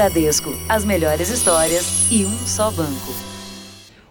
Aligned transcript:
Bradesco, 0.00 0.48
as 0.66 0.82
melhores 0.82 1.28
histórias 1.28 2.10
e 2.10 2.24
um 2.24 2.38
só 2.46 2.70
banco. 2.70 3.12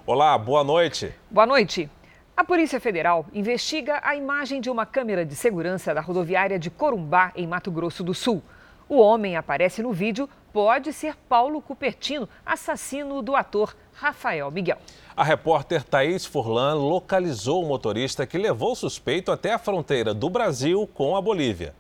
Olá, 0.06 0.38
boa 0.38 0.64
noite. 0.64 1.12
Boa 1.32 1.48
noite. 1.48 1.90
A 2.38 2.44
Polícia 2.44 2.80
Federal 2.80 3.26
investiga 3.34 4.00
a 4.04 4.16
imagem 4.16 4.62
de 4.62 4.70
uma 4.70 4.86
câmera 4.86 5.26
de 5.26 5.34
segurança 5.36 5.92
da 5.92 6.00
rodoviária 6.00 6.60
de 6.60 6.70
Corumbá, 6.70 7.32
em 7.36 7.48
Mato 7.48 7.72
Grosso 7.72 8.04
do 8.04 8.14
Sul. 8.14 8.44
O 8.88 9.00
homem 9.00 9.36
aparece 9.36 9.82
no 9.82 9.92
vídeo 9.92 10.30
pode 10.54 10.94
ser 10.94 11.16
Paulo 11.28 11.60
Cupertino, 11.60 12.30
assassino 12.46 13.24
do 13.24 13.36
ator 13.36 13.76
Rafael 13.92 14.52
Miguel. 14.52 14.78
A 15.18 15.24
repórter 15.24 15.82
Thaís 15.84 16.24
Furlan 16.24 16.76
localizou 16.76 17.64
o 17.64 17.68
motorista 17.68 18.28
que 18.28 18.38
levou 18.38 18.74
o 18.74 18.76
suspeito 18.76 19.32
até 19.32 19.54
a 19.54 19.58
fronteira 19.58 20.14
do 20.14 20.30
Brasil 20.30 20.88
com 20.94 21.16
a 21.16 21.22
Bolívia. 21.22 21.74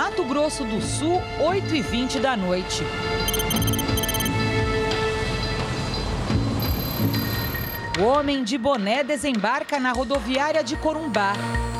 Mato 0.00 0.22
Grosso 0.22 0.62
do 0.62 0.80
Sul, 0.80 1.20
8h20 1.40 2.20
da 2.20 2.36
noite. 2.36 2.84
O 8.00 8.04
homem 8.04 8.44
de 8.44 8.56
boné 8.56 9.02
desembarca 9.02 9.80
na 9.80 9.90
rodoviária 9.90 10.62
de 10.62 10.76
Corumbá. 10.76 11.32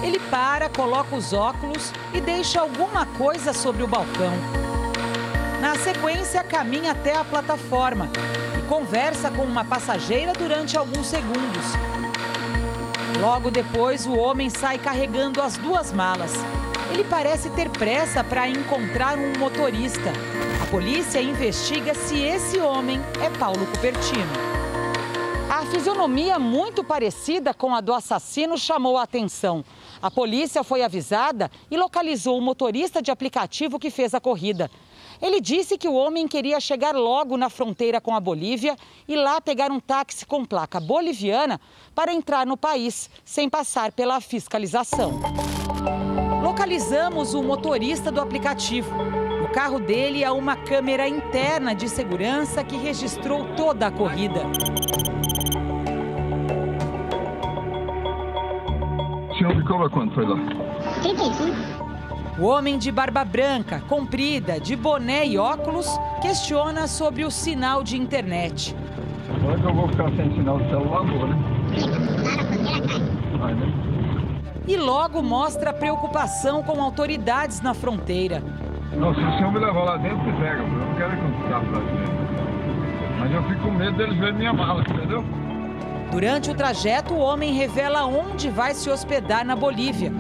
Ele 0.02 0.18
para, 0.18 0.68
coloca 0.68 1.14
os 1.14 1.32
óculos 1.32 1.92
e 2.12 2.20
deixa 2.20 2.60
alguma 2.60 3.06
coisa 3.06 3.52
sobre 3.52 3.84
o 3.84 3.86
balcão. 3.86 4.32
Na 5.60 5.76
sequência, 5.76 6.42
caminha 6.42 6.90
até 6.90 7.14
a 7.14 7.22
plataforma 7.22 8.10
e 8.58 8.62
conversa 8.68 9.30
com 9.30 9.44
uma 9.44 9.64
passageira 9.64 10.32
durante 10.32 10.76
alguns 10.76 11.06
segundos. 11.06 12.07
Logo 13.20 13.50
depois, 13.50 14.06
o 14.06 14.16
homem 14.16 14.48
sai 14.48 14.78
carregando 14.78 15.42
as 15.42 15.56
duas 15.56 15.92
malas. 15.92 16.32
Ele 16.92 17.02
parece 17.02 17.50
ter 17.50 17.68
pressa 17.68 18.22
para 18.22 18.48
encontrar 18.48 19.18
um 19.18 19.36
motorista. 19.36 20.12
A 20.62 20.66
polícia 20.66 21.20
investiga 21.20 21.94
se 21.94 22.16
esse 22.20 22.60
homem 22.60 23.00
é 23.20 23.28
Paulo 23.36 23.66
Cupertino. 23.66 24.32
A 25.50 25.66
fisionomia 25.66 26.38
muito 26.38 26.84
parecida 26.84 27.52
com 27.52 27.74
a 27.74 27.80
do 27.80 27.92
assassino 27.92 28.56
chamou 28.56 28.96
a 28.96 29.02
atenção. 29.02 29.64
A 30.00 30.08
polícia 30.08 30.62
foi 30.62 30.82
avisada 30.84 31.50
e 31.68 31.76
localizou 31.76 32.38
o 32.38 32.42
motorista 32.42 33.02
de 33.02 33.10
aplicativo 33.10 33.80
que 33.80 33.90
fez 33.90 34.14
a 34.14 34.20
corrida. 34.20 34.70
Ele 35.20 35.40
disse 35.40 35.76
que 35.76 35.88
o 35.88 35.94
homem 35.94 36.28
queria 36.28 36.60
chegar 36.60 36.94
logo 36.94 37.36
na 37.36 37.50
fronteira 37.50 38.00
com 38.00 38.14
a 38.14 38.20
Bolívia 38.20 38.76
e 39.06 39.16
lá 39.16 39.40
pegar 39.40 39.70
um 39.70 39.80
táxi 39.80 40.24
com 40.24 40.44
placa 40.44 40.78
boliviana 40.78 41.60
para 41.94 42.12
entrar 42.12 42.46
no 42.46 42.56
país, 42.56 43.10
sem 43.24 43.48
passar 43.48 43.90
pela 43.92 44.20
fiscalização. 44.20 45.20
Localizamos 46.42 47.34
o 47.34 47.42
motorista 47.42 48.12
do 48.12 48.20
aplicativo. 48.20 48.94
No 49.40 49.48
carro 49.48 49.80
dele 49.80 50.24
há 50.24 50.32
uma 50.32 50.56
câmera 50.56 51.08
interna 51.08 51.74
de 51.74 51.88
segurança 51.88 52.62
que 52.62 52.76
registrou 52.76 53.54
toda 53.56 53.88
a 53.88 53.90
corrida. 53.90 54.42
O 59.30 59.34
senhor 59.36 59.54
me 59.54 59.64
cobra 59.64 59.90
quanto 59.90 60.14
foi 60.14 60.26
lá? 60.26 60.36
35. 62.38 62.42
O 62.42 62.46
homem 62.46 62.78
de 62.78 62.92
barba 62.92 63.24
branca, 63.24 63.82
comprida, 63.88 64.60
de 64.60 64.76
boné 64.76 65.26
e 65.26 65.36
óculos, 65.36 65.86
questiona 66.22 66.86
sobre 66.86 67.24
o 67.24 67.30
sinal 67.30 67.82
de 67.82 67.96
internet. 67.96 68.74
Agora 69.34 69.58
que 69.58 69.64
eu 69.64 69.74
vou 69.74 69.88
ficar 69.88 70.10
sem 70.16 70.34
sinal 70.34 70.58
de 70.58 70.68
celular, 70.68 71.02
vou, 71.04 71.26
né? 71.26 71.36
Vai, 73.38 73.54
né? 73.54 73.72
E 74.66 74.76
logo 74.76 75.22
mostra 75.22 75.72
preocupação 75.72 76.62
com 76.62 76.80
autoridades 76.82 77.60
na 77.60 77.74
fronteira. 77.74 78.42
Não, 78.96 79.14
se 79.14 79.20
o 79.20 79.32
senhor 79.36 79.52
me 79.52 79.58
levar 79.58 79.84
lá 79.84 79.96
dentro, 79.96 80.18
se 80.24 80.32
pega. 80.32 80.62
Eu 80.62 80.68
não 80.68 80.94
quero 80.94 81.10
carro 81.48 81.72
lá 81.72 81.80
dentro. 81.80 82.18
Mas 83.18 83.32
eu 83.32 83.42
fico 83.44 83.60
com 83.62 83.70
medo 83.72 83.96
deles 83.96 84.16
verem 84.18 84.34
minha 84.34 84.52
mala, 84.52 84.82
entendeu? 84.82 85.24
Durante 86.10 86.50
o 86.50 86.54
trajeto, 86.54 87.14
o 87.14 87.18
homem 87.18 87.52
revela 87.52 88.06
onde 88.06 88.48
vai 88.48 88.74
se 88.74 88.88
hospedar 88.88 89.44
na 89.44 89.54
Bolívia. 89.56 90.12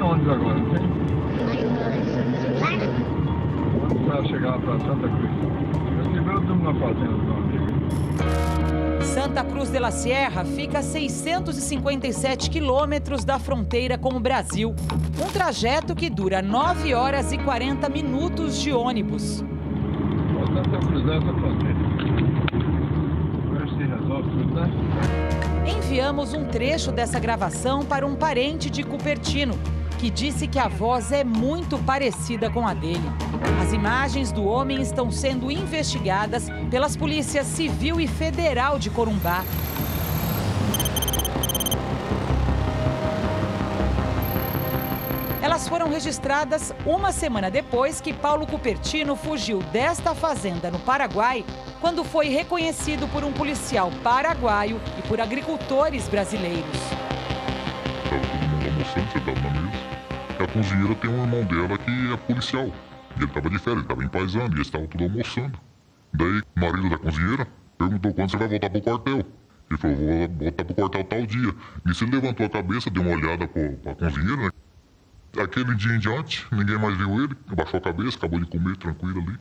Onde 0.00 0.30
agora? 0.30 0.54
Não 0.54 0.70
tem? 0.70 1.00
Onde 3.84 3.99
para 4.10 4.24
chegar 4.24 4.60
para 4.60 4.78
Santa 4.80 5.08
Cruz? 5.08 5.30
Eu 6.16 6.56
na 6.56 6.74
fazenda. 6.74 7.30
Santa 9.04 9.44
Cruz 9.44 9.70
de 9.70 9.78
la 9.78 9.92
Sierra 9.92 10.44
fica 10.44 10.80
a 10.80 10.82
657 10.82 12.50
quilômetros 12.50 13.24
da 13.24 13.38
fronteira 13.38 13.96
com 13.96 14.14
o 14.14 14.20
Brasil. 14.20 14.74
Um 15.22 15.30
trajeto 15.30 15.94
que 15.94 16.10
dura 16.10 16.42
9 16.42 16.92
horas 16.94 17.32
e 17.32 17.38
40 17.38 17.88
minutos 17.88 18.60
de 18.60 18.72
ônibus. 18.72 19.42
A 19.42 20.86
cruzar 20.86 21.16
essa 21.16 21.32
fronteira. 21.32 21.78
Né? 24.50 24.70
Enviamos 25.76 26.34
um 26.34 26.44
trecho 26.46 26.90
dessa 26.90 27.20
gravação 27.20 27.84
para 27.84 28.06
um 28.06 28.16
parente 28.16 28.68
de 28.68 28.82
Cupertino, 28.82 29.58
que 30.00 30.08
disse 30.08 30.48
que 30.48 30.58
a 30.58 30.66
voz 30.66 31.12
é 31.12 31.22
muito 31.22 31.78
parecida 31.80 32.48
com 32.48 32.66
a 32.66 32.72
dele. 32.72 33.04
As 33.62 33.74
imagens 33.74 34.32
do 34.32 34.46
homem 34.46 34.80
estão 34.80 35.10
sendo 35.10 35.50
investigadas 35.50 36.46
pelas 36.70 36.96
polícias 36.96 37.46
civil 37.46 38.00
e 38.00 38.08
federal 38.08 38.78
de 38.78 38.88
Corumbá. 38.88 39.44
Elas 45.42 45.68
foram 45.68 45.90
registradas 45.90 46.72
uma 46.86 47.12
semana 47.12 47.50
depois 47.50 48.00
que 48.00 48.14
Paulo 48.14 48.46
Cupertino 48.46 49.14
fugiu 49.14 49.58
desta 49.64 50.14
fazenda 50.14 50.70
no 50.70 50.78
Paraguai, 50.78 51.44
quando 51.78 52.04
foi 52.04 52.30
reconhecido 52.30 53.06
por 53.08 53.22
um 53.22 53.32
policial 53.32 53.92
paraguaio 54.02 54.80
e 54.98 55.02
por 55.06 55.20
agricultores 55.20 56.08
brasileiros. 56.08 56.80
Cozinheira 60.50 60.94
tem 60.96 61.10
um 61.10 61.22
irmão 61.22 61.44
dela 61.44 61.78
que 61.78 62.12
é 62.12 62.16
policial. 62.16 62.66
E 62.66 63.18
ele 63.18 63.24
estava 63.24 63.50
de 63.50 63.58
férias, 63.58 63.78
ele 63.78 63.82
estava 63.82 64.04
em 64.04 64.08
paisano 64.08 64.48
e 64.50 64.56
eles 64.56 64.66
estavam 64.66 64.86
tudo 64.86 65.04
almoçando. 65.04 65.58
Daí, 66.12 66.42
o 66.56 66.60
marido 66.60 66.90
da 66.90 66.98
cozinheira 66.98 67.46
perguntou 67.78 68.14
quando 68.14 68.30
você 68.30 68.36
vai 68.36 68.48
voltar 68.48 68.70
pro 68.70 68.82
quartel. 68.82 69.26
Ele 69.70 69.78
falou, 69.78 69.96
vou 69.96 70.28
voltar 70.28 70.64
pro 70.64 70.74
quartel 70.74 71.04
tal 71.04 71.26
dia. 71.26 71.54
Nisso 71.84 72.04
ele 72.04 72.12
levantou 72.12 72.46
a 72.46 72.50
cabeça, 72.50 72.90
deu 72.90 73.02
uma 73.02 73.12
olhada 73.12 73.46
pro, 73.46 73.72
pra 73.76 73.94
cozinheira, 73.94 74.42
né? 74.42 74.50
Aquele 75.42 75.74
dia 75.76 75.94
em 75.94 75.98
diante, 75.98 76.44
ninguém 76.50 76.76
mais 76.76 76.96
viu 76.96 77.22
ele, 77.22 77.36
abaixou 77.48 77.78
a 77.78 77.80
cabeça, 77.80 78.18
acabou 78.18 78.40
de 78.40 78.46
comer 78.46 78.76
tranquilo 78.76 79.20
ali. 79.20 79.38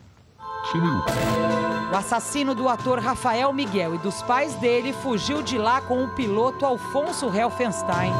Sumiu. 0.72 1.69
O 1.92 1.96
assassino 1.96 2.54
do 2.54 2.70
ator 2.70 3.00
Rafael 3.00 3.52
Miguel 3.52 3.96
e 3.96 3.98
dos 3.98 4.22
pais 4.22 4.54
dele 4.56 4.94
fugiu 4.94 5.42
de 5.42 5.58
lá 5.58 5.82
com 5.82 6.04
o 6.04 6.10
piloto 6.10 6.64
Alfonso 6.64 7.36
Helfenstein. 7.36 8.12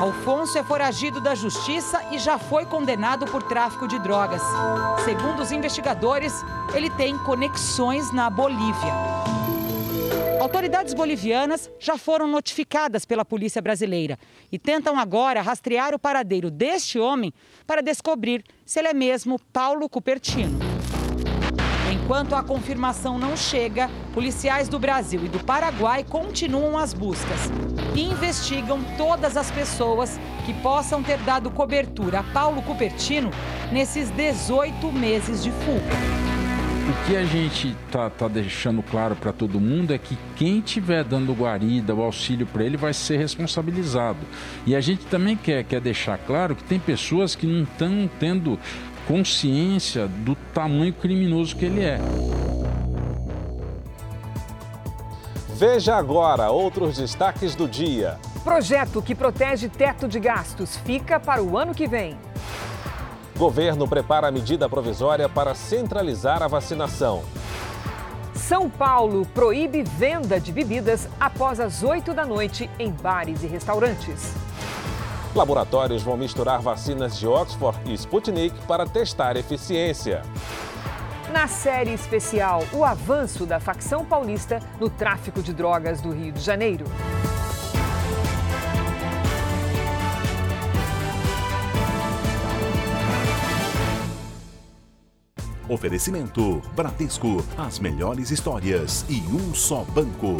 Alfonso 0.00 0.56
é 0.56 0.62
foragido 0.62 1.20
da 1.20 1.34
justiça 1.34 2.02
e 2.10 2.18
já 2.18 2.38
foi 2.38 2.64
condenado 2.64 3.26
por 3.26 3.42
tráfico 3.42 3.86
de 3.86 3.98
drogas. 3.98 4.40
Segundo 5.04 5.40
os 5.40 5.52
investigadores, 5.52 6.42
ele 6.74 6.88
tem 6.88 7.18
conexões 7.18 8.10
na 8.12 8.30
Bolívia. 8.30 8.94
Autoridades 10.40 10.94
bolivianas 10.94 11.70
já 11.78 11.98
foram 11.98 12.26
notificadas 12.26 13.04
pela 13.04 13.26
polícia 13.26 13.60
brasileira 13.60 14.18
e 14.50 14.58
tentam 14.58 14.98
agora 14.98 15.42
rastrear 15.42 15.94
o 15.94 15.98
paradeiro 15.98 16.50
deste 16.50 16.98
homem 16.98 17.32
para 17.66 17.82
descobrir 17.82 18.42
se 18.64 18.78
ele 18.78 18.88
é 18.88 18.94
mesmo 18.94 19.38
Paulo 19.52 19.86
Cupertino. 19.86 20.65
Enquanto 22.06 22.36
a 22.36 22.42
confirmação 22.44 23.18
não 23.18 23.36
chega, 23.36 23.90
policiais 24.14 24.68
do 24.68 24.78
Brasil 24.78 25.24
e 25.24 25.28
do 25.28 25.40
Paraguai 25.40 26.04
continuam 26.08 26.78
as 26.78 26.94
buscas 26.94 27.50
e 27.96 28.02
investigam 28.02 28.78
todas 28.96 29.36
as 29.36 29.50
pessoas 29.50 30.16
que 30.44 30.54
possam 30.54 31.02
ter 31.02 31.18
dado 31.18 31.50
cobertura 31.50 32.20
a 32.20 32.22
Paulo 32.22 32.62
Cupertino 32.62 33.32
nesses 33.72 34.08
18 34.10 34.92
meses 34.92 35.42
de 35.42 35.50
fuga. 35.50 36.26
O 36.88 37.08
que 37.08 37.16
a 37.16 37.24
gente 37.24 37.76
tá, 37.90 38.08
tá 38.08 38.28
deixando 38.28 38.84
claro 38.84 39.16
para 39.16 39.32
todo 39.32 39.58
mundo 39.58 39.92
é 39.92 39.98
que 39.98 40.16
quem 40.36 40.60
estiver 40.60 41.02
dando 41.02 41.32
guarida, 41.32 41.92
o 41.92 42.02
auxílio 42.02 42.46
para 42.46 42.62
ele, 42.62 42.76
vai 42.76 42.94
ser 42.94 43.16
responsabilizado. 43.16 44.20
E 44.64 44.76
a 44.76 44.80
gente 44.80 45.04
também 45.06 45.36
quer, 45.36 45.64
quer 45.64 45.80
deixar 45.80 46.18
claro 46.18 46.54
que 46.54 46.62
tem 46.62 46.78
pessoas 46.78 47.34
que 47.34 47.48
não 47.48 47.64
estão 47.64 48.08
tendo 48.20 48.56
consciência 49.06 50.08
do 50.08 50.34
tamanho 50.52 50.92
criminoso 50.92 51.54
que 51.56 51.64
ele 51.64 51.82
é. 51.82 51.98
Veja 55.54 55.96
agora 55.96 56.50
outros 56.50 56.96
destaques 56.98 57.54
do 57.54 57.66
dia. 57.66 58.18
Projeto 58.44 59.00
que 59.00 59.14
protege 59.14 59.68
teto 59.68 60.06
de 60.06 60.20
gastos 60.20 60.76
fica 60.76 61.18
para 61.18 61.42
o 61.42 61.56
ano 61.56 61.74
que 61.74 61.86
vem. 61.86 62.16
Governo 63.36 63.88
prepara 63.88 64.28
a 64.28 64.30
medida 64.30 64.68
provisória 64.68 65.28
para 65.28 65.54
centralizar 65.54 66.42
a 66.42 66.48
vacinação. 66.48 67.22
São 68.34 68.68
Paulo 68.68 69.26
proíbe 69.34 69.82
venda 69.82 70.38
de 70.38 70.52
bebidas 70.52 71.08
após 71.18 71.58
as 71.58 71.82
8 71.82 72.12
da 72.12 72.24
noite 72.24 72.70
em 72.78 72.90
bares 72.90 73.42
e 73.42 73.46
restaurantes. 73.46 74.45
Laboratórios 75.36 76.02
vão 76.02 76.16
misturar 76.16 76.62
vacinas 76.62 77.18
de 77.18 77.26
Oxford 77.26 77.78
e 77.84 77.92
Sputnik 77.92 78.58
para 78.66 78.86
testar 78.86 79.36
eficiência. 79.36 80.22
Na 81.30 81.46
série 81.46 81.92
especial, 81.92 82.62
o 82.72 82.82
avanço 82.82 83.44
da 83.44 83.60
facção 83.60 84.04
paulista 84.04 84.60
no 84.80 84.88
tráfico 84.88 85.42
de 85.42 85.52
drogas 85.52 86.00
do 86.00 86.10
Rio 86.10 86.32
de 86.32 86.40
Janeiro. 86.40 86.86
Oferecimento: 95.68 96.62
Bradesco, 96.74 97.44
as 97.58 97.78
melhores 97.78 98.30
histórias 98.30 99.04
e 99.08 99.20
um 99.20 99.52
só 99.52 99.84
banco. 99.84 100.36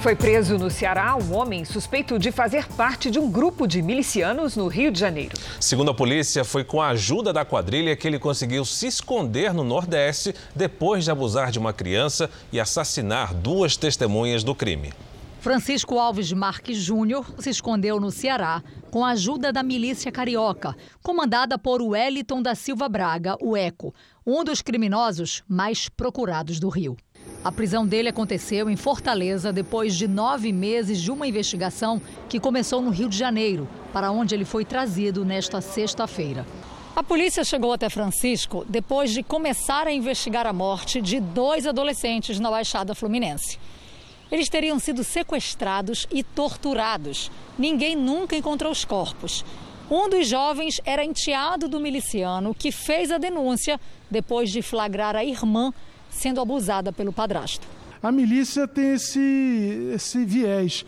Foi 0.00 0.16
preso 0.16 0.56
no 0.56 0.70
Ceará 0.70 1.14
um 1.14 1.34
homem 1.34 1.62
suspeito 1.62 2.18
de 2.18 2.32
fazer 2.32 2.66
parte 2.68 3.10
de 3.10 3.18
um 3.18 3.30
grupo 3.30 3.66
de 3.66 3.82
milicianos 3.82 4.56
no 4.56 4.66
Rio 4.66 4.90
de 4.90 4.98
Janeiro. 4.98 5.36
Segundo 5.60 5.90
a 5.90 5.94
polícia, 5.94 6.42
foi 6.42 6.64
com 6.64 6.80
a 6.80 6.88
ajuda 6.88 7.34
da 7.34 7.44
quadrilha 7.44 7.94
que 7.94 8.08
ele 8.08 8.18
conseguiu 8.18 8.64
se 8.64 8.86
esconder 8.86 9.52
no 9.52 9.62
Nordeste 9.62 10.34
depois 10.56 11.04
de 11.04 11.10
abusar 11.10 11.50
de 11.50 11.58
uma 11.58 11.74
criança 11.74 12.30
e 12.50 12.58
assassinar 12.58 13.34
duas 13.34 13.76
testemunhas 13.76 14.42
do 14.42 14.54
crime. 14.54 14.90
Francisco 15.38 15.98
Alves 15.98 16.32
Marques 16.32 16.78
Júnior 16.78 17.26
se 17.38 17.50
escondeu 17.50 18.00
no 18.00 18.10
Ceará 18.10 18.62
com 18.90 19.04
a 19.04 19.10
ajuda 19.10 19.52
da 19.52 19.62
milícia 19.62 20.10
carioca, 20.10 20.74
comandada 21.02 21.58
por 21.58 21.82
Wellington 21.82 22.40
da 22.40 22.54
Silva 22.54 22.88
Braga, 22.88 23.36
o 23.38 23.54
ECO, 23.54 23.94
um 24.26 24.42
dos 24.44 24.62
criminosos 24.62 25.42
mais 25.46 25.90
procurados 25.90 26.58
do 26.58 26.70
Rio. 26.70 26.96
A 27.42 27.50
prisão 27.50 27.86
dele 27.86 28.10
aconteceu 28.10 28.68
em 28.68 28.76
Fortaleza 28.76 29.50
depois 29.50 29.96
de 29.96 30.06
nove 30.06 30.52
meses 30.52 31.00
de 31.00 31.10
uma 31.10 31.26
investigação 31.26 32.00
que 32.28 32.38
começou 32.38 32.82
no 32.82 32.90
Rio 32.90 33.08
de 33.08 33.16
Janeiro, 33.16 33.66
para 33.94 34.12
onde 34.12 34.34
ele 34.34 34.44
foi 34.44 34.62
trazido 34.62 35.24
nesta 35.24 35.62
sexta-feira. 35.62 36.46
A 36.94 37.02
polícia 37.02 37.42
chegou 37.42 37.72
até 37.72 37.88
Francisco 37.88 38.62
depois 38.68 39.10
de 39.10 39.22
começar 39.22 39.86
a 39.86 39.92
investigar 39.92 40.46
a 40.46 40.52
morte 40.52 41.00
de 41.00 41.18
dois 41.18 41.66
adolescentes 41.66 42.38
na 42.38 42.50
Baixada 42.50 42.94
Fluminense. 42.94 43.58
Eles 44.30 44.50
teriam 44.50 44.78
sido 44.78 45.02
sequestrados 45.02 46.06
e 46.10 46.22
torturados. 46.22 47.30
Ninguém 47.58 47.96
nunca 47.96 48.36
encontrou 48.36 48.70
os 48.70 48.84
corpos. 48.84 49.46
Um 49.90 50.10
dos 50.10 50.28
jovens 50.28 50.78
era 50.84 51.02
enteado 51.02 51.68
do 51.68 51.80
miliciano 51.80 52.54
que 52.54 52.70
fez 52.70 53.10
a 53.10 53.16
denúncia 53.16 53.80
depois 54.10 54.50
de 54.50 54.60
flagrar 54.60 55.16
a 55.16 55.24
irmã 55.24 55.72
sendo 56.10 56.40
abusada 56.40 56.92
pelo 56.92 57.12
padrasto. 57.12 57.66
A 58.02 58.10
milícia 58.10 58.66
tem 58.66 58.94
esse, 58.94 59.90
esse 59.94 60.24
viés. 60.24 60.84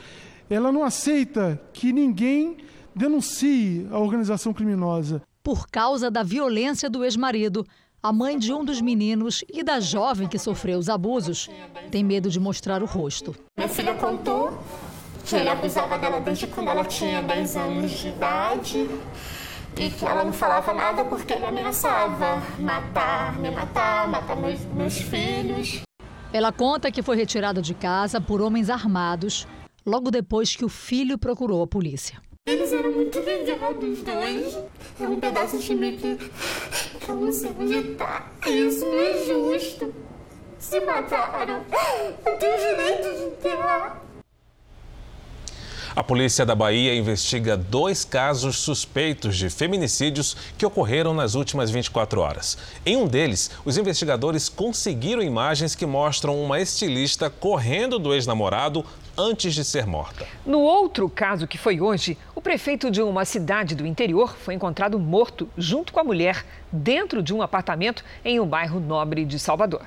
Ela 0.48 0.72
não 0.72 0.82
aceita 0.82 1.60
que 1.72 1.92
ninguém 1.92 2.58
denuncie 2.94 3.86
a 3.90 3.98
organização 3.98 4.52
criminosa. 4.52 5.22
Por 5.42 5.68
causa 5.68 6.10
da 6.10 6.22
violência 6.22 6.88
do 6.88 7.04
ex-marido, 7.04 7.66
a 8.02 8.12
mãe 8.12 8.38
de 8.38 8.52
um 8.52 8.64
dos 8.64 8.80
meninos 8.80 9.44
e 9.52 9.62
da 9.62 9.78
jovem 9.78 10.28
que 10.28 10.38
sofreu 10.38 10.78
os 10.78 10.88
abusos 10.88 11.48
tem 11.90 12.02
medo 12.02 12.28
de 12.28 12.40
mostrar 12.40 12.82
o 12.82 12.86
rosto. 12.86 13.34
Minha 13.56 13.68
filha 13.68 13.94
contou 13.94 14.58
que 15.24 15.36
ele 15.36 15.48
abusava 15.48 15.98
dela 15.98 16.20
desde 16.20 16.46
quando 16.48 16.68
ela 16.68 16.84
tinha 16.84 17.22
10 17.22 17.56
anos 17.56 17.90
de 17.92 18.08
idade 18.08 18.88
e 19.76 19.90
que 19.90 20.04
ela 20.04 20.24
não 20.24 20.32
falava 20.32 20.72
nada 20.72 21.04
porque 21.04 21.32
ele 21.32 21.44
ameaçava 21.44 22.42
matar, 22.58 23.38
me 23.38 23.50
matar, 23.50 24.08
matar 24.08 24.36
meus, 24.36 24.60
meus 24.66 24.98
filhos. 24.98 25.82
Ela 26.32 26.52
conta 26.52 26.90
que 26.90 27.02
foi 27.02 27.16
retirada 27.16 27.60
de 27.60 27.74
casa 27.74 28.20
por 28.20 28.40
homens 28.40 28.70
armados 28.70 29.46
logo 29.84 30.10
depois 30.10 30.56
que 30.56 30.64
o 30.64 30.68
filho 30.68 31.18
procurou 31.18 31.62
a 31.62 31.66
polícia. 31.66 32.20
Eles 32.46 32.72
eram 32.72 32.90
muito 32.92 33.20
ligados, 33.20 34.02
dois. 34.02 34.58
É 35.00 35.06
um 35.06 35.20
pedaço 35.20 35.58
de 35.58 35.74
mim 35.74 35.96
que, 35.96 36.16
que 36.16 37.08
eu 37.08 37.16
não 37.16 37.32
sei 37.32 37.50
onde 37.58 37.94
tá. 37.94 38.30
Isso 38.46 38.84
não 38.84 38.98
é 38.98 39.24
justo. 39.24 39.94
Se 40.58 40.80
mataram. 40.80 41.64
Eu 42.26 42.38
tenho 42.38 42.56
direito 42.58 43.16
de 43.16 43.24
enterrar. 43.24 44.02
A 45.94 46.02
polícia 46.02 46.46
da 46.46 46.54
Bahia 46.54 46.94
investiga 46.94 47.54
dois 47.54 48.02
casos 48.02 48.56
suspeitos 48.56 49.36
de 49.36 49.50
feminicídios 49.50 50.34
que 50.56 50.64
ocorreram 50.64 51.12
nas 51.12 51.34
últimas 51.34 51.70
24 51.70 52.18
horas. 52.18 52.56
Em 52.86 52.96
um 52.96 53.06
deles, 53.06 53.50
os 53.62 53.76
investigadores 53.76 54.48
conseguiram 54.48 55.20
imagens 55.20 55.74
que 55.74 55.84
mostram 55.84 56.42
uma 56.42 56.58
estilista 56.58 57.28
correndo 57.28 57.98
do 57.98 58.14
ex-namorado 58.14 58.82
antes 59.18 59.54
de 59.54 59.62
ser 59.62 59.86
morta. 59.86 60.26
No 60.46 60.60
outro 60.60 61.10
caso, 61.10 61.46
que 61.46 61.58
foi 61.58 61.78
hoje, 61.78 62.16
o 62.34 62.40
prefeito 62.40 62.90
de 62.90 63.02
uma 63.02 63.26
cidade 63.26 63.74
do 63.74 63.86
interior 63.86 64.34
foi 64.34 64.54
encontrado 64.54 64.98
morto 64.98 65.46
junto 65.58 65.92
com 65.92 66.00
a 66.00 66.04
mulher 66.04 66.42
dentro 66.72 67.22
de 67.22 67.34
um 67.34 67.42
apartamento 67.42 68.02
em 68.24 68.40
um 68.40 68.46
bairro 68.46 68.80
nobre 68.80 69.26
de 69.26 69.38
Salvador. 69.38 69.82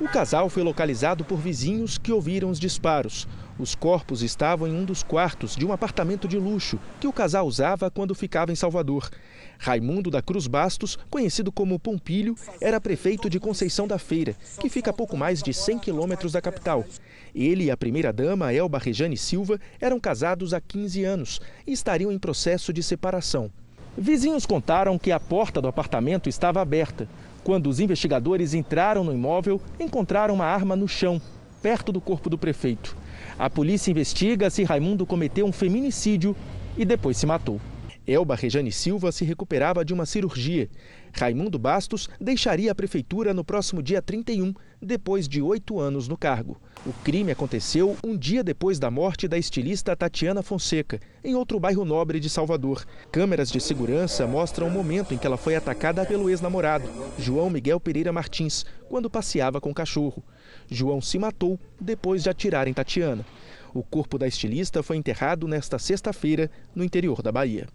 O 0.00 0.08
casal 0.08 0.48
foi 0.48 0.62
localizado 0.62 1.24
por 1.24 1.36
vizinhos 1.36 1.98
que 1.98 2.10
ouviram 2.10 2.50
os 2.50 2.58
disparos. 2.58 3.28
Os 3.60 3.74
corpos 3.74 4.22
estavam 4.22 4.66
em 4.66 4.74
um 4.74 4.86
dos 4.86 5.02
quartos 5.02 5.54
de 5.54 5.66
um 5.66 5.72
apartamento 5.72 6.26
de 6.26 6.38
luxo 6.38 6.80
que 6.98 7.06
o 7.06 7.12
casal 7.12 7.46
usava 7.46 7.90
quando 7.90 8.14
ficava 8.14 8.50
em 8.50 8.54
Salvador. 8.54 9.10
Raimundo 9.58 10.10
da 10.10 10.22
Cruz 10.22 10.46
Bastos, 10.46 10.98
conhecido 11.10 11.52
como 11.52 11.78
Pompilho, 11.78 12.34
era 12.58 12.80
prefeito 12.80 13.28
de 13.28 13.38
Conceição 13.38 13.86
da 13.86 13.98
Feira, 13.98 14.34
que 14.58 14.70
fica 14.70 14.92
a 14.92 14.94
pouco 14.94 15.14
mais 15.14 15.42
de 15.42 15.52
100 15.52 15.78
quilômetros 15.78 16.32
da 16.32 16.40
capital. 16.40 16.86
Ele 17.34 17.64
e 17.64 17.70
a 17.70 17.76
primeira-dama, 17.76 18.50
Elba 18.50 18.78
Rejane 18.78 19.18
Silva, 19.18 19.60
eram 19.78 20.00
casados 20.00 20.54
há 20.54 20.60
15 20.62 21.04
anos 21.04 21.38
e 21.66 21.72
estariam 21.72 22.10
em 22.10 22.18
processo 22.18 22.72
de 22.72 22.82
separação. 22.82 23.50
Vizinhos 23.94 24.46
contaram 24.46 24.98
que 24.98 25.12
a 25.12 25.20
porta 25.20 25.60
do 25.60 25.68
apartamento 25.68 26.30
estava 26.30 26.62
aberta. 26.62 27.06
Quando 27.44 27.68
os 27.68 27.78
investigadores 27.78 28.54
entraram 28.54 29.04
no 29.04 29.12
imóvel, 29.12 29.60
encontraram 29.78 30.34
uma 30.34 30.46
arma 30.46 30.74
no 30.74 30.88
chão, 30.88 31.20
perto 31.60 31.92
do 31.92 32.00
corpo 32.00 32.30
do 32.30 32.38
prefeito. 32.38 32.96
A 33.40 33.48
polícia 33.48 33.90
investiga 33.90 34.50
se 34.50 34.64
Raimundo 34.64 35.06
cometeu 35.06 35.46
um 35.46 35.52
feminicídio 35.52 36.36
e 36.76 36.84
depois 36.84 37.16
se 37.16 37.24
matou. 37.24 37.58
Elba 38.06 38.34
Rejane 38.34 38.70
Silva 38.70 39.10
se 39.10 39.24
recuperava 39.24 39.82
de 39.82 39.94
uma 39.94 40.04
cirurgia. 40.04 40.68
Raimundo 41.10 41.58
Bastos 41.58 42.06
deixaria 42.20 42.70
a 42.70 42.74
prefeitura 42.74 43.32
no 43.32 43.42
próximo 43.42 43.82
dia 43.82 44.02
31, 44.02 44.52
depois 44.82 45.26
de 45.26 45.40
oito 45.40 45.80
anos 45.80 46.06
no 46.06 46.18
cargo. 46.18 46.60
O 46.84 46.92
crime 47.02 47.32
aconteceu 47.32 47.96
um 48.04 48.14
dia 48.14 48.44
depois 48.44 48.78
da 48.78 48.90
morte 48.90 49.26
da 49.26 49.38
estilista 49.38 49.96
Tatiana 49.96 50.42
Fonseca, 50.42 51.00
em 51.24 51.34
outro 51.34 51.58
bairro 51.58 51.86
nobre 51.86 52.20
de 52.20 52.28
Salvador. 52.28 52.84
Câmeras 53.10 53.50
de 53.50 53.58
segurança 53.58 54.26
mostram 54.26 54.66
o 54.66 54.70
momento 54.70 55.14
em 55.14 55.16
que 55.18 55.26
ela 55.26 55.38
foi 55.38 55.56
atacada 55.56 56.04
pelo 56.04 56.28
ex-namorado, 56.28 56.90
João 57.18 57.48
Miguel 57.48 57.80
Pereira 57.80 58.12
Martins, 58.12 58.66
quando 58.90 59.08
passeava 59.08 59.62
com 59.62 59.70
o 59.70 59.74
cachorro. 59.74 60.22
João 60.70 61.00
se 61.00 61.18
matou 61.18 61.58
depois 61.80 62.22
de 62.22 62.30
atirar 62.30 62.68
em 62.68 62.72
Tatiana. 62.72 63.26
O 63.74 63.82
corpo 63.82 64.18
da 64.18 64.26
estilista 64.26 64.82
foi 64.82 64.96
enterrado 64.96 65.48
nesta 65.48 65.78
sexta-feira 65.78 66.50
no 66.74 66.84
interior 66.84 67.22
da 67.22 67.32
Bahia. 67.32 67.68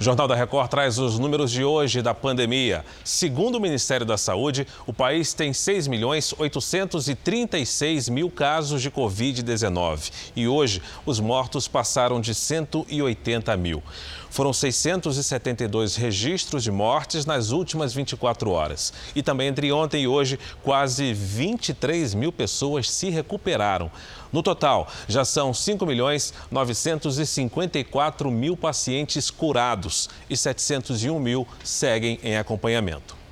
O 0.00 0.02
Jornal 0.02 0.26
da 0.26 0.34
Record 0.34 0.68
traz 0.68 0.98
os 0.98 1.20
números 1.20 1.52
de 1.52 1.62
hoje 1.62 2.02
da 2.02 2.12
pandemia. 2.12 2.84
Segundo 3.04 3.54
o 3.54 3.60
Ministério 3.60 4.04
da 4.04 4.18
Saúde, 4.18 4.66
o 4.88 4.92
país 4.92 5.32
tem 5.32 5.52
6 5.52 5.86
milhões 5.86 6.34
836 6.36 8.08
mil 8.08 8.28
casos 8.28 8.82
de 8.82 8.90
Covid-19 8.90 10.10
e 10.34 10.48
hoje 10.48 10.82
os 11.06 11.20
mortos 11.20 11.68
passaram 11.68 12.20
de 12.20 12.34
180 12.34 13.56
mil. 13.56 13.84
Foram 14.30 14.52
672 14.52 15.94
registros 15.94 16.64
de 16.64 16.72
mortes 16.72 17.24
nas 17.24 17.52
últimas 17.52 17.94
24 17.94 18.50
horas. 18.50 18.92
E 19.14 19.22
também 19.22 19.46
entre 19.46 19.70
ontem 19.70 20.02
e 20.02 20.08
hoje, 20.08 20.40
quase 20.60 21.14
23 21.14 22.14
mil 22.14 22.32
pessoas 22.32 22.90
se 22.90 23.10
recuperaram. 23.10 23.92
No 24.32 24.42
total, 24.42 24.88
já 25.06 25.24
são 25.24 25.54
5 25.54 25.86
milhões 25.86 26.34
954 26.50 28.28
mil 28.28 28.56
pacientes 28.56 29.30
curados 29.30 29.83
e 30.28 30.36
701 30.36 31.18
mil 31.18 31.46
seguem 31.62 32.18
em 32.22 32.36
acompanhamento. 32.36 33.24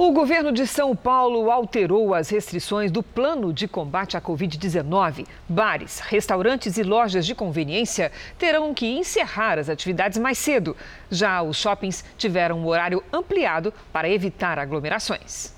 O 0.00 0.12
governo 0.12 0.52
de 0.52 0.64
São 0.64 0.94
Paulo 0.94 1.50
alterou 1.50 2.14
as 2.14 2.28
restrições 2.28 2.88
do 2.88 3.02
plano 3.02 3.52
de 3.52 3.66
combate 3.66 4.16
à 4.16 4.20
Covid-19. 4.20 5.26
Bares, 5.48 5.98
restaurantes 5.98 6.78
e 6.78 6.84
lojas 6.84 7.26
de 7.26 7.34
conveniência 7.34 8.12
terão 8.38 8.72
que 8.72 8.86
encerrar 8.86 9.58
as 9.58 9.68
atividades 9.68 10.16
mais 10.16 10.38
cedo. 10.38 10.76
Já 11.10 11.42
os 11.42 11.56
shoppings 11.56 12.04
tiveram 12.16 12.60
um 12.60 12.66
horário 12.68 13.02
ampliado 13.12 13.74
para 13.92 14.08
evitar 14.08 14.56
aglomerações. 14.56 15.57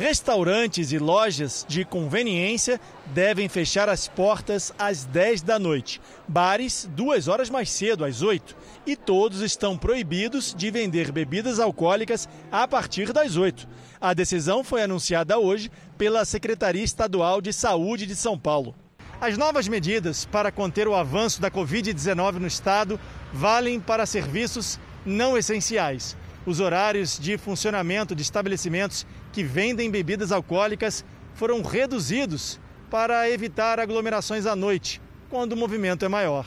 Restaurantes 0.00 0.92
e 0.92 0.98
lojas 0.98 1.66
de 1.68 1.84
conveniência 1.84 2.80
devem 3.08 3.50
fechar 3.50 3.86
as 3.86 4.08
portas 4.08 4.72
às 4.78 5.04
10 5.04 5.42
da 5.42 5.58
noite. 5.58 6.00
Bares, 6.26 6.88
duas 6.90 7.28
horas 7.28 7.50
mais 7.50 7.68
cedo, 7.68 8.02
às 8.02 8.22
8. 8.22 8.56
E 8.86 8.96
todos 8.96 9.42
estão 9.42 9.76
proibidos 9.76 10.54
de 10.56 10.70
vender 10.70 11.12
bebidas 11.12 11.60
alcoólicas 11.60 12.26
a 12.50 12.66
partir 12.66 13.12
das 13.12 13.36
8. 13.36 13.68
A 14.00 14.14
decisão 14.14 14.64
foi 14.64 14.82
anunciada 14.82 15.38
hoje 15.38 15.70
pela 15.98 16.24
Secretaria 16.24 16.82
Estadual 16.82 17.42
de 17.42 17.52
Saúde 17.52 18.06
de 18.06 18.16
São 18.16 18.38
Paulo. 18.38 18.74
As 19.20 19.36
novas 19.36 19.68
medidas 19.68 20.24
para 20.24 20.50
conter 20.50 20.88
o 20.88 20.94
avanço 20.94 21.42
da 21.42 21.50
Covid-19 21.50 22.38
no 22.38 22.46
estado 22.46 22.98
valem 23.34 23.78
para 23.78 24.06
serviços 24.06 24.80
não 25.04 25.36
essenciais. 25.36 26.16
Os 26.46 26.58
horários 26.58 27.18
de 27.18 27.36
funcionamento 27.36 28.14
de 28.14 28.22
estabelecimentos 28.22 29.06
que 29.32 29.42
vendem 29.44 29.90
bebidas 29.90 30.32
alcoólicas 30.32 31.04
foram 31.34 31.62
reduzidos 31.62 32.58
para 32.90 33.30
evitar 33.30 33.78
aglomerações 33.78 34.46
à 34.46 34.56
noite, 34.56 35.00
quando 35.28 35.52
o 35.52 35.56
movimento 35.56 36.04
é 36.04 36.08
maior. 36.08 36.46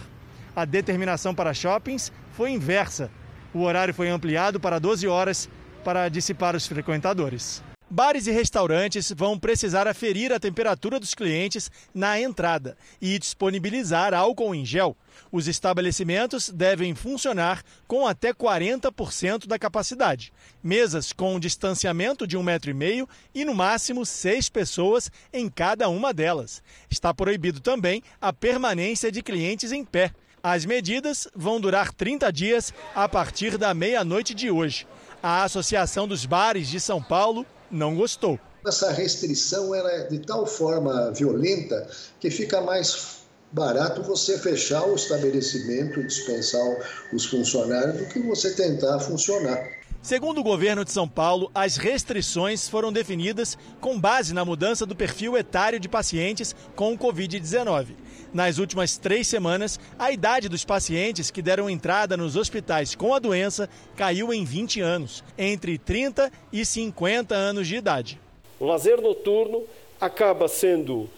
A 0.56 0.66
determinação 0.66 1.34
para 1.34 1.54
shoppings 1.54 2.12
foi 2.34 2.52
inversa. 2.52 3.10
O 3.54 3.62
horário 3.62 3.94
foi 3.94 4.10
ampliado 4.10 4.60
para 4.60 4.80
12 4.80 5.08
horas 5.08 5.50
para 5.84 6.10
dissipar 6.10 6.56
os 6.56 6.68
frequentadores. 6.68 7.64
Bares 7.94 8.26
e 8.26 8.32
restaurantes 8.32 9.12
vão 9.16 9.38
precisar 9.38 9.88
aferir 9.88 10.34
a 10.34 10.40
temperatura 10.40 11.00
dos 11.00 11.14
clientes 11.14 11.70
na 11.94 12.20
entrada 12.20 12.76
e 13.00 13.20
disponibilizar 13.20 14.16
álcool 14.16 14.56
em 14.56 14.66
gel. 14.66 14.98
Os 15.32 15.48
estabelecimentos 15.48 16.50
devem 16.50 16.96
funcionar 16.96 17.62
com 17.88 18.08
até 18.08 18.34
40% 18.34 19.46
da 19.46 19.60
capacidade. 19.60 20.34
Mesas 20.64 21.14
com 21.14 21.40
distanciamento 21.40 22.26
de 22.26 22.36
um 22.36 22.42
metro 22.42 22.72
e 22.72 22.74
meio 22.74 23.08
e, 23.32 23.46
no 23.46 23.54
máximo, 23.54 24.08
seis 24.08 24.50
pessoas 24.50 25.12
em 25.32 25.48
cada 25.48 25.88
uma 25.88 26.12
delas. 26.12 26.64
Está 26.90 27.14
proibido 27.14 27.60
também 27.60 28.02
a 28.20 28.34
permanência 28.34 29.12
de 29.12 29.22
clientes 29.22 29.72
em 29.72 29.86
pé. 29.86 30.12
As 30.42 30.66
medidas 30.66 31.28
vão 31.36 31.62
durar 31.62 31.94
30 31.94 32.34
dias 32.34 32.74
a 32.96 33.08
partir 33.08 33.56
da 33.56 33.72
meia-noite 33.72 34.34
de 34.34 34.50
hoje. 34.50 34.88
A 35.22 35.44
Associação 35.44 36.08
dos 36.08 36.26
Bares 36.26 36.68
de 36.68 36.80
São 36.80 37.00
Paulo 37.00 37.46
não 37.74 37.96
gostou. 37.96 38.40
Essa 38.66 38.92
restrição 38.92 39.74
é 39.76 40.08
de 40.08 40.20
tal 40.20 40.46
forma 40.46 41.12
violenta 41.12 41.90
que 42.20 42.30
fica 42.30 42.62
mais 42.62 43.24
barato 43.52 44.02
você 44.04 44.38
fechar 44.38 44.86
o 44.88 44.96
estabelecimento, 44.96 46.04
dispensar 46.04 46.64
os 47.12 47.26
funcionários, 47.26 47.98
do 47.98 48.06
que 48.06 48.20
você 48.20 48.54
tentar 48.54 49.00
funcionar. 49.00 49.83
Segundo 50.04 50.42
o 50.42 50.44
governo 50.44 50.84
de 50.84 50.92
São 50.92 51.08
Paulo, 51.08 51.50
as 51.56 51.78
restrições 51.78 52.68
foram 52.68 52.92
definidas 52.92 53.58
com 53.80 53.98
base 53.98 54.34
na 54.34 54.44
mudança 54.44 54.86
do 54.86 54.94
perfil 54.94 55.38
etário 55.38 55.80
de 55.80 55.88
pacientes 55.88 56.54
com 56.76 56.98
Covid-19. 56.98 57.96
Nas 58.34 58.58
últimas 58.58 58.98
três 58.98 59.30
semanas, 59.30 59.80
a 59.98 60.12
idade 60.12 60.50
dos 60.50 60.66
pacientes 60.66 61.32
que 61.32 61.42
deram 61.42 61.70
entrada 61.70 62.18
nos 62.18 62.36
hospitais 62.36 62.96
com 62.96 63.14
a 63.14 63.20
doença 63.20 63.70
caiu 63.96 64.34
em 64.34 64.44
20 64.44 64.82
anos, 64.82 65.24
entre 65.38 65.78
30 65.78 66.30
e 66.52 66.66
50 66.66 67.34
anos 67.34 67.66
de 67.66 67.78
idade. 67.78 68.20
O 68.60 68.66
lazer 68.66 69.00
noturno 69.00 69.64
acaba 70.02 70.50
sendo 70.50 71.10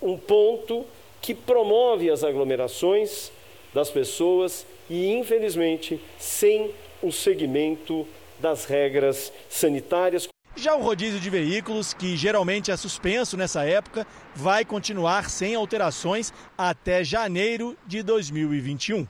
um 0.00 0.16
ponto 0.16 0.86
que 1.20 1.34
promove 1.34 2.08
as 2.12 2.22
aglomerações 2.22 3.32
das 3.74 3.90
pessoas 3.90 4.64
e, 4.88 5.10
infelizmente, 5.10 6.00
sem 6.16 6.70
o 7.02 7.10
segmento 7.12 8.06
das 8.38 8.64
regras 8.64 9.32
sanitárias. 9.48 10.28
Já 10.54 10.74
o 10.76 10.82
rodízio 10.82 11.18
de 11.18 11.30
veículos, 11.30 11.94
que 11.94 12.16
geralmente 12.16 12.70
é 12.70 12.76
suspenso 12.76 13.36
nessa 13.36 13.64
época, 13.64 14.06
vai 14.34 14.64
continuar 14.64 15.30
sem 15.30 15.54
alterações 15.54 16.32
até 16.56 17.02
janeiro 17.02 17.76
de 17.86 18.02
2021. 18.02 19.06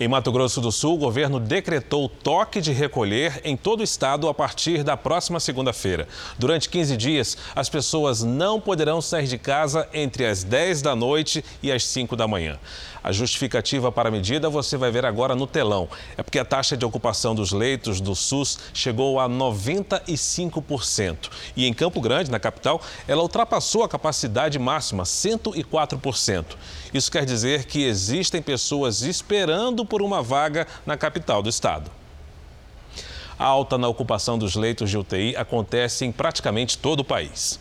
Em 0.00 0.06
Mato 0.06 0.30
Grosso 0.30 0.60
do 0.60 0.70
Sul, 0.70 0.94
o 0.94 0.98
governo 0.98 1.40
decretou 1.40 2.08
toque 2.08 2.60
de 2.60 2.72
recolher 2.72 3.40
em 3.44 3.56
todo 3.56 3.80
o 3.80 3.84
estado 3.84 4.28
a 4.28 4.34
partir 4.34 4.84
da 4.84 4.96
próxima 4.96 5.40
segunda-feira. 5.40 6.06
Durante 6.38 6.68
15 6.68 6.96
dias, 6.96 7.36
as 7.54 7.68
pessoas 7.68 8.22
não 8.22 8.60
poderão 8.60 9.00
sair 9.00 9.26
de 9.26 9.36
casa 9.36 9.88
entre 9.92 10.24
as 10.24 10.44
10 10.44 10.82
da 10.82 10.94
noite 10.94 11.44
e 11.60 11.72
as 11.72 11.84
5 11.84 12.14
da 12.14 12.28
manhã. 12.28 12.58
A 13.02 13.12
justificativa 13.12 13.92
para 13.92 14.08
a 14.08 14.12
medida 14.12 14.50
você 14.50 14.76
vai 14.76 14.90
ver 14.90 15.04
agora 15.04 15.34
no 15.34 15.46
telão. 15.46 15.88
É 16.16 16.22
porque 16.22 16.38
a 16.38 16.44
taxa 16.44 16.76
de 16.76 16.84
ocupação 16.84 17.34
dos 17.34 17.52
leitos 17.52 18.00
do 18.00 18.14
SUS 18.14 18.58
chegou 18.72 19.20
a 19.20 19.28
95%. 19.28 21.30
E 21.56 21.66
em 21.66 21.72
Campo 21.72 22.00
Grande, 22.00 22.30
na 22.30 22.38
capital, 22.38 22.80
ela 23.06 23.22
ultrapassou 23.22 23.84
a 23.84 23.88
capacidade 23.88 24.58
máxima, 24.58 25.04
104%. 25.04 26.44
Isso 26.92 27.10
quer 27.10 27.24
dizer 27.24 27.64
que 27.64 27.84
existem 27.84 28.42
pessoas 28.42 29.02
esperando 29.02 29.84
por 29.84 30.02
uma 30.02 30.22
vaga 30.22 30.66
na 30.86 30.96
capital 30.96 31.42
do 31.42 31.48
estado. 31.48 31.90
A 33.38 33.44
alta 33.44 33.78
na 33.78 33.86
ocupação 33.86 34.36
dos 34.36 34.56
leitos 34.56 34.90
de 34.90 34.98
UTI 34.98 35.36
acontece 35.36 36.04
em 36.04 36.10
praticamente 36.10 36.76
todo 36.76 37.00
o 37.00 37.04
país. 37.04 37.60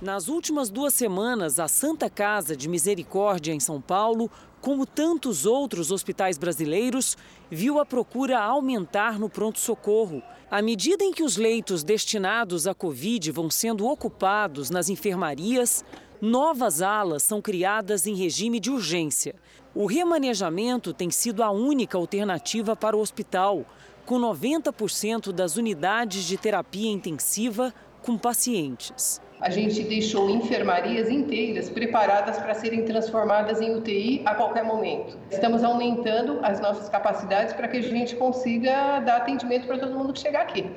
Nas 0.00 0.28
últimas 0.28 0.68
duas 0.68 0.92
semanas, 0.92 1.58
a 1.58 1.66
Santa 1.68 2.10
Casa 2.10 2.54
de 2.54 2.68
Misericórdia, 2.68 3.54
em 3.54 3.58
São 3.58 3.80
Paulo, 3.80 4.30
como 4.66 4.84
tantos 4.84 5.46
outros 5.46 5.92
hospitais 5.92 6.36
brasileiros, 6.36 7.16
viu 7.48 7.78
a 7.78 7.86
procura 7.86 8.40
aumentar 8.40 9.16
no 9.16 9.30
pronto-socorro. 9.30 10.20
À 10.50 10.60
medida 10.60 11.04
em 11.04 11.12
que 11.12 11.22
os 11.22 11.36
leitos 11.36 11.84
destinados 11.84 12.66
à 12.66 12.74
Covid 12.74 13.30
vão 13.30 13.48
sendo 13.48 13.86
ocupados 13.86 14.68
nas 14.68 14.88
enfermarias, 14.88 15.84
novas 16.20 16.82
alas 16.82 17.22
são 17.22 17.40
criadas 17.40 18.08
em 18.08 18.16
regime 18.16 18.58
de 18.58 18.68
urgência. 18.68 19.36
O 19.72 19.86
remanejamento 19.86 20.92
tem 20.92 21.12
sido 21.12 21.44
a 21.44 21.50
única 21.52 21.96
alternativa 21.96 22.74
para 22.74 22.96
o 22.96 23.00
hospital, 23.00 23.64
com 24.04 24.18
90% 24.18 25.30
das 25.30 25.56
unidades 25.56 26.24
de 26.24 26.36
terapia 26.36 26.90
intensiva 26.90 27.72
com 28.02 28.18
pacientes. 28.18 29.20
A 29.38 29.50
gente 29.50 29.82
deixou 29.82 30.30
enfermarias 30.30 31.10
inteiras 31.10 31.68
preparadas 31.68 32.38
para 32.38 32.54
serem 32.54 32.84
transformadas 32.86 33.60
em 33.60 33.74
UTI 33.74 34.22
a 34.24 34.34
qualquer 34.34 34.64
momento. 34.64 35.18
Estamos 35.30 35.62
aumentando 35.62 36.40
as 36.42 36.58
nossas 36.58 36.88
capacidades 36.88 37.52
para 37.52 37.68
que 37.68 37.76
a 37.76 37.82
gente 37.82 38.16
consiga 38.16 38.98
dar 39.00 39.18
atendimento 39.18 39.66
para 39.66 39.78
todo 39.78 39.92
mundo 39.92 40.14
que 40.14 40.20
chegar 40.20 40.40
aqui. 40.40 40.70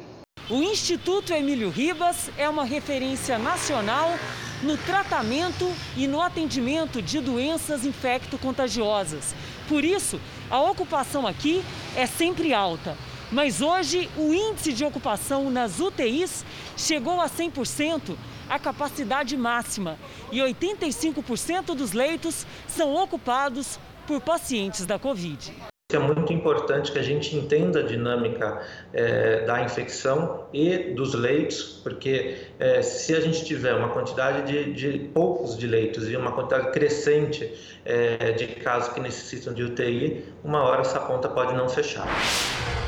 O 0.49 0.61
Instituto 0.61 1.31
Emílio 1.31 1.69
Ribas 1.69 2.29
é 2.37 2.49
uma 2.49 2.65
referência 2.65 3.37
nacional 3.37 4.09
no 4.61 4.75
tratamento 4.77 5.71
e 5.95 6.05
no 6.05 6.21
atendimento 6.21 7.01
de 7.01 7.21
doenças 7.21 7.85
infecto-contagiosas. 7.85 9.33
Por 9.69 9.85
isso, 9.85 10.19
a 10.51 10.59
ocupação 10.61 11.25
aqui 11.25 11.63
é 11.95 12.05
sempre 12.05 12.53
alta. 12.53 12.97
Mas 13.31 13.61
hoje, 13.61 14.09
o 14.17 14.33
índice 14.33 14.73
de 14.73 14.83
ocupação 14.83 15.51
nas 15.51 15.79
UTIs 15.79 16.43
chegou 16.75 17.21
a 17.21 17.29
100%, 17.29 18.15
a 18.49 18.57
capacidade 18.57 19.37
máxima, 19.37 19.97
e 20.31 20.39
85% 20.39 21.75
dos 21.75 21.93
leitos 21.93 22.45
são 22.67 22.95
ocupados 22.95 23.79
por 24.07 24.19
pacientes 24.19 24.85
da 24.85 24.97
Covid. 24.97 25.53
É 25.91 25.97
muito 25.97 26.31
importante 26.31 26.91
que 26.91 26.99
a 26.99 27.01
gente 27.01 27.35
entenda 27.35 27.79
a 27.79 27.83
dinâmica 27.83 28.61
é, 28.93 29.43
da 29.43 29.63
infecção 29.63 30.45
e 30.53 30.93
dos 30.93 31.15
leitos, 31.15 31.81
porque 31.81 32.37
é, 32.59 32.83
se 32.83 33.15
a 33.15 33.19
gente 33.19 33.43
tiver 33.43 33.73
uma 33.73 33.89
quantidade 33.89 34.45
de, 34.51 34.71
de, 34.71 34.99
poucos 35.07 35.57
de 35.57 35.65
leitos 35.65 36.07
e 36.07 36.15
uma 36.15 36.31
quantidade 36.31 36.69
crescente 36.71 37.51
é, 37.83 38.33
de 38.33 38.45
casos 38.45 38.93
que 38.93 38.99
necessitam 38.99 39.51
de 39.51 39.63
UTI, 39.63 40.25
uma 40.43 40.61
hora 40.61 40.81
essa 40.81 40.99
conta 40.99 41.27
pode 41.27 41.55
não 41.55 41.67
fechar. 41.67 42.07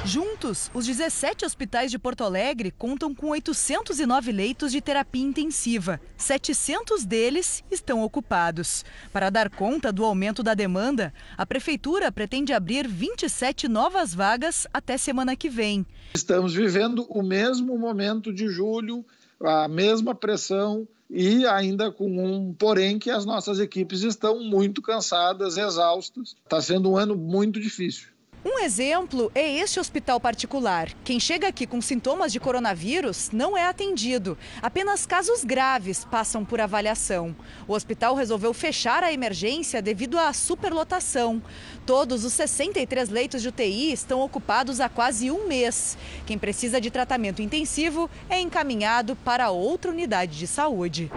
Juntos, 0.04 0.72
os 0.74 0.88
17 0.88 1.46
hospitais 1.46 1.92
de 1.92 2.00
Porto 2.00 2.24
Alegre 2.24 2.72
contam 2.72 3.14
com 3.14 3.30
809 3.30 4.32
leitos 4.32 4.72
de 4.72 4.82
terapia 4.82 5.22
intensiva. 5.22 6.02
700 6.18 7.06
deles 7.06 7.64
estão 7.70 8.02
ocupados. 8.04 8.84
Para 9.14 9.30
dar 9.30 9.48
conta 9.52 9.94
do 9.94 10.04
aumento 10.04 10.42
da 10.42 10.56
demanda, 10.56 11.14
a 11.38 11.46
Prefeitura 11.46 12.12
pretende 12.12 12.52
abrir 12.52 12.88
27 12.88 13.68
novas 13.68 14.14
vagas 14.14 14.66
até 14.74 14.98
semana 14.98 15.36
que 15.36 15.50
vem. 15.50 15.86
Estamos 16.16 16.56
vivendo 16.56 17.06
o 17.08 17.22
mesmo 17.22 17.78
momento 17.78 18.34
de 18.34 18.48
julho, 18.50 19.06
a 19.40 19.68
mesma 19.68 20.16
pressão 20.16 20.88
e 21.12 21.46
ainda 21.46 21.92
com 21.92 22.08
um 22.08 22.54
porém 22.54 22.98
que 22.98 23.12
as 23.12 23.24
nossas 23.24 23.60
equipes 23.60 24.02
estão 24.02 24.44
muito 24.44 24.82
cansadas, 24.82 25.58
exaustas. 25.58 26.36
Está 26.44 26.60
sendo 26.60 26.90
um 26.90 26.98
ano 26.98 27.16
muito 27.16 27.60
difícil. 27.60 28.08
Um 28.44 28.58
exemplo 28.58 29.32
é 29.36 29.58
este 29.58 29.80
hospital 29.80 30.20
particular. 30.20 30.90
Quem 31.04 31.20
chega 31.20 31.48
aqui 31.48 31.68
com 31.68 31.80
sintomas 31.80 32.32
de 32.32 32.40
coronavírus 32.40 33.30
não 33.32 33.56
é 33.56 33.68
atendido. 33.68 34.36
Apenas 34.64 35.06
casos 35.06 35.44
graves 35.44 36.04
passam 36.06 36.44
por 36.44 36.60
avaliação. 36.60 37.36
O 37.68 37.74
hospital 37.74 38.16
resolveu 38.16 38.52
fechar 38.52 39.04
a 39.04 39.14
emergência 39.14 39.80
devido 39.80 40.18
à 40.18 40.34
superlotação. 40.34 41.40
Todos 41.86 42.26
os 42.26 42.34
63 42.34 43.10
leitos 43.10 43.44
de 43.44 43.50
UTI 43.50 43.92
estão 43.92 44.22
ocupados 44.22 44.80
há 44.80 44.90
quase 44.90 45.30
um 45.30 45.48
mês. 45.48 45.96
Quem 46.26 46.40
precisa 46.40 46.82
de 46.82 46.90
tratamento 46.90 47.44
intensivo 47.44 48.10
é 48.28 48.42
encaminhado 48.42 49.16
para 49.18 49.52
outra 49.52 49.92
unidade 49.92 50.40
de 50.40 50.48
saúde. 50.48 51.12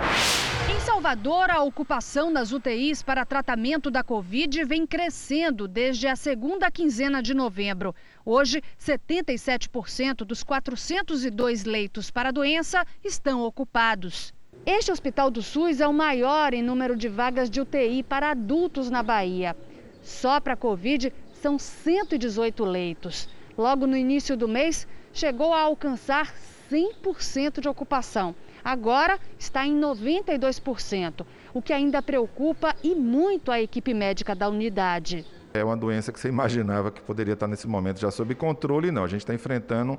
Em 0.67 0.81
Salvador, 0.81 1.51
a 1.51 1.63
ocupação 1.63 2.33
das 2.33 2.51
UTIs 2.51 3.03
para 3.03 3.27
tratamento 3.27 3.91
da 3.91 4.03
Covid 4.03 4.65
vem 4.65 4.87
crescendo 4.87 5.69
desde 5.69 6.07
a 6.07 6.17
segunda 6.17 6.71
quinzena 6.71 7.23
de 7.23 7.35
novembro. 7.35 7.95
Hoje, 8.25 8.63
77% 8.81 10.25
dos 10.25 10.43
402 10.43 11.65
leitos 11.65 12.11
para 12.11 12.31
a 12.31 12.33
doença 12.33 12.83
estão 13.05 13.43
ocupados. 13.43 14.33
Este 14.65 14.91
hospital 14.91 15.31
do 15.31 15.43
SUS 15.43 15.83
é 15.83 15.87
o 15.87 15.93
maior 15.93 16.55
em 16.55 16.63
número 16.63 16.97
de 16.97 17.11
vagas 17.11 17.51
de 17.51 17.61
UTI 17.61 18.03
para 18.03 18.31
adultos 18.31 18.89
na 18.89 19.03
Bahia. 19.03 19.55
Só 20.03 20.41
para 20.41 20.55
a 20.55 20.57
Covid 20.57 21.13
são 21.43 21.59
118 21.59 22.65
leitos. 22.65 23.29
Logo 23.59 23.87
no 23.87 23.99
início 23.99 24.35
do 24.35 24.49
mês, 24.49 24.89
chegou 25.13 25.53
a 25.53 25.61
alcançar 25.61 26.33
100% 26.71 27.61
de 27.61 27.69
ocupação. 27.69 28.35
Agora 28.65 29.19
está 29.39 29.67
em 29.67 29.79
92%, 29.79 31.27
o 31.53 31.61
que 31.61 31.73
ainda 31.73 32.03
preocupa 32.03 32.75
e 32.83 32.95
muito 32.95 33.53
a 33.53 33.61
equipe 33.61 33.93
médica 33.93 34.35
da 34.35 34.49
unidade. 34.49 35.25
É 35.53 35.63
uma 35.63 35.77
doença 35.77 36.11
que 36.11 36.19
você 36.19 36.29
imaginava 36.29 36.91
que 36.91 37.01
poderia 37.01 37.35
estar 37.35 37.47
nesse 37.47 37.69
momento 37.69 38.01
já 38.01 38.11
sob 38.11 38.35
controle, 38.35 38.91
não. 38.91 39.05
A 39.05 39.09
gente 39.09 39.21
está 39.21 39.35
enfrentando 39.35 39.99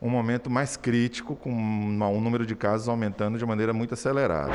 um 0.00 0.08
momento 0.08 0.48
mais 0.48 0.76
crítico, 0.76 1.34
com 1.36 1.50
um 1.50 2.20
número 2.20 2.46
de 2.46 2.54
casos 2.54 2.88
aumentando 2.88 3.38
de 3.38 3.44
maneira 3.44 3.72
muito 3.72 3.94
acelerada. 3.94 4.52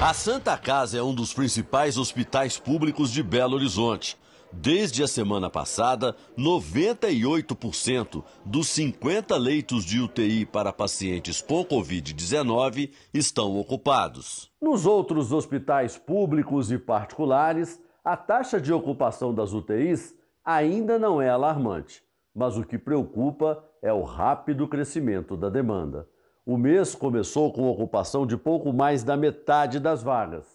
A 0.00 0.12
Santa 0.14 0.56
Casa 0.56 0.98
é 0.98 1.02
um 1.02 1.14
dos 1.14 1.32
principais 1.32 1.98
hospitais 1.98 2.58
públicos 2.58 3.10
de 3.10 3.22
Belo 3.22 3.54
Horizonte. 3.54 4.16
Desde 4.52 5.02
a 5.02 5.08
semana 5.08 5.50
passada, 5.50 6.14
98% 6.38 8.22
dos 8.44 8.68
50 8.68 9.36
leitos 9.36 9.84
de 9.84 10.00
UTI 10.00 10.46
para 10.46 10.72
pacientes 10.72 11.42
com 11.42 11.64
Covid-19 11.64 12.90
estão 13.12 13.58
ocupados. 13.58 14.50
Nos 14.60 14.86
outros 14.86 15.32
hospitais 15.32 15.98
públicos 15.98 16.70
e 16.70 16.78
particulares, 16.78 17.80
a 18.04 18.16
taxa 18.16 18.60
de 18.60 18.72
ocupação 18.72 19.34
das 19.34 19.52
UTIs 19.52 20.14
ainda 20.44 20.98
não 20.98 21.20
é 21.20 21.28
alarmante, 21.28 22.02
mas 22.34 22.56
o 22.56 22.64
que 22.64 22.78
preocupa 22.78 23.62
é 23.82 23.92
o 23.92 24.02
rápido 24.02 24.68
crescimento 24.68 25.36
da 25.36 25.48
demanda. 25.48 26.08
O 26.44 26.56
mês 26.56 26.94
começou 26.94 27.52
com 27.52 27.68
ocupação 27.68 28.24
de 28.24 28.36
pouco 28.36 28.72
mais 28.72 29.02
da 29.02 29.16
metade 29.16 29.80
das 29.80 30.02
vagas. 30.02 30.46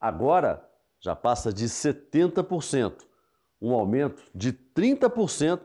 Agora 0.00 0.64
já 1.00 1.16
passa 1.16 1.52
de 1.52 1.64
70% 1.64 3.11
um 3.62 3.72
aumento 3.72 4.22
de 4.34 4.52
30% 4.52 5.60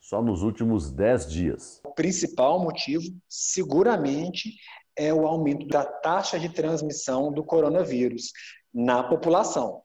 só 0.00 0.22
nos 0.22 0.42
últimos 0.42 0.90
10 0.90 1.30
dias. 1.30 1.80
O 1.84 1.92
principal 1.92 2.58
motivo, 2.58 3.04
seguramente, 3.28 4.54
é 4.96 5.12
o 5.12 5.26
aumento 5.26 5.66
da 5.68 5.84
taxa 5.84 6.40
de 6.40 6.48
transmissão 6.48 7.30
do 7.30 7.44
coronavírus 7.44 8.32
na 8.72 9.02
população. 9.02 9.82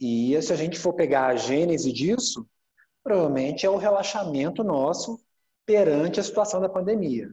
E 0.00 0.40
se 0.40 0.52
a 0.52 0.56
gente 0.56 0.78
for 0.78 0.92
pegar 0.92 1.26
a 1.26 1.36
gênese 1.36 1.92
disso, 1.92 2.46
provavelmente 3.02 3.66
é 3.66 3.70
o 3.70 3.76
relaxamento 3.76 4.62
nosso 4.62 5.20
perante 5.66 6.20
a 6.20 6.22
situação 6.22 6.60
da 6.60 6.68
pandemia. 6.68 7.32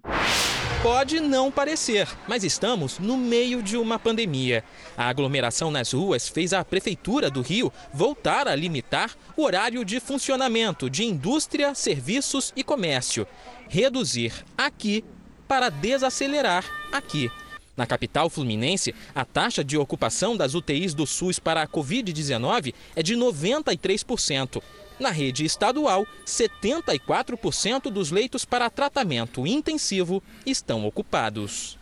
Pode 0.82 1.20
não 1.20 1.52
parecer, 1.52 2.08
mas 2.28 2.44
estamos 2.44 2.98
no 2.98 3.16
meio 3.16 3.62
de 3.62 3.78
uma 3.78 4.00
pandemia. 4.00 4.64
A 4.98 5.10
aglomeração 5.10 5.70
nas 5.70 5.92
ruas 5.92 6.28
fez 6.28 6.54
a 6.54 6.66
Prefeitura 6.66 7.30
do 7.30 7.44
Rio 7.44 7.72
voltar 7.94 8.48
a 8.48 8.56
limitar 8.56 9.16
o 9.38 9.44
horário 9.44 9.86
de 9.86 10.00
funcionamento 10.00 10.90
de 10.90 11.04
indústria, 11.04 11.76
serviços 11.76 12.52
e 12.56 12.64
comércio. 12.64 13.28
Reduzir 13.70 14.34
aqui 14.58 15.06
para 15.48 15.70
desacelerar 15.70 16.66
aqui. 16.92 17.30
Na 17.78 17.86
capital 17.86 18.28
fluminense, 18.28 18.94
a 19.14 19.24
taxa 19.24 19.64
de 19.64 19.78
ocupação 19.78 20.36
das 20.36 20.56
UTIs 20.56 20.96
do 20.96 21.06
SUS 21.06 21.38
para 21.38 21.62
a 21.62 21.68
Covid-19 21.68 22.74
é 22.96 23.04
de 23.04 23.16
93%. 23.16 24.62
Na 25.02 25.10
rede 25.10 25.44
estadual, 25.44 26.06
74% 26.28 27.90
dos 27.90 28.12
leitos 28.12 28.46
para 28.46 28.70
tratamento 28.70 29.48
intensivo 29.48 30.22
estão 30.46 30.86
ocupados. 30.86 31.76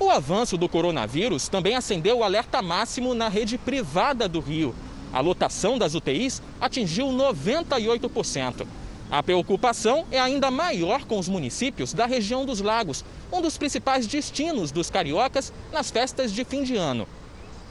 O 0.00 0.08
avanço 0.08 0.56
do 0.56 0.70
coronavírus 0.70 1.48
também 1.48 1.76
acendeu 1.76 2.20
o 2.20 2.24
alerta 2.24 2.62
máximo 2.62 3.12
na 3.12 3.28
rede 3.28 3.58
privada 3.58 4.26
do 4.26 4.40
Rio. 4.40 4.74
A 5.12 5.20
lotação 5.20 5.76
das 5.76 5.94
UTIs 5.94 6.40
atingiu 6.58 7.08
98%. 7.08 8.66
A 9.10 9.22
preocupação 9.22 10.06
é 10.10 10.18
ainda 10.18 10.50
maior 10.50 11.04
com 11.04 11.18
os 11.18 11.28
municípios 11.28 11.92
da 11.92 12.06
região 12.06 12.46
dos 12.46 12.62
lagos, 12.62 13.04
um 13.30 13.42
dos 13.42 13.58
principais 13.58 14.06
destinos 14.06 14.72
dos 14.72 14.88
cariocas 14.88 15.52
nas 15.70 15.90
festas 15.90 16.32
de 16.32 16.42
fim 16.42 16.62
de 16.62 16.76
ano. 16.76 17.06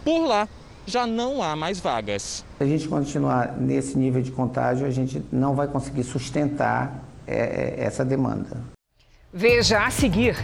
Por 0.05 0.27
lá, 0.27 0.47
já 0.85 1.07
não 1.07 1.41
há 1.41 1.55
mais 1.55 1.79
vagas. 1.79 2.45
Se 2.61 2.65
a 2.65 2.67
gente 2.67 2.87
continuar 2.87 3.55
nesse 3.57 3.97
nível 3.97 4.21
de 4.21 4.29
contágio, 4.29 4.85
a 4.85 4.91
gente 4.91 5.19
não 5.31 5.55
vai 5.55 5.67
conseguir 5.67 6.03
sustentar 6.03 7.03
é, 7.25 7.35
é, 7.35 7.83
essa 7.83 8.05
demanda. 8.05 8.55
Veja 9.33 9.83
a 9.83 9.89
seguir. 9.89 10.35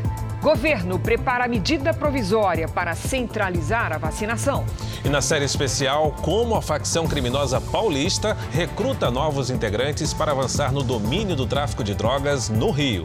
Governo 0.42 0.98
prepara 0.98 1.48
medida 1.48 1.94
provisória 1.94 2.68
para 2.68 2.96
centralizar 2.96 3.94
a 3.94 4.00
vacinação. 4.00 4.66
E 5.06 5.10
na 5.10 5.22
série 5.22 5.46
especial, 5.46 6.16
como 6.24 6.56
a 6.56 6.62
facção 6.64 7.06
criminosa 7.08 7.62
paulista 7.62 8.36
recruta 8.52 9.12
novos 9.12 9.52
integrantes 9.52 10.12
para 10.12 10.32
avançar 10.32 10.72
no 10.72 10.82
domínio 10.82 11.36
do 11.36 11.46
tráfico 11.46 11.84
de 11.84 11.94
drogas 11.94 12.50
no 12.50 12.72
Rio. 12.72 13.04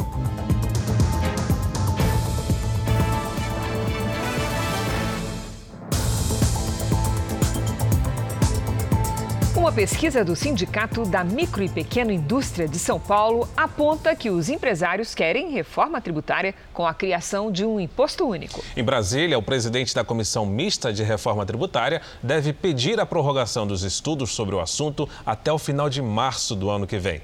Uma 9.73 9.77
pesquisa 9.77 10.23
do 10.23 10.37
Sindicato 10.37 11.03
da 11.07 11.25
Micro 11.25 11.63
e 11.63 11.69
Pequena 11.69 12.13
Indústria 12.13 12.69
de 12.69 12.79
São 12.79 13.01
Paulo 13.01 13.49
aponta 13.57 14.15
que 14.15 14.29
os 14.29 14.51
empresários 14.51 15.15
querem 15.15 15.51
reforma 15.51 15.99
tributária 15.99 16.55
com 16.75 16.87
a 16.87 16.93
criação 16.93 17.51
de 17.51 17.65
um 17.65 17.81
imposto 17.81 18.29
único. 18.29 18.63
Em 18.77 18.85
Brasília, 18.85 19.39
o 19.39 19.43
presidente 19.43 19.95
da 19.95 20.05
Comissão 20.05 20.45
Mista 20.45 20.93
de 20.93 21.03
Reforma 21.03 21.47
Tributária 21.47 22.03
deve 22.23 22.53
pedir 22.53 23.01
a 23.01 23.07
prorrogação 23.07 23.67
dos 23.67 23.83
estudos 23.83 24.33
sobre 24.33 24.55
o 24.55 24.61
assunto 24.61 25.09
até 25.25 25.51
o 25.51 25.59
final 25.59 25.89
de 25.89 26.03
março 26.03 26.55
do 26.55 26.69
ano 26.69 26.87
que 26.87 26.99
vem. 26.99 27.23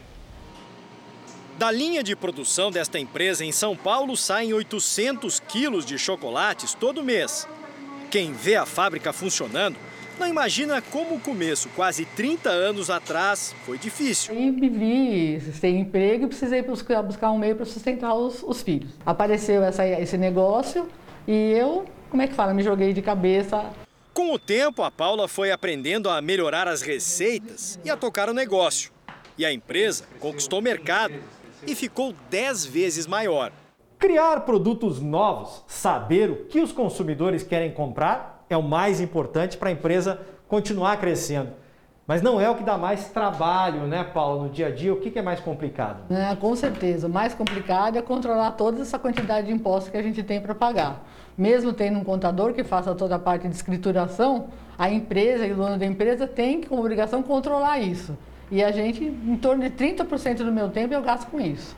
Da 1.58 1.70
linha 1.70 2.02
de 2.02 2.16
produção 2.16 2.70
desta 2.70 2.98
empresa 2.98 3.44
em 3.44 3.52
São 3.52 3.76
Paulo 3.76 4.16
saem 4.16 4.54
800 4.54 5.38
quilos 5.40 5.84
de 5.84 5.98
chocolates 5.98 6.72
todo 6.72 7.04
mês. 7.04 7.46
Quem 8.10 8.32
vê 8.32 8.56
a 8.56 8.64
fábrica 8.64 9.12
funcionando 9.12 9.76
não 10.18 10.26
imagina 10.26 10.82
como 10.82 11.14
o 11.14 11.20
começo, 11.20 11.68
quase 11.76 12.04
30 12.04 12.50
anos 12.50 12.90
atrás, 12.90 13.54
foi 13.64 13.78
difícil. 13.78 14.34
E 14.34 14.50
me 14.50 14.68
vi 14.68 15.40
sem 15.52 15.80
emprego 15.80 16.24
e 16.24 16.28
precisei 16.28 16.60
buscar, 16.62 17.02
buscar 17.02 17.30
um 17.30 17.38
meio 17.38 17.54
para 17.54 17.64
sustentar 17.64 18.14
os, 18.14 18.42
os, 18.42 18.60
filhos. 18.62 18.90
Apareceu 19.06 19.62
essa, 19.62 19.86
esse 19.86 20.18
negócio 20.18 20.88
e 21.26 21.52
eu, 21.52 21.86
como 22.10 22.22
é 22.22 22.26
que 22.26 22.34
fala, 22.34 22.52
me 22.52 22.62
joguei 22.62 22.92
de 22.92 23.00
cabeça. 23.00 23.70
Com 24.12 24.32
o 24.32 24.38
tempo, 24.38 24.82
a 24.82 24.90
Paula 24.90 25.28
foi 25.28 25.52
aprendendo 25.52 26.10
a 26.10 26.20
melhorar 26.20 26.66
as 26.66 26.82
receitas 26.82 27.78
e 27.84 27.90
a 27.90 27.96
tocar 27.96 28.28
o 28.28 28.34
negócio. 28.34 28.90
E 29.36 29.46
a 29.46 29.52
empresa 29.52 30.04
conquistou 30.18 30.58
o 30.58 30.62
mercado 30.62 31.14
e 31.64 31.74
ficou 31.74 32.12
10 32.28 32.66
vezes 32.66 33.06
maior. 33.06 33.52
Criar 33.98 34.40
produtos 34.40 35.00
novos, 35.00 35.64
saber 35.68 36.30
o 36.30 36.36
que 36.46 36.60
os 36.60 36.72
consumidores 36.72 37.42
querem 37.42 37.72
comprar 37.72 38.37
é 38.48 38.56
o 38.56 38.62
mais 38.62 39.00
importante 39.00 39.56
para 39.56 39.68
a 39.68 39.72
empresa 39.72 40.20
continuar 40.46 40.96
crescendo. 40.98 41.50
Mas 42.06 42.22
não 42.22 42.40
é 42.40 42.48
o 42.48 42.54
que 42.54 42.64
dá 42.64 42.78
mais 42.78 43.10
trabalho, 43.10 43.82
né, 43.82 44.02
Paulo, 44.02 44.44
no 44.44 44.48
dia 44.48 44.68
a 44.68 44.70
dia? 44.70 44.94
O 44.94 44.98
que 44.98 45.18
é 45.18 45.20
mais 45.20 45.40
complicado? 45.40 46.10
É, 46.10 46.34
com 46.36 46.56
certeza. 46.56 47.06
O 47.06 47.10
mais 47.10 47.34
complicado 47.34 47.98
é 47.98 48.02
controlar 48.02 48.52
toda 48.52 48.80
essa 48.80 48.98
quantidade 48.98 49.48
de 49.48 49.52
impostos 49.52 49.90
que 49.90 49.96
a 49.98 50.02
gente 50.02 50.22
tem 50.22 50.40
para 50.40 50.54
pagar. 50.54 51.06
Mesmo 51.36 51.70
tendo 51.70 51.98
um 51.98 52.04
contador 52.04 52.54
que 52.54 52.64
faça 52.64 52.94
toda 52.94 53.16
a 53.16 53.18
parte 53.18 53.46
de 53.46 53.54
escrituração, 53.54 54.48
a 54.78 54.90
empresa 54.90 55.46
e 55.46 55.52
o 55.52 55.56
dono 55.56 55.76
da 55.76 55.84
empresa 55.84 56.26
tem 56.26 56.62
como 56.62 56.80
obrigação 56.80 57.22
controlar 57.22 57.78
isso. 57.78 58.16
E 58.50 58.64
a 58.64 58.72
gente, 58.72 59.04
em 59.04 59.36
torno 59.36 59.62
de 59.62 59.70
30% 59.70 60.36
do 60.38 60.50
meu 60.50 60.70
tempo, 60.70 60.94
eu 60.94 61.02
gasto 61.02 61.28
com 61.28 61.38
isso. 61.38 61.76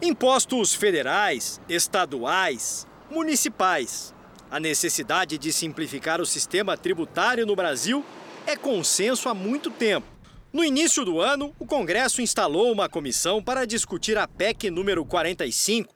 Impostos 0.00 0.74
federais, 0.74 1.60
estaduais, 1.68 2.86
municipais. 3.10 4.14
A 4.56 4.58
necessidade 4.58 5.36
de 5.36 5.52
simplificar 5.52 6.18
o 6.18 6.24
sistema 6.24 6.78
tributário 6.78 7.44
no 7.44 7.54
Brasil 7.54 8.02
é 8.46 8.56
consenso 8.56 9.28
há 9.28 9.34
muito 9.34 9.70
tempo. 9.70 10.06
No 10.50 10.64
início 10.64 11.04
do 11.04 11.20
ano, 11.20 11.54
o 11.58 11.66
Congresso 11.66 12.22
instalou 12.22 12.72
uma 12.72 12.88
comissão 12.88 13.42
para 13.42 13.66
discutir 13.66 14.16
a 14.16 14.26
PEC 14.26 14.70
número 14.70 15.04
45, 15.04 15.94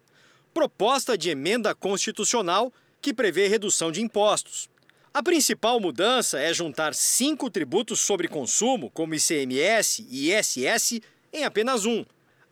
proposta 0.52 1.16
de 1.16 1.30
emenda 1.30 1.74
constitucional 1.74 2.70
que 3.00 3.14
prevê 3.14 3.48
redução 3.48 3.90
de 3.90 4.02
impostos. 4.02 4.68
A 5.14 5.22
principal 5.22 5.80
mudança 5.80 6.38
é 6.38 6.52
juntar 6.52 6.92
cinco 6.92 7.48
tributos 7.48 8.00
sobre 8.00 8.28
consumo, 8.28 8.90
como 8.90 9.14
ICMS 9.14 10.06
e 10.10 10.34
ISS, 10.34 11.00
em 11.32 11.44
apenas 11.44 11.86
um. 11.86 12.04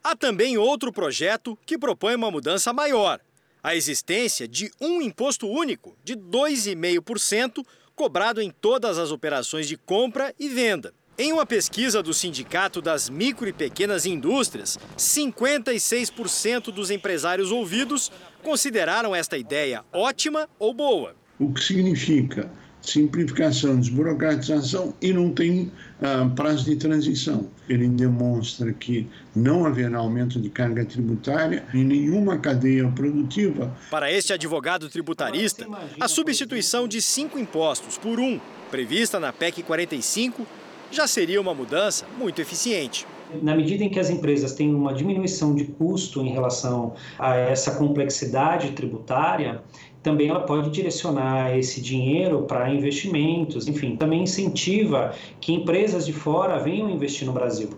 Há 0.03 0.17
também 0.17 0.57
outro 0.57 0.91
projeto 0.91 1.59
que 1.67 1.77
propõe 1.77 2.15
uma 2.15 2.31
mudança 2.31 2.73
maior, 2.73 3.21
a 3.63 3.75
existência 3.75 4.47
de 4.47 4.71
um 4.81 5.01
imposto 5.03 5.49
único 5.49 5.97
de 6.05 6.17
2,5% 6.17 7.65
cobrado 7.95 8.41
em 8.41 8.51
todas 8.51 8.99
as 8.99 9.11
operações 9.11 9.67
de 9.67 9.77
compra 9.77 10.35
e 10.39 10.49
venda. 10.49 10.95
Em 11.21 11.33
uma 11.33 11.45
pesquisa 11.45 12.01
do 12.01 12.15
Sindicato 12.15 12.81
das 12.81 13.11
Micro 13.11 13.49
e 13.49 13.53
Pequenas 13.53 14.07
Indústrias, 14.07 14.79
56% 14.97 16.71
dos 16.71 16.93
empresários 16.93 17.51
ouvidos 17.51 18.13
consideraram 18.41 19.13
esta 19.13 19.37
ideia 19.37 19.85
ótima 19.93 20.49
ou 20.61 20.73
boa. 20.73 21.17
o 21.41 21.53
que 21.53 21.63
significa 21.63 22.49
simplificação, 22.91 23.79
desburocratização 23.79 24.95
e 25.01 25.13
não 25.13 25.31
tem 25.31 25.71
uh, 26.01 26.31
prazo 26.35 26.65
de 26.65 26.77
transição. 26.77 27.49
Ele 27.69 27.89
demonstra 27.89 28.73
que 28.73 29.07
não 29.35 29.67
haverá 29.67 29.99
aumento 29.99 30.41
de 30.41 30.49
carga 30.49 30.85
tributária 30.85 31.65
em 31.75 31.85
nenhuma 31.85 32.39
cadeia 32.39 32.89
produtiva. 32.89 33.75
Para 33.91 34.11
este 34.11 34.33
advogado 34.33 34.89
tributarista, 34.89 35.67
a 36.01 36.09
substituição 36.09 36.89
de 36.89 37.03
cinco 37.03 37.39
impostos 37.39 37.99
por 37.99 38.19
um, 38.19 38.41
prevista 38.71 39.21
na 39.21 39.33
PEC 39.33 39.63
45, 39.63 40.47
já 40.91 41.07
seria 41.07 41.41
uma 41.41 41.55
mudança 41.55 42.07
muito 42.19 42.41
eficiente. 42.41 43.07
Na 43.43 43.55
medida 43.55 43.85
em 43.85 43.91
que 43.91 44.01
as 44.01 44.09
empresas 44.09 44.55
têm 44.55 44.75
uma 44.75 44.95
diminuição 44.95 45.55
de 45.55 45.65
custo 45.65 46.23
em 46.23 46.33
relação 46.33 46.95
a 47.19 47.37
essa 47.37 47.73
complexidade 47.73 48.73
tributária, 48.73 49.63
também 50.03 50.29
ela 50.29 50.41
pode 50.41 50.71
direcionar 50.71 51.57
esse 51.57 51.81
dinheiro 51.81 52.43
para 52.43 52.71
investimentos, 52.71 53.67
enfim, 53.67 53.97
também 53.97 54.23
incentiva 54.23 55.15
que 55.41 55.53
empresas 55.53 56.07
de 56.07 56.13
fora 56.13 56.59
venham 56.59 56.91
investir 56.91 57.27
no 57.27 57.33
Brasil. 57.33 57.71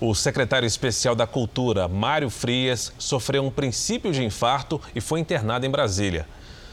O 0.00 0.14
secretário 0.14 0.66
especial 0.66 1.14
da 1.14 1.28
Cultura, 1.28 1.86
Mário 1.86 2.28
Frias, 2.28 2.92
sofreu 2.98 3.44
um 3.44 3.50
princípio 3.50 4.10
de 4.10 4.24
infarto 4.24 4.80
e 4.96 5.00
foi 5.00 5.20
internado 5.20 5.64
em 5.64 5.70
Brasília. 5.70 6.26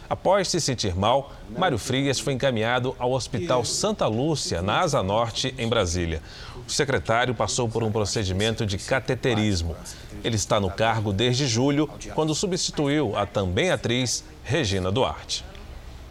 Após 0.09 0.47
se 0.47 0.59
sentir 0.59 0.95
mal, 0.95 1.31
Mário 1.55 1.77
Frias 1.77 2.19
foi 2.19 2.33
encaminhado 2.33 2.95
ao 2.97 3.11
Hospital 3.11 3.63
Santa 3.63 4.07
Lúcia, 4.07 4.59
na 4.59 4.79
Asa 4.79 5.03
Norte, 5.03 5.53
em 5.55 5.69
Brasília. 5.69 6.19
O 6.67 6.71
secretário 6.71 7.35
passou 7.35 7.69
por 7.69 7.83
um 7.83 7.91
procedimento 7.91 8.65
de 8.65 8.79
cateterismo. 8.79 9.77
Ele 10.23 10.35
está 10.35 10.59
no 10.59 10.71
cargo 10.71 11.13
desde 11.13 11.45
julho, 11.45 11.87
quando 12.15 12.33
substituiu 12.33 13.15
a 13.15 13.27
também 13.27 13.69
atriz 13.69 14.23
Regina 14.43 14.91
Duarte. 14.91 15.45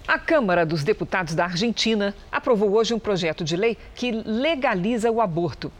A 0.06 0.16
Câmara 0.16 0.64
dos 0.64 0.84
Deputados 0.84 1.34
da 1.34 1.44
Argentina 1.44 2.14
aprovou 2.30 2.76
hoje 2.76 2.94
um 2.94 3.00
projeto 3.00 3.42
de 3.42 3.56
lei 3.56 3.76
que 3.96 4.12
legaliza 4.12 5.10
o 5.10 5.20
aborto. 5.20 5.72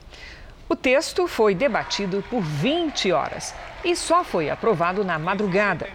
O 0.69 0.75
texto 0.75 1.29
foi 1.29 1.55
debatido 1.55 2.23
por 2.29 2.43
20 2.43 3.13
horas 3.13 3.55
e 3.85 3.95
só 3.95 4.25
foi 4.25 4.51
aprovado 4.51 5.05
na 5.05 5.19
madrugada. 5.19 5.89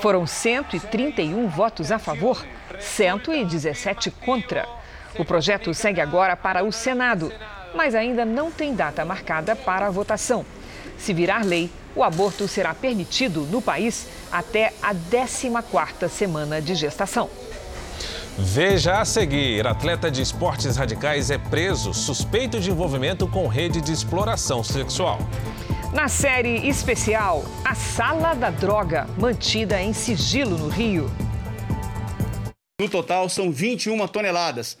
Foram 0.00 0.26
131 0.26 1.46
votos 1.48 1.92
a 1.92 1.98
favor, 1.98 2.42
117 2.78 4.10
contra. 4.10 4.66
O 5.18 5.24
projeto 5.24 5.74
segue 5.74 6.00
agora 6.00 6.34
para 6.34 6.64
o 6.64 6.72
Senado, 6.72 7.30
mas 7.74 7.94
ainda 7.94 8.24
não 8.24 8.50
tem 8.50 8.74
data 8.74 9.04
marcada 9.04 9.54
para 9.54 9.86
a 9.86 9.90
votação. 9.90 10.44
Se 10.96 11.12
virar 11.12 11.44
lei, 11.44 11.70
o 11.94 12.02
aborto 12.02 12.48
será 12.48 12.72
permitido 12.74 13.42
no 13.42 13.60
país 13.60 14.06
até 14.32 14.72
a 14.82 14.94
14ª 14.94 16.08
semana 16.08 16.62
de 16.62 16.74
gestação. 16.74 17.28
Veja 18.38 19.00
a 19.00 19.04
seguir: 19.04 19.66
atleta 19.66 20.10
de 20.10 20.22
esportes 20.22 20.76
radicais 20.76 21.30
é 21.30 21.36
preso 21.36 21.92
suspeito 21.92 22.58
de 22.58 22.70
envolvimento 22.70 23.28
com 23.28 23.46
rede 23.46 23.82
de 23.82 23.92
exploração 23.92 24.64
sexual. 24.64 25.18
Na 25.92 26.06
série 26.06 26.68
especial, 26.68 27.44
a 27.64 27.74
Sala 27.74 28.32
da 28.32 28.48
Droga, 28.48 29.08
mantida 29.18 29.82
em 29.82 29.92
sigilo 29.92 30.56
no 30.56 30.68
Rio. 30.68 31.10
No 32.80 32.88
total, 32.88 33.28
são 33.28 33.50
21 33.50 34.06
toneladas. 34.06 34.78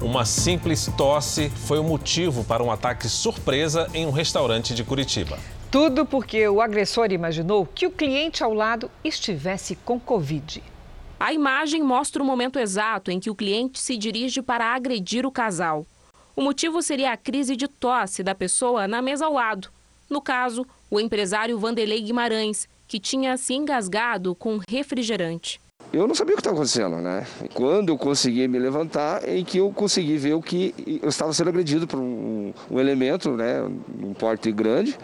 Uma 0.00 0.24
simples 0.24 0.90
tosse 0.96 1.50
foi 1.50 1.78
o 1.78 1.84
motivo 1.84 2.44
para 2.44 2.62
um 2.62 2.70
ataque 2.70 3.10
surpresa 3.10 3.90
em 3.92 4.06
um 4.06 4.10
restaurante 4.10 4.74
de 4.74 4.82
Curitiba. 4.82 5.38
Tudo 5.70 6.06
porque 6.06 6.48
o 6.48 6.62
agressor 6.62 7.12
imaginou 7.12 7.66
que 7.66 7.86
o 7.86 7.90
cliente 7.90 8.42
ao 8.42 8.54
lado 8.54 8.90
estivesse 9.04 9.76
com 9.76 10.00
Covid. 10.00 10.62
A 11.22 11.32
imagem 11.32 11.84
mostra 11.84 12.20
o 12.20 12.26
momento 12.26 12.58
exato 12.58 13.08
em 13.08 13.20
que 13.20 13.30
o 13.30 13.34
cliente 13.36 13.78
se 13.78 13.96
dirige 13.96 14.42
para 14.42 14.74
agredir 14.74 15.24
o 15.24 15.30
casal. 15.30 15.86
O 16.34 16.42
motivo 16.42 16.82
seria 16.82 17.12
a 17.12 17.16
crise 17.16 17.54
de 17.54 17.68
tosse 17.68 18.24
da 18.24 18.34
pessoa 18.34 18.88
na 18.88 19.00
mesa 19.00 19.26
ao 19.26 19.34
lado. 19.34 19.68
No 20.10 20.20
caso, 20.20 20.66
o 20.90 20.98
empresário 20.98 21.56
Vanderlei 21.60 22.00
Guimarães, 22.00 22.68
que 22.88 22.98
tinha 22.98 23.36
se 23.36 23.54
engasgado 23.54 24.34
com 24.34 24.58
refrigerante. 24.68 25.60
Eu 25.92 26.08
não 26.08 26.14
sabia 26.16 26.34
o 26.34 26.36
que 26.36 26.40
estava 26.40 26.56
acontecendo, 26.56 26.96
né? 26.96 27.24
Quando 27.54 27.90
eu 27.90 27.96
consegui 27.96 28.48
me 28.48 28.58
levantar, 28.58 29.28
em 29.28 29.44
que 29.44 29.58
eu 29.58 29.70
consegui 29.70 30.16
ver 30.16 30.34
o 30.34 30.42
que 30.42 30.74
eu 31.00 31.08
estava 31.08 31.32
sendo 31.32 31.50
agredido 31.50 31.86
por 31.86 32.00
um, 32.00 32.52
um 32.68 32.80
elemento, 32.80 33.30
né? 33.36 33.62
Um 34.02 34.12
porte 34.12 34.50
grande 34.50 34.98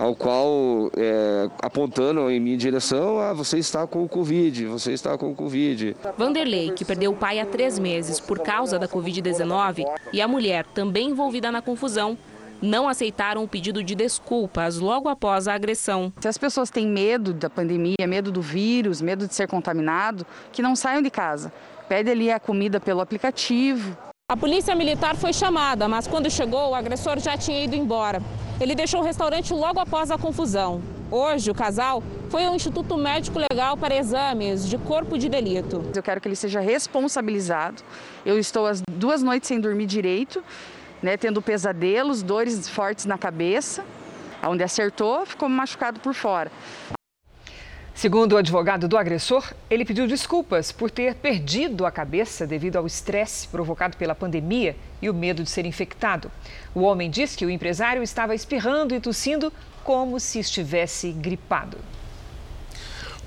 ao 0.00 0.14
qual 0.14 0.90
é, 0.96 1.50
apontando 1.60 2.30
em 2.30 2.40
minha 2.40 2.56
direção, 2.56 3.18
ah, 3.18 3.34
você 3.34 3.58
está 3.58 3.86
com 3.86 4.02
o 4.02 4.08
Covid, 4.08 4.64
você 4.64 4.92
está 4.92 5.18
com 5.18 5.30
o 5.30 5.34
Covid. 5.34 5.94
Vanderlei, 6.16 6.70
que 6.70 6.86
perdeu 6.86 7.12
o 7.12 7.16
pai 7.16 7.38
há 7.38 7.44
três 7.44 7.78
meses 7.78 8.18
por 8.18 8.38
causa 8.38 8.78
da 8.78 8.88
Covid-19, 8.88 9.84
e 10.10 10.22
a 10.22 10.26
mulher, 10.26 10.64
também 10.72 11.10
envolvida 11.10 11.52
na 11.52 11.60
confusão, 11.60 12.16
não 12.62 12.88
aceitaram 12.88 13.44
o 13.44 13.48
pedido 13.48 13.84
de 13.84 13.94
desculpas 13.94 14.78
logo 14.78 15.06
após 15.06 15.46
a 15.46 15.52
agressão. 15.52 16.10
Se 16.18 16.28
as 16.28 16.38
pessoas 16.38 16.70
têm 16.70 16.86
medo 16.86 17.34
da 17.34 17.50
pandemia, 17.50 18.06
medo 18.08 18.32
do 18.32 18.40
vírus, 18.40 19.02
medo 19.02 19.26
de 19.26 19.34
ser 19.34 19.48
contaminado, 19.48 20.26
que 20.50 20.62
não 20.62 20.74
saiam 20.74 21.02
de 21.02 21.10
casa. 21.10 21.52
Pede 21.88 22.10
ali 22.10 22.30
a 22.30 22.40
comida 22.40 22.80
pelo 22.80 23.02
aplicativo. 23.02 23.96
A 24.30 24.36
polícia 24.36 24.74
militar 24.74 25.14
foi 25.16 25.32
chamada, 25.32 25.88
mas 25.88 26.06
quando 26.06 26.30
chegou, 26.30 26.70
o 26.70 26.74
agressor 26.74 27.18
já 27.18 27.36
tinha 27.36 27.64
ido 27.64 27.76
embora. 27.76 28.22
Ele 28.60 28.74
deixou 28.74 29.00
o 29.00 29.02
restaurante 29.02 29.54
logo 29.54 29.80
após 29.80 30.10
a 30.10 30.18
confusão. 30.18 30.82
Hoje, 31.10 31.50
o 31.50 31.54
casal 31.54 32.02
foi 32.28 32.44
ao 32.44 32.54
Instituto 32.54 32.94
Médico 32.94 33.38
Legal 33.38 33.74
para 33.74 33.96
exames 33.96 34.68
de 34.68 34.76
corpo 34.76 35.16
de 35.16 35.30
delito. 35.30 35.82
Eu 35.96 36.02
quero 36.02 36.20
que 36.20 36.28
ele 36.28 36.36
seja 36.36 36.60
responsabilizado. 36.60 37.82
Eu 38.24 38.38
estou 38.38 38.66
as 38.66 38.82
duas 38.92 39.22
noites 39.22 39.48
sem 39.48 39.58
dormir 39.58 39.86
direito, 39.86 40.44
né, 41.02 41.16
tendo 41.16 41.40
pesadelos, 41.40 42.22
dores 42.22 42.68
fortes 42.68 43.06
na 43.06 43.16
cabeça. 43.16 43.82
Onde 44.46 44.62
acertou, 44.62 45.24
ficou 45.24 45.48
machucado 45.48 45.98
por 45.98 46.12
fora. 46.12 46.52
Segundo 47.94 48.34
o 48.34 48.36
advogado 48.36 48.86
do 48.86 48.98
agressor, 48.98 49.54
ele 49.70 49.86
pediu 49.86 50.06
desculpas 50.06 50.70
por 50.70 50.90
ter 50.90 51.14
perdido 51.14 51.86
a 51.86 51.90
cabeça 51.90 52.46
devido 52.46 52.76
ao 52.76 52.86
estresse 52.86 53.48
provocado 53.48 53.96
pela 53.96 54.14
pandemia 54.14 54.76
e 55.00 55.08
o 55.08 55.14
medo 55.14 55.42
de 55.42 55.50
ser 55.50 55.66
infectado. 55.66 56.30
O 56.74 56.82
homem 56.82 57.10
diz 57.10 57.36
que 57.36 57.46
o 57.46 57.50
empresário 57.50 58.02
estava 58.02 58.34
espirrando 58.34 58.94
e 58.94 59.00
tossindo 59.00 59.52
como 59.84 60.20
se 60.20 60.38
estivesse 60.38 61.10
gripado. 61.12 61.78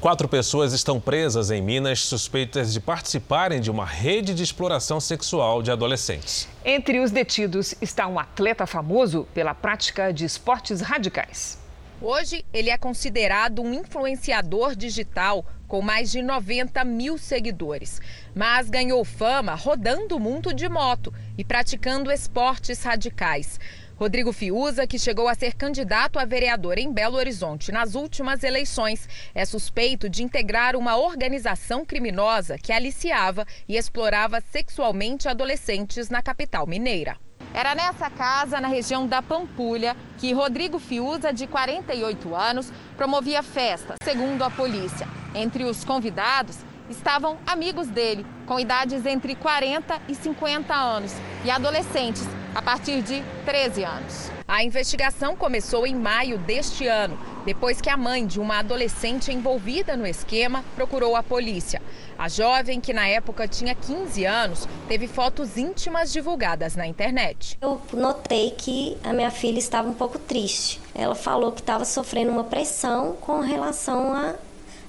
Quatro 0.03 0.27
pessoas 0.27 0.73
estão 0.73 0.99
presas 0.99 1.49
em 1.49 1.61
Minas 1.61 2.01
suspeitas 2.01 2.73
de 2.73 2.81
participarem 2.81 3.61
de 3.61 3.71
uma 3.71 3.85
rede 3.85 4.33
de 4.33 4.43
exploração 4.43 4.99
sexual 4.99 5.63
de 5.63 5.71
adolescentes. 5.71 6.49
Entre 6.65 6.99
os 6.99 7.09
detidos 7.09 7.73
está 7.81 8.05
um 8.05 8.19
atleta 8.19 8.67
famoso 8.67 9.25
pela 9.33 9.53
prática 9.53 10.11
de 10.11 10.25
esportes 10.25 10.81
radicais. 10.81 11.57
Hoje, 12.01 12.43
ele 12.51 12.69
é 12.69 12.77
considerado 12.77 13.61
um 13.61 13.73
influenciador 13.73 14.75
digital 14.75 15.45
com 15.73 15.81
mais 15.81 16.11
de 16.11 16.21
90 16.21 16.85
mil 16.85 17.17
seguidores. 17.17 17.99
Mas 18.35 18.69
ganhou 18.69 19.03
fama 19.03 19.55
rodando 19.55 20.15
o 20.15 20.19
mundo 20.19 20.53
de 20.53 20.69
moto 20.69 21.11
e 21.35 21.43
praticando 21.43 22.11
esportes 22.11 22.83
radicais. 22.83 23.59
Rodrigo 23.95 24.31
Fiuza, 24.31 24.85
que 24.85 24.99
chegou 24.99 25.27
a 25.27 25.33
ser 25.33 25.55
candidato 25.55 26.19
a 26.19 26.25
vereador 26.25 26.77
em 26.77 26.93
Belo 26.93 27.17
Horizonte 27.17 27.71
nas 27.71 27.95
últimas 27.95 28.43
eleições, 28.43 29.09
é 29.33 29.43
suspeito 29.45 30.07
de 30.07 30.21
integrar 30.21 30.75
uma 30.75 30.95
organização 30.95 31.83
criminosa 31.83 32.55
que 32.59 32.71
aliciava 32.71 33.43
e 33.67 33.75
explorava 33.75 34.43
sexualmente 34.51 35.27
adolescentes 35.27 36.07
na 36.07 36.21
capital 36.21 36.67
mineira. 36.67 37.17
Era 37.51 37.73
nessa 37.73 38.11
casa, 38.11 38.61
na 38.61 38.67
região 38.67 39.07
da 39.07 39.23
Pampulha, 39.23 39.97
que 40.19 40.33
Rodrigo 40.33 40.77
Fiuza, 40.77 41.33
de 41.33 41.47
48 41.47 42.35
anos, 42.35 42.71
promovia 42.95 43.41
festas, 43.41 43.97
segundo 44.03 44.43
a 44.43 44.51
polícia. 44.51 45.22
Entre 45.35 45.63
os 45.63 45.83
convidados 45.83 46.57
estavam 46.89 47.37
amigos 47.45 47.87
dele, 47.87 48.25
com 48.45 48.59
idades 48.59 49.05
entre 49.05 49.35
40 49.35 50.01
e 50.07 50.13
50 50.13 50.73
anos, 50.73 51.13
e 51.43 51.49
adolescentes, 51.49 52.23
a 52.53 52.61
partir 52.61 53.01
de 53.01 53.23
13 53.45 53.83
anos. 53.83 54.31
A 54.47 54.63
investigação 54.63 55.35
começou 55.35 55.87
em 55.87 55.95
maio 55.95 56.37
deste 56.37 56.85
ano, 56.85 57.17
depois 57.45 57.81
que 57.81 57.89
a 57.89 57.97
mãe 57.97 58.27
de 58.27 58.39
uma 58.39 58.59
adolescente 58.59 59.31
envolvida 59.31 59.97
no 59.97 60.05
esquema 60.05 60.63
procurou 60.75 61.15
a 61.15 61.23
polícia. 61.23 61.81
A 62.17 62.29
jovem, 62.29 62.79
que 62.79 62.93
na 62.93 63.07
época 63.07 63.47
tinha 63.47 63.73
15 63.73 64.25
anos, 64.25 64.67
teve 64.87 65.07
fotos 65.07 65.57
íntimas 65.57 66.13
divulgadas 66.13 66.75
na 66.75 66.85
internet. 66.85 67.57
Eu 67.59 67.81
notei 67.93 68.51
que 68.51 68.95
a 69.03 69.11
minha 69.11 69.31
filha 69.31 69.57
estava 69.57 69.89
um 69.89 69.93
pouco 69.93 70.19
triste. 70.19 70.79
Ela 70.93 71.15
falou 71.15 71.51
que 71.51 71.61
estava 71.61 71.85
sofrendo 71.85 72.31
uma 72.31 72.43
pressão 72.43 73.13
com 73.19 73.39
relação 73.39 74.13
a 74.13 74.35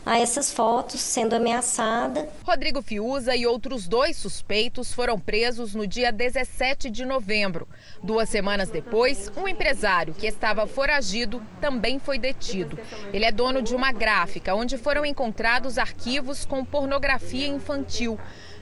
a 0.05 0.19
essas 0.19 0.53
fotos, 0.53 1.01
sendo 1.01 1.35
ameaçada. 1.35 2.29
Rodrigo 2.45 2.83
Fiuza 2.83 3.35
e 3.35 3.47
outros 3.47 3.89
dois 3.89 4.17
suspeitos 4.17 4.93
foram 4.93 5.19
presos 5.19 5.75
no 5.75 5.87
dia 5.87 6.13
17 6.13 6.91
de 6.91 7.05
novembro. 7.05 7.67
Duas 8.03 8.29
semanas 8.29 8.69
depois, 8.69 9.33
um 9.37 9.49
empresário 9.49 10.13
que 10.13 10.27
estava 10.27 10.67
foragido 10.67 11.43
também 11.61 11.99
foi 11.99 12.19
detido. 12.19 12.79
Ele 13.13 13.25
é 13.25 13.33
dono 13.33 13.63
de 13.63 13.75
uma 13.75 13.93
gráfica 13.93 14.55
onde 14.55 14.77
foram 14.77 15.07
encontrados 15.07 15.79
arquivos 15.79 16.45
com 16.45 16.65
pornografia 16.65 17.47
infantil. 17.47 18.19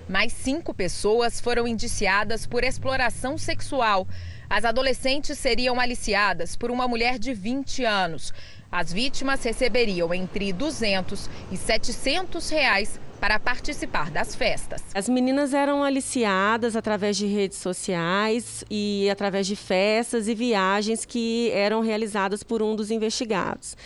Mais 0.09 0.33
cinco 0.33 0.75
pessoas 0.75 1.41
foram 1.41 1.67
indiciadas 1.67 2.47
por 2.47 2.65
exploração 2.65 3.39
sexual. 3.39 4.07
As 4.51 4.65
adolescentes 4.65 5.39
seriam 5.39 5.81
aliciadas 5.81 6.57
por 6.57 6.71
uma 6.71 6.87
mulher 6.87 7.19
de 7.19 7.33
20 7.33 7.85
anos. 7.85 8.33
As 8.73 8.91
vítimas 8.91 9.45
receberiam 9.45 10.15
entre 10.15 10.51
200 10.51 11.29
e 11.51 11.59
700 11.59 12.49
reais 12.49 12.99
para 13.21 13.39
participar 13.39 14.11
das 14.11 14.35
festas. 14.35 14.83
As 14.95 15.11
meninas 15.11 15.53
eram 15.53 15.85
aliciadas 15.85 16.75
através 16.75 17.19
de 17.19 17.27
redes 17.27 17.59
sociais 17.59 18.65
e 18.71 19.11
através 19.11 19.47
de 19.47 19.57
festas 19.57 20.27
e 20.27 20.35
viagens 20.35 21.05
que 21.05 21.51
eram 21.51 21.83
realizadas 21.83 22.43
por 22.43 22.63
um 22.63 22.75
dos 22.75 22.91
investigados. 22.91 23.77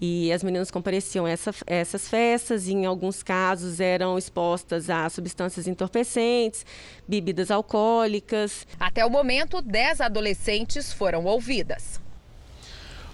E 0.00 0.32
as 0.32 0.42
meninas 0.42 0.68
compareciam 0.68 1.26
a 1.26 1.30
essa, 1.30 1.54
essas 1.64 2.08
festas, 2.08 2.66
e 2.66 2.72
em 2.72 2.84
alguns 2.84 3.22
casos 3.22 3.78
eram 3.78 4.18
expostas 4.18 4.90
a 4.90 5.08
substâncias 5.08 5.68
entorpecentes, 5.68 6.66
bebidas 7.06 7.52
alcoólicas. 7.52 8.66
Até 8.80 9.06
o 9.06 9.08
momento, 9.08 9.62
10 9.62 10.00
adolescentes 10.00 10.92
foram 10.92 11.24
ouvidas. 11.24 12.02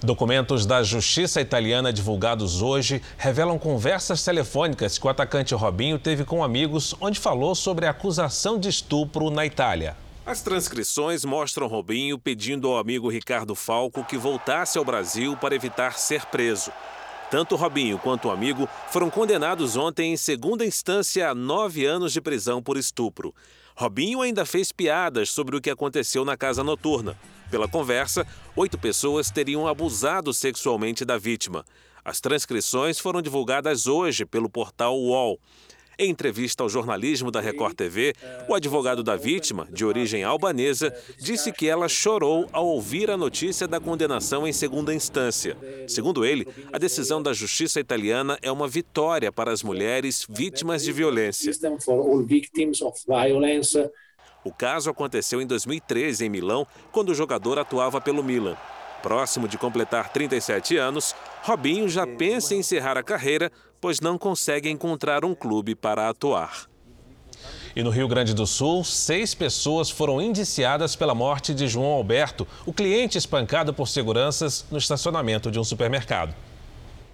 Documentos 0.03 0.65
da 0.65 0.83
Justiça 0.83 1.43
Italiana 1.43 1.93
divulgados 1.93 2.63
hoje 2.63 3.03
revelam 3.19 3.59
conversas 3.59 4.25
telefônicas 4.25 4.97
que 4.97 5.07
o 5.07 5.11
atacante 5.11 5.55
Robinho 5.55 5.99
teve 5.99 6.25
com 6.25 6.43
amigos, 6.43 6.95
onde 6.99 7.21
falou 7.21 7.55
sobre 7.55 7.85
a 7.85 7.91
acusação 7.91 8.59
de 8.59 8.71
estupro 8.71 9.29
na 9.29 9.45
Itália. 9.45 9.95
As 10.25 10.41
transcrições 10.41 11.23
mostram 11.23 11.67
Robinho 11.67 12.19
pedindo 12.19 12.69
ao 12.69 12.79
amigo 12.79 13.11
Ricardo 13.11 13.55
Falco 13.55 14.03
que 14.03 14.17
voltasse 14.17 14.79
ao 14.79 14.85
Brasil 14.87 15.37
para 15.37 15.55
evitar 15.55 15.99
ser 15.99 16.25
preso. 16.27 16.73
Tanto 17.31 17.55
Robinho 17.55 17.99
quanto 17.99 18.29
o 18.29 18.31
amigo 18.31 18.67
foram 18.91 19.11
condenados 19.11 19.77
ontem 19.77 20.15
em 20.15 20.17
segunda 20.17 20.65
instância 20.65 21.29
a 21.29 21.35
nove 21.35 21.85
anos 21.85 22.11
de 22.11 22.23
prisão 22.23 22.63
por 22.63 22.79
estupro. 22.79 23.35
Robinho 23.77 24.23
ainda 24.23 24.47
fez 24.47 24.73
piadas 24.73 25.29
sobre 25.29 25.57
o 25.57 25.61
que 25.61 25.69
aconteceu 25.69 26.25
na 26.25 26.39
casa 26.39 26.65
noturna. 26.65 27.19
Pela 27.51 27.67
conversa, 27.67 28.25
oito 28.55 28.79
pessoas 28.79 29.31
teriam 29.31 29.67
abusado 29.67 30.33
sexualmente 30.33 31.05
da 31.05 31.19
vítima. 31.19 31.65
As 32.05 32.21
transcrições 32.21 32.99
foram 33.01 33.21
divulgadas 33.21 33.89
hoje 33.89 34.25
pelo 34.25 34.49
portal 34.49 34.97
UOL. 34.97 35.39
Em 35.99 36.09
entrevista 36.09 36.63
ao 36.63 36.69
jornalismo 36.69 37.31
da 37.31 37.43
Record 37.43 37.75
TV, 37.75 38.15
o 38.49 38.55
advogado 38.55 39.03
da 39.03 39.17
vítima, 39.17 39.69
de 39.71 39.85
origem 39.85 40.25
albanesa, 40.25 40.95
disse 41.19 41.53
que 41.53 41.69
ela 41.69 41.91
chorou 41.91 42.49
ao 42.53 42.67
ouvir 42.67 43.11
a 43.11 43.19
notícia 43.19 43.69
da 43.69 43.79
condenação 43.79 44.49
em 44.49 44.53
segunda 44.53 44.95
instância. 44.95 45.59
Segundo 45.87 46.25
ele, 46.25 46.49
a 46.73 46.79
decisão 46.79 47.23
da 47.23 47.35
justiça 47.35 47.81
italiana 47.81 48.39
é 48.41 48.51
uma 48.51 48.67
vitória 48.67 49.31
para 49.31 49.53
as 49.53 49.63
mulheres 49.63 50.25
vítimas 50.31 50.83
de 50.85 50.93
violência. 50.93 51.51
O 54.45 54.53
caso 54.53 54.91
aconteceu 54.91 55.41
em 55.41 55.47
2013 55.47 56.25
em 56.25 56.29
Milão, 56.29 56.67
quando 56.91 57.11
o 57.11 57.15
jogador 57.15 57.59
atuava 57.59 58.01
pelo 58.01 58.23
Milan. 58.25 58.57
Próximo 59.03 59.49
de 59.49 59.59
completar 59.59 60.11
37 60.11 60.77
anos, 60.77 61.15
Robinho 61.43 61.89
já 61.89 62.07
pensa 62.07 62.55
em 62.55 62.59
encerrar 62.59 62.99
a 62.99 63.03
carreira, 63.03 63.51
pois 63.81 64.01
não 64.01 64.19
consegue 64.19 64.69
encontrar 64.69 65.25
um 65.25 65.35
clube 65.35 65.75
para 65.75 66.09
atuar. 66.09 66.69
E 67.75 67.83
no 67.83 67.91
Rio 67.91 68.09
Grande 68.09 68.35
do 68.35 68.47
Sul, 68.47 68.83
seis 68.85 69.35
pessoas 69.35 69.89
foram 69.91 70.21
indiciadas 70.21 70.97
pela 70.97 71.15
morte 71.15 71.55
de 71.55 71.69
João 71.69 71.93
Alberto, 71.93 72.47
o 72.67 72.73
cliente 72.73 73.17
espancado 73.17 73.73
por 73.73 73.89
seguranças 73.89 74.67
no 74.71 74.79
estacionamento 74.79 75.51
de 75.51 75.59
um 75.59 75.65
supermercado. 75.65 76.35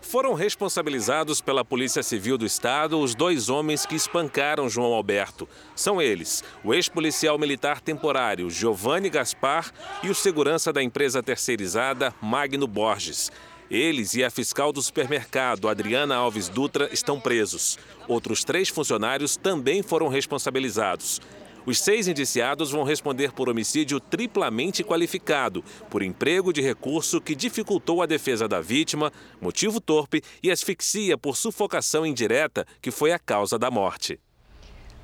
Foram 0.08 0.34
responsabilizados 0.34 1.40
pela 1.40 1.64
Polícia 1.64 2.00
Civil 2.00 2.38
do 2.38 2.46
Estado 2.46 3.00
os 3.00 3.12
dois 3.12 3.48
homens 3.48 3.84
que 3.84 3.96
espancaram 3.96 4.68
João 4.68 4.94
Alberto. 4.94 5.48
São 5.74 6.00
eles, 6.00 6.44
o 6.62 6.72
ex-policial 6.72 7.36
militar 7.36 7.80
temporário 7.80 8.48
Giovanni 8.48 9.10
Gaspar 9.10 9.72
e 10.04 10.08
o 10.08 10.14
segurança 10.14 10.72
da 10.72 10.80
empresa 10.80 11.24
terceirizada 11.24 12.14
Magno 12.22 12.68
Borges. 12.68 13.32
Eles 13.68 14.14
e 14.14 14.22
a 14.22 14.30
fiscal 14.30 14.72
do 14.72 14.80
supermercado, 14.80 15.68
Adriana 15.68 16.14
Alves 16.14 16.48
Dutra, 16.48 16.88
estão 16.92 17.18
presos. 17.18 17.76
Outros 18.06 18.44
três 18.44 18.68
funcionários 18.68 19.36
também 19.36 19.82
foram 19.82 20.06
responsabilizados. 20.06 21.20
Os 21.66 21.80
seis 21.80 22.06
indiciados 22.06 22.70
vão 22.70 22.84
responder 22.84 23.32
por 23.32 23.48
homicídio 23.48 23.98
triplamente 23.98 24.84
qualificado, 24.84 25.64
por 25.90 26.00
emprego 26.00 26.52
de 26.52 26.60
recurso 26.60 27.20
que 27.20 27.34
dificultou 27.34 28.00
a 28.00 28.06
defesa 28.06 28.46
da 28.46 28.60
vítima, 28.60 29.12
motivo 29.40 29.80
torpe 29.80 30.22
e 30.40 30.48
asfixia 30.48 31.18
por 31.18 31.36
sufocação 31.36 32.06
indireta, 32.06 32.64
que 32.80 32.92
foi 32.92 33.10
a 33.10 33.18
causa 33.18 33.58
da 33.58 33.68
morte. 33.68 34.20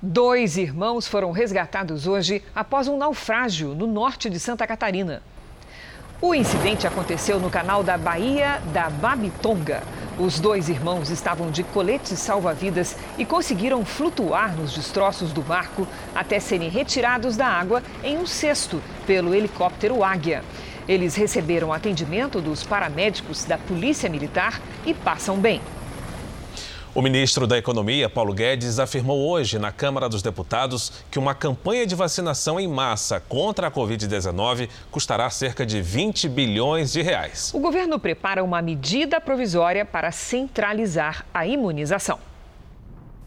Dois 0.01 0.57
irmãos 0.57 1.09
foram 1.09 1.33
resgatados 1.33 2.07
hoje 2.07 2.43
após 2.55 2.87
um 2.87 2.97
naufrágio 2.97 3.75
no 3.75 3.89
norte 3.89 4.31
de 4.31 4.39
Santa 4.39 4.65
Catarina. 4.65 5.21
O 6.21 6.33
incidente 6.33 6.87
aconteceu 6.87 7.41
no 7.41 7.51
canal 7.51 7.83
da 7.83 7.99
Baía 7.99 8.63
da 8.73 8.89
Babitonga. 8.89 9.83
Os 10.19 10.39
dois 10.39 10.69
irmãos 10.69 11.09
estavam 11.09 11.51
de 11.51 11.63
coletes 11.63 12.19
salva-vidas 12.19 12.97
e 13.17 13.25
conseguiram 13.25 13.83
flutuar 13.83 14.55
nos 14.55 14.75
destroços 14.75 15.33
do 15.33 15.41
barco 15.41 15.89
até 16.15 16.39
serem 16.39 16.69
retirados 16.69 17.35
da 17.35 17.47
água 17.47 17.83
em 18.05 18.19
um 18.19 18.27
cesto 18.27 18.83
pelo 19.07 19.35
helicóptero 19.35 20.05
Águia. 20.05 20.45
Eles 20.87 21.15
receberam 21.15 21.73
atendimento 21.73 22.43
dos 22.43 22.63
paramédicos 22.63 23.47
da 23.47 23.57
Polícia 23.57 24.11
Militar 24.11 24.61
e 24.85 24.93
passam 24.93 25.39
bem. 25.39 25.63
O 26.95 27.01
ministro 27.01 27.47
da 27.47 27.57
Economia, 27.57 28.07
Paulo 28.07 28.35
Guedes, 28.35 28.79
afirmou 28.79 29.27
hoje 29.27 29.59
na 29.59 29.73
Câmara 29.73 30.11
dos 30.11 30.21
Deputados 30.21 30.93
que 31.11 31.19
uma 31.19 31.35
campanha 31.35 31.87
de 31.87 31.95
vacinação 31.95 32.61
em 32.61 32.69
massa 32.69 33.19
contra 33.19 33.69
a 33.69 33.71
Covid-19 33.71 34.69
custará 34.91 35.31
cerca 35.31 35.65
de 35.65 35.81
20 35.81 36.29
bilhões 36.29 36.93
de 36.93 37.01
reais. 37.01 37.51
O 37.55 37.61
governo 37.61 37.99
prepara 37.99 38.45
uma 38.45 38.61
medida 38.61 39.19
provisória 39.23 39.87
para 39.87 40.13
centralizar 40.13 41.25
a 41.33 41.47
imunização. 41.47 42.19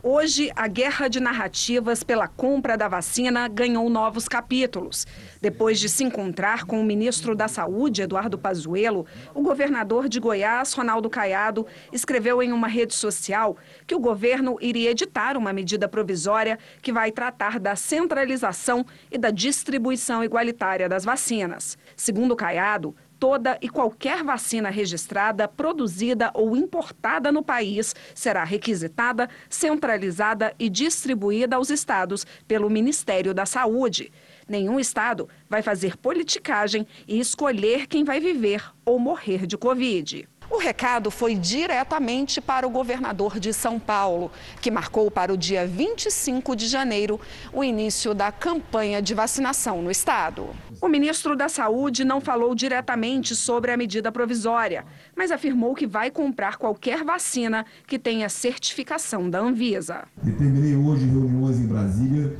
Hoje, 0.07 0.51
a 0.55 0.67
guerra 0.67 1.07
de 1.07 1.19
narrativas 1.19 2.03
pela 2.03 2.27
compra 2.27 2.77
da 2.77 2.87
vacina 2.87 3.47
ganhou 3.47 3.89
novos 3.89 4.27
capítulos. 4.27 5.07
Depois 5.41 5.79
de 5.79 5.89
se 5.89 6.03
encontrar 6.03 6.65
com 6.65 6.79
o 6.79 6.83
ministro 6.83 7.35
da 7.35 7.47
Saúde, 7.47 8.03
Eduardo 8.03 8.37
Pazuello, 8.37 9.07
o 9.33 9.41
governador 9.41 10.07
de 10.07 10.19
Goiás, 10.19 10.73
Ronaldo 10.73 11.09
Caiado, 11.09 11.65
escreveu 11.91 12.43
em 12.43 12.53
uma 12.53 12.67
rede 12.67 12.93
social 12.93 13.57
que 13.87 13.95
o 13.95 13.99
governo 13.99 14.59
iria 14.61 14.91
editar 14.91 15.35
uma 15.35 15.51
medida 15.51 15.87
provisória 15.87 16.59
que 16.83 16.93
vai 16.93 17.11
tratar 17.11 17.59
da 17.59 17.75
centralização 17.75 18.85
e 19.11 19.17
da 19.17 19.31
distribuição 19.31 20.23
igualitária 20.23 20.87
das 20.87 21.03
vacinas. 21.03 21.79
Segundo 21.95 22.35
Caiado, 22.35 22.95
toda 23.25 23.57
e 23.59 23.67
qualquer 23.67 24.23
vacina 24.23 24.69
registrada, 24.69 25.47
produzida 25.47 26.29
ou 26.35 26.55
importada 26.55 27.31
no 27.31 27.41
país 27.41 27.95
será 28.13 28.43
requisitada, 28.43 29.27
centralizada 29.49 30.53
e 30.59 30.69
distribuída 30.69 31.55
aos 31.55 31.71
estados 31.71 32.23
pelo 32.47 32.69
Ministério 32.69 33.33
da 33.33 33.43
Saúde. 33.47 34.11
Nenhum 34.47 34.79
estado 34.79 35.27
vai 35.49 35.63
fazer 35.63 35.97
politicagem 35.97 36.85
e 37.07 37.19
escolher 37.19 37.87
quem 37.87 38.03
vai 38.03 38.19
viver 38.19 38.63
ou 38.85 38.99
morrer 38.99 39.47
de 39.47 39.57
Covid. 39.57 40.29
O 40.49 40.57
recado 40.57 41.09
foi 41.09 41.35
diretamente 41.35 42.39
para 42.39 42.67
o 42.67 42.69
governador 42.69 43.39
de 43.39 43.51
São 43.51 43.79
Paulo, 43.79 44.31
que 44.61 44.69
marcou 44.69 45.09
para 45.09 45.33
o 45.33 45.37
dia 45.37 45.65
25 45.65 46.55
de 46.55 46.67
janeiro 46.67 47.19
o 47.51 47.63
início 47.63 48.13
da 48.13 48.31
campanha 48.31 49.01
de 49.01 49.13
vacinação 49.13 49.81
no 49.81 49.89
estado. 49.89 50.49
O 50.79 50.87
ministro 50.87 51.35
da 51.35 51.49
Saúde 51.49 52.05
não 52.05 52.21
falou 52.21 52.53
diretamente 52.53 53.35
sobre 53.35 53.71
a 53.71 53.77
medida 53.77 54.11
provisória, 54.11 54.85
mas 55.15 55.31
afirmou 55.31 55.73
que 55.73 55.87
vai 55.87 56.11
comprar 56.11 56.57
qualquer 56.57 57.03
vacina 57.03 57.65
que 57.87 57.97
tenha 57.97 58.29
certificação 58.29 59.29
da 59.29 59.39
Anvisa. 59.39 60.03
Determinei 60.21 60.75
hoje 60.75 61.05
reuniões 61.05 61.57
em 61.57 61.65
Brasília 61.65 62.37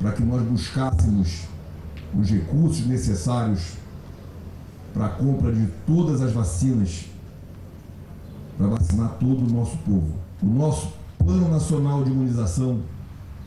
para 0.00 0.12
que 0.12 0.22
nós 0.22 0.42
buscássemos 0.42 1.46
os 2.18 2.30
recursos 2.30 2.86
necessários 2.86 3.79
para 4.92 5.06
a 5.06 5.08
compra 5.10 5.52
de 5.52 5.66
todas 5.86 6.20
as 6.20 6.32
vacinas, 6.32 7.06
para 8.56 8.68
vacinar 8.68 9.16
todo 9.18 9.46
o 9.46 9.52
nosso 9.52 9.76
povo. 9.78 10.14
O 10.42 10.46
nosso 10.46 10.92
Plano 11.18 11.48
Nacional 11.48 12.02
de 12.02 12.10
Imunização, 12.10 12.80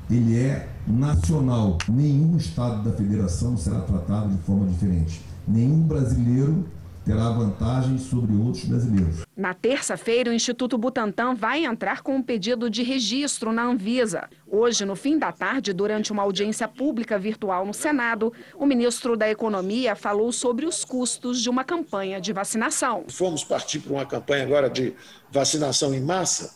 ele 0.10 0.38
é 0.38 0.70
nacional. 0.88 1.78
Nenhum 1.90 2.38
estado 2.38 2.84
da 2.84 2.96
federação 2.96 3.58
será 3.58 3.80
tratado 3.82 4.30
de 4.30 4.38
forma 4.44 4.68
diferente. 4.68 5.22
Nenhum 5.48 5.82
brasileiro 5.82 6.66
terá 7.06 7.30
vantagem 7.30 7.98
sobre 7.98 8.34
outros 8.36 8.66
brasileiros. 8.66 9.26
Na 9.36 9.54
terça-feira, 9.54 10.32
o 10.32 10.34
Instituto 10.34 10.78
Butantan 10.78 11.36
vai 11.36 11.66
entrar 11.66 12.02
com 12.02 12.16
um 12.16 12.22
pedido 12.22 12.70
de 12.70 12.82
registro 12.82 13.52
na 13.52 13.66
Anvisa. 13.66 14.30
Hoje, 14.48 14.86
no 14.86 14.96
fim 14.96 15.18
da 15.18 15.32
tarde, 15.32 15.74
durante 15.74 16.12
uma 16.12 16.24
audiência 16.24 16.68
pública 16.68 17.20
virtual 17.20 17.66
no 17.66 17.74
Senado, 17.74 18.32
o 18.56 18.66
ministro 18.66 19.18
da 19.18 19.30
Economia 19.30 19.96
falou 19.96 20.32
sobre 20.32 20.66
os 20.66 20.86
custos 20.86 21.42
de 21.42 21.50
uma 21.50 21.64
campanha 21.64 22.22
de 22.22 22.32
vacinação. 22.32 23.04
Fomos 23.10 23.44
partir 23.44 23.80
para 23.80 23.94
uma 23.94 24.06
campanha 24.06 24.44
agora 24.44 24.70
de 24.70 24.94
vacinação 25.32 25.94
em 25.94 26.02
massa, 26.02 26.56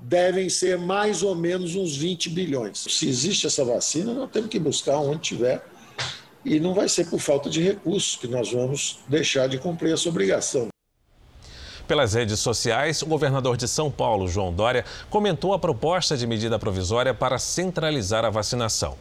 devem 0.00 0.48
ser 0.48 0.78
mais 0.78 1.22
ou 1.22 1.34
menos 1.34 1.74
uns 1.74 1.96
20 1.96 2.30
bilhões. 2.30 2.78
Se 2.78 3.08
existe 3.08 3.46
essa 3.46 3.64
vacina, 3.64 4.12
nós 4.12 4.30
temos 4.30 4.50
que 4.50 4.58
buscar 4.58 4.98
onde 4.98 5.20
tiver 5.20 5.64
e 6.46 6.60
não 6.60 6.72
vai 6.72 6.88
ser 6.88 7.10
por 7.10 7.18
falta 7.18 7.50
de 7.50 7.60
recursos 7.60 8.14
que 8.14 8.28
nós 8.28 8.52
vamos 8.52 9.00
deixar 9.08 9.48
de 9.48 9.58
cumprir 9.58 9.92
essa 9.92 10.08
obrigação. 10.08 10.68
Pelas 11.88 12.14
redes 12.14 12.38
sociais, 12.38 13.02
o 13.02 13.06
governador 13.06 13.56
de 13.56 13.66
São 13.66 13.90
Paulo, 13.90 14.28
João 14.28 14.52
Dória, 14.52 14.84
comentou 15.10 15.52
a 15.52 15.58
proposta 15.58 16.16
de 16.16 16.26
medida 16.26 16.58
provisória 16.58 17.12
para 17.12 17.38
centralizar 17.38 18.24
a 18.24 18.30
vacinação. 18.30 18.96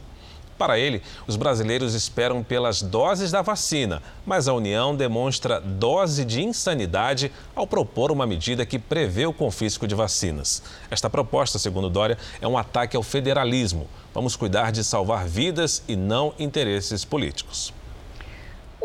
Para 0.57 0.79
ele, 0.79 1.01
os 1.27 1.35
brasileiros 1.35 1.93
esperam 1.93 2.41
pelas 2.41 2.81
doses 2.81 3.29
da 3.29 3.41
vacina, 3.41 4.01
mas 4.25 4.47
a 4.47 4.53
União 4.53 4.95
demonstra 4.95 5.59
dose 5.59 6.23
de 6.23 6.41
insanidade 6.41 7.29
ao 7.53 7.67
propor 7.67 8.09
uma 8.09 8.25
medida 8.25 8.65
que 8.65 8.79
prevê 8.79 9.25
o 9.25 9.33
confisco 9.33 9.85
de 9.85 9.93
vacinas. 9.93 10.63
Esta 10.89 11.09
proposta, 11.09 11.59
segundo 11.59 11.89
Dória, 11.89 12.17
é 12.39 12.47
um 12.47 12.57
ataque 12.57 12.95
ao 12.95 13.03
federalismo. 13.03 13.87
Vamos 14.13 14.37
cuidar 14.37 14.71
de 14.71 14.81
salvar 14.81 15.27
vidas 15.27 15.83
e 15.89 15.95
não 15.95 16.33
interesses 16.39 17.03
políticos. 17.03 17.73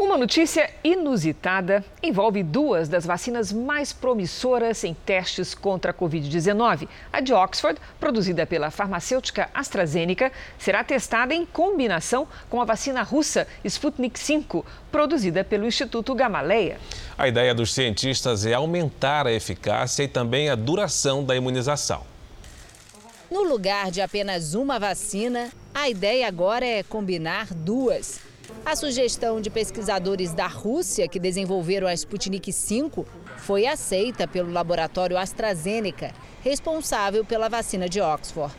Uma 0.01 0.17
notícia 0.17 0.71
inusitada 0.83 1.85
envolve 2.03 2.43
duas 2.43 2.89
das 2.89 3.05
vacinas 3.05 3.53
mais 3.53 3.93
promissoras 3.93 4.83
em 4.83 4.95
testes 4.95 5.55
contra 5.55 5.91
a 5.91 5.95
Covid-19. 5.95 6.89
A 7.13 7.21
de 7.21 7.35
Oxford, 7.35 7.79
produzida 8.01 8.47
pela 8.47 8.71
farmacêutica 8.71 9.51
AstraZeneca, 9.53 10.33
será 10.59 10.83
testada 10.83 11.35
em 11.35 11.45
combinação 11.45 12.27
com 12.49 12.63
a 12.63 12.65
vacina 12.65 13.03
russa 13.03 13.47
Sputnik 13.63 14.19
V, 14.19 14.63
produzida 14.91 15.45
pelo 15.45 15.67
Instituto 15.67 16.15
Gamaleya. 16.15 16.79
A 17.19 17.29
ideia 17.29 17.55
dos 17.55 17.75
cientistas 17.75 18.47
é 18.47 18.55
aumentar 18.55 19.27
a 19.27 19.33
eficácia 19.33 20.03
e 20.03 20.09
também 20.09 20.49
a 20.49 20.55
duração 20.55 21.23
da 21.23 21.37
imunização. 21.37 22.07
No 23.31 23.43
lugar 23.43 23.91
de 23.91 24.01
apenas 24.01 24.55
uma 24.55 24.79
vacina, 24.79 25.51
a 25.75 25.91
ideia 25.91 26.27
agora 26.27 26.65
é 26.65 26.83
combinar 26.83 27.53
duas. 27.53 28.30
A 28.65 28.77
sugestão 28.77 29.41
de 29.41 29.51
pesquisadores 29.51 30.33
da 30.33 30.47
Rússia 30.47 31.09
que 31.09 31.19
desenvolveram 31.19 31.87
a 31.87 31.95
Sputnik 31.95 32.53
V 32.53 33.05
foi 33.39 33.67
aceita 33.67 34.29
pelo 34.29 34.53
laboratório 34.53 35.19
AstraZeneca, 35.19 36.13
responsável 36.43 37.25
pela 37.25 37.49
vacina 37.49 37.89
de 37.89 38.01
Oxford. 38.01 38.55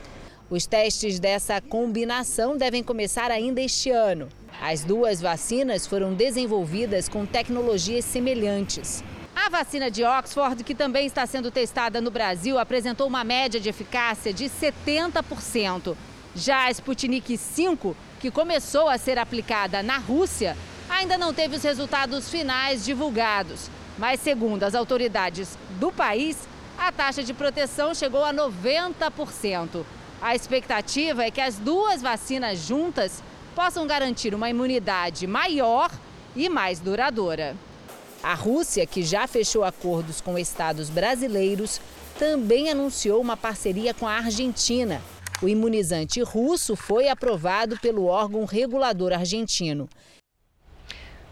Os 0.49 0.65
testes 0.65 1.19
dessa 1.19 1.61
combinação 1.61 2.57
devem 2.57 2.83
começar 2.83 3.31
ainda 3.31 3.61
este 3.61 3.89
ano. 3.89 4.27
As 4.61 4.83
duas 4.83 5.21
vacinas 5.21 5.87
foram 5.87 6.13
desenvolvidas 6.13 7.07
com 7.07 7.25
tecnologias 7.25 8.03
semelhantes. 8.03 9.03
A 9.33 9.49
vacina 9.49 9.89
de 9.89 10.03
Oxford, 10.03 10.63
que 10.63 10.75
também 10.75 11.07
está 11.07 11.25
sendo 11.25 11.49
testada 11.49 12.01
no 12.01 12.11
Brasil, 12.11 12.59
apresentou 12.59 13.07
uma 13.07 13.23
média 13.23 13.59
de 13.59 13.69
eficácia 13.69 14.33
de 14.33 14.45
70%. 14.45 15.95
Já 16.35 16.65
a 16.65 16.71
Sputnik 16.71 17.37
V 17.37 17.95
que 18.21 18.29
começou 18.29 18.87
a 18.87 18.99
ser 18.99 19.17
aplicada 19.17 19.81
na 19.81 19.97
Rússia, 19.97 20.55
ainda 20.87 21.17
não 21.17 21.33
teve 21.33 21.55
os 21.55 21.63
resultados 21.63 22.29
finais 22.29 22.85
divulgados. 22.85 23.67
Mas, 23.97 24.19
segundo 24.19 24.63
as 24.63 24.75
autoridades 24.75 25.57
do 25.79 25.91
país, 25.91 26.37
a 26.77 26.91
taxa 26.91 27.23
de 27.23 27.33
proteção 27.33 27.95
chegou 27.95 28.23
a 28.23 28.31
90%. 28.31 29.83
A 30.21 30.35
expectativa 30.35 31.23
é 31.23 31.31
que 31.31 31.41
as 31.41 31.55
duas 31.55 32.01
vacinas 32.01 32.59
juntas 32.59 33.23
possam 33.55 33.87
garantir 33.87 34.35
uma 34.35 34.49
imunidade 34.49 35.25
maior 35.25 35.89
e 36.35 36.47
mais 36.47 36.79
duradoura. 36.79 37.55
A 38.21 38.35
Rússia, 38.35 38.85
que 38.85 39.01
já 39.01 39.25
fechou 39.25 39.63
acordos 39.63 40.21
com 40.21 40.37
estados 40.37 40.91
brasileiros, 40.91 41.81
também 42.19 42.69
anunciou 42.69 43.19
uma 43.19 43.35
parceria 43.35 43.95
com 43.95 44.07
a 44.07 44.13
Argentina 44.13 45.01
o 45.41 45.47
imunizante 45.47 46.21
russo 46.21 46.75
foi 46.75 47.09
aprovado 47.09 47.77
pelo 47.79 48.05
órgão 48.05 48.45
regulador 48.45 49.11
argentino. 49.11 49.89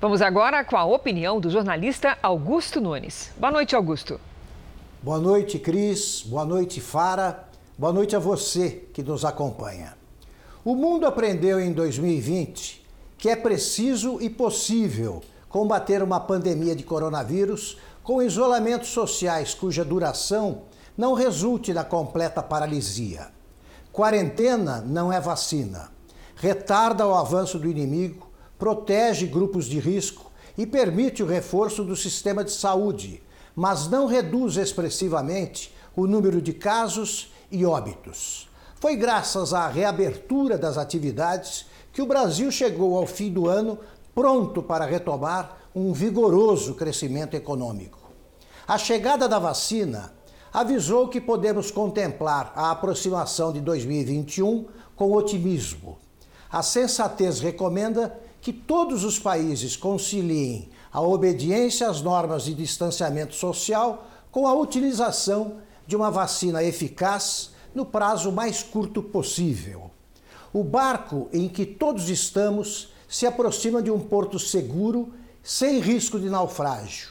Vamos 0.01 0.21
agora 0.21 0.63
com 0.63 0.77
a 0.77 0.85
opinião 0.85 1.39
do 1.39 1.49
jornalista 1.49 2.17
Augusto 2.23 2.81
Nunes. 2.81 3.31
Boa 3.37 3.51
noite, 3.51 3.75
Augusto. 3.75 4.19
Boa 5.03 5.19
noite, 5.19 5.59
Cris. 5.59 6.23
Boa 6.25 6.45
noite, 6.45 6.81
Fara. 6.81 7.47
Boa 7.77 7.93
noite 7.93 8.15
a 8.15 8.19
você 8.19 8.87
que 8.93 9.03
nos 9.03 9.23
acompanha. 9.23 9.95
O 10.65 10.75
mundo 10.75 11.05
aprendeu 11.05 11.59
em 11.59 11.71
2020 11.71 12.85
que 13.17 13.29
é 13.29 13.35
preciso 13.35 14.21
e 14.21 14.29
possível 14.29 15.21
combater 15.49 16.01
uma 16.01 16.21
pandemia 16.21 16.75
de 16.75 16.83
coronavírus 16.83 17.77
com 18.01 18.21
isolamentos 18.21 18.89
sociais 18.89 19.53
cuja 19.53 19.83
duração 19.83 20.63
não 20.97 21.13
resulte 21.13 21.73
na 21.73 21.83
completa 21.83 22.41
paralisia. 22.41 23.38
Quarentena 23.99 24.79
não 24.79 25.11
é 25.11 25.19
vacina. 25.19 25.91
Retarda 26.37 27.05
o 27.05 27.13
avanço 27.13 27.59
do 27.59 27.69
inimigo, 27.69 28.29
protege 28.57 29.25
grupos 29.25 29.65
de 29.65 29.77
risco 29.77 30.31
e 30.57 30.65
permite 30.65 31.21
o 31.21 31.25
reforço 31.25 31.83
do 31.83 31.97
sistema 31.97 32.41
de 32.41 32.53
saúde, 32.53 33.21
mas 33.53 33.89
não 33.89 34.05
reduz 34.05 34.55
expressivamente 34.55 35.75
o 35.97 36.07
número 36.07 36.41
de 36.41 36.53
casos 36.53 37.33
e 37.51 37.65
óbitos. 37.65 38.49
Foi 38.75 38.95
graças 38.95 39.53
à 39.53 39.67
reabertura 39.67 40.57
das 40.57 40.77
atividades 40.77 41.65
que 41.91 42.01
o 42.01 42.07
Brasil 42.07 42.49
chegou 42.53 42.97
ao 42.97 43.05
fim 43.05 43.29
do 43.29 43.49
ano 43.49 43.77
pronto 44.15 44.63
para 44.63 44.85
retomar 44.85 45.57
um 45.75 45.91
vigoroso 45.91 46.73
crescimento 46.73 47.33
econômico. 47.33 47.99
A 48.65 48.77
chegada 48.77 49.27
da 49.27 49.39
vacina 49.39 50.13
avisou 50.53 51.07
que 51.07 51.21
podemos 51.21 51.71
contemplar 51.71 52.51
a 52.55 52.71
aproximação 52.71 53.53
de 53.53 53.61
2021 53.61 54.65
com 54.95 55.13
otimismo. 55.13 55.97
A 56.51 56.63
sensatez 56.63 57.39
recomenda 57.39 58.19
que 58.41 58.51
todos 58.51 59.03
os 59.03 59.19
países 59.19 59.75
conciliem 59.75 60.69
a 60.91 61.01
obediência 61.01 61.87
às 61.87 62.01
normas 62.01 62.43
de 62.43 62.53
distanciamento 62.53 63.35
social 63.35 64.07
com 64.31 64.47
a 64.47 64.53
utilização 64.53 65.57
de 65.85 65.95
uma 65.95 66.09
vacina 66.09 66.63
eficaz 66.63 67.51
no 67.73 67.85
prazo 67.85 68.31
mais 68.31 68.63
curto 68.63 69.03
possível. 69.03 69.91
O 70.51 70.63
barco 70.63 71.29
em 71.31 71.47
que 71.47 71.65
todos 71.65 72.09
estamos 72.09 72.91
se 73.07 73.25
aproxima 73.25 73.81
de 73.81 73.91
um 73.91 73.99
porto 73.99 74.39
seguro, 74.39 75.13
sem 75.43 75.79
risco 75.79 76.19
de 76.19 76.29
naufrágio. 76.29 77.09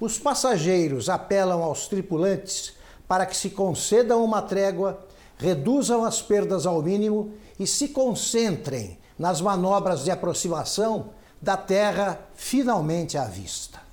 Os 0.00 0.18
passageiros 0.18 1.08
apelam 1.08 1.62
aos 1.62 1.86
tripulantes 1.86 2.74
para 3.08 3.26
que 3.26 3.36
se 3.36 3.50
concedam 3.50 4.24
uma 4.24 4.42
trégua, 4.42 5.06
reduzam 5.38 6.04
as 6.04 6.22
perdas 6.22 6.66
ao 6.66 6.82
mínimo 6.82 7.32
e 7.58 7.66
se 7.66 7.88
concentrem 7.88 8.98
nas 9.18 9.40
manobras 9.40 10.04
de 10.04 10.10
aproximação 10.10 11.10
da 11.40 11.56
Terra 11.56 12.20
finalmente 12.34 13.16
à 13.16 13.24
vista. 13.24 13.86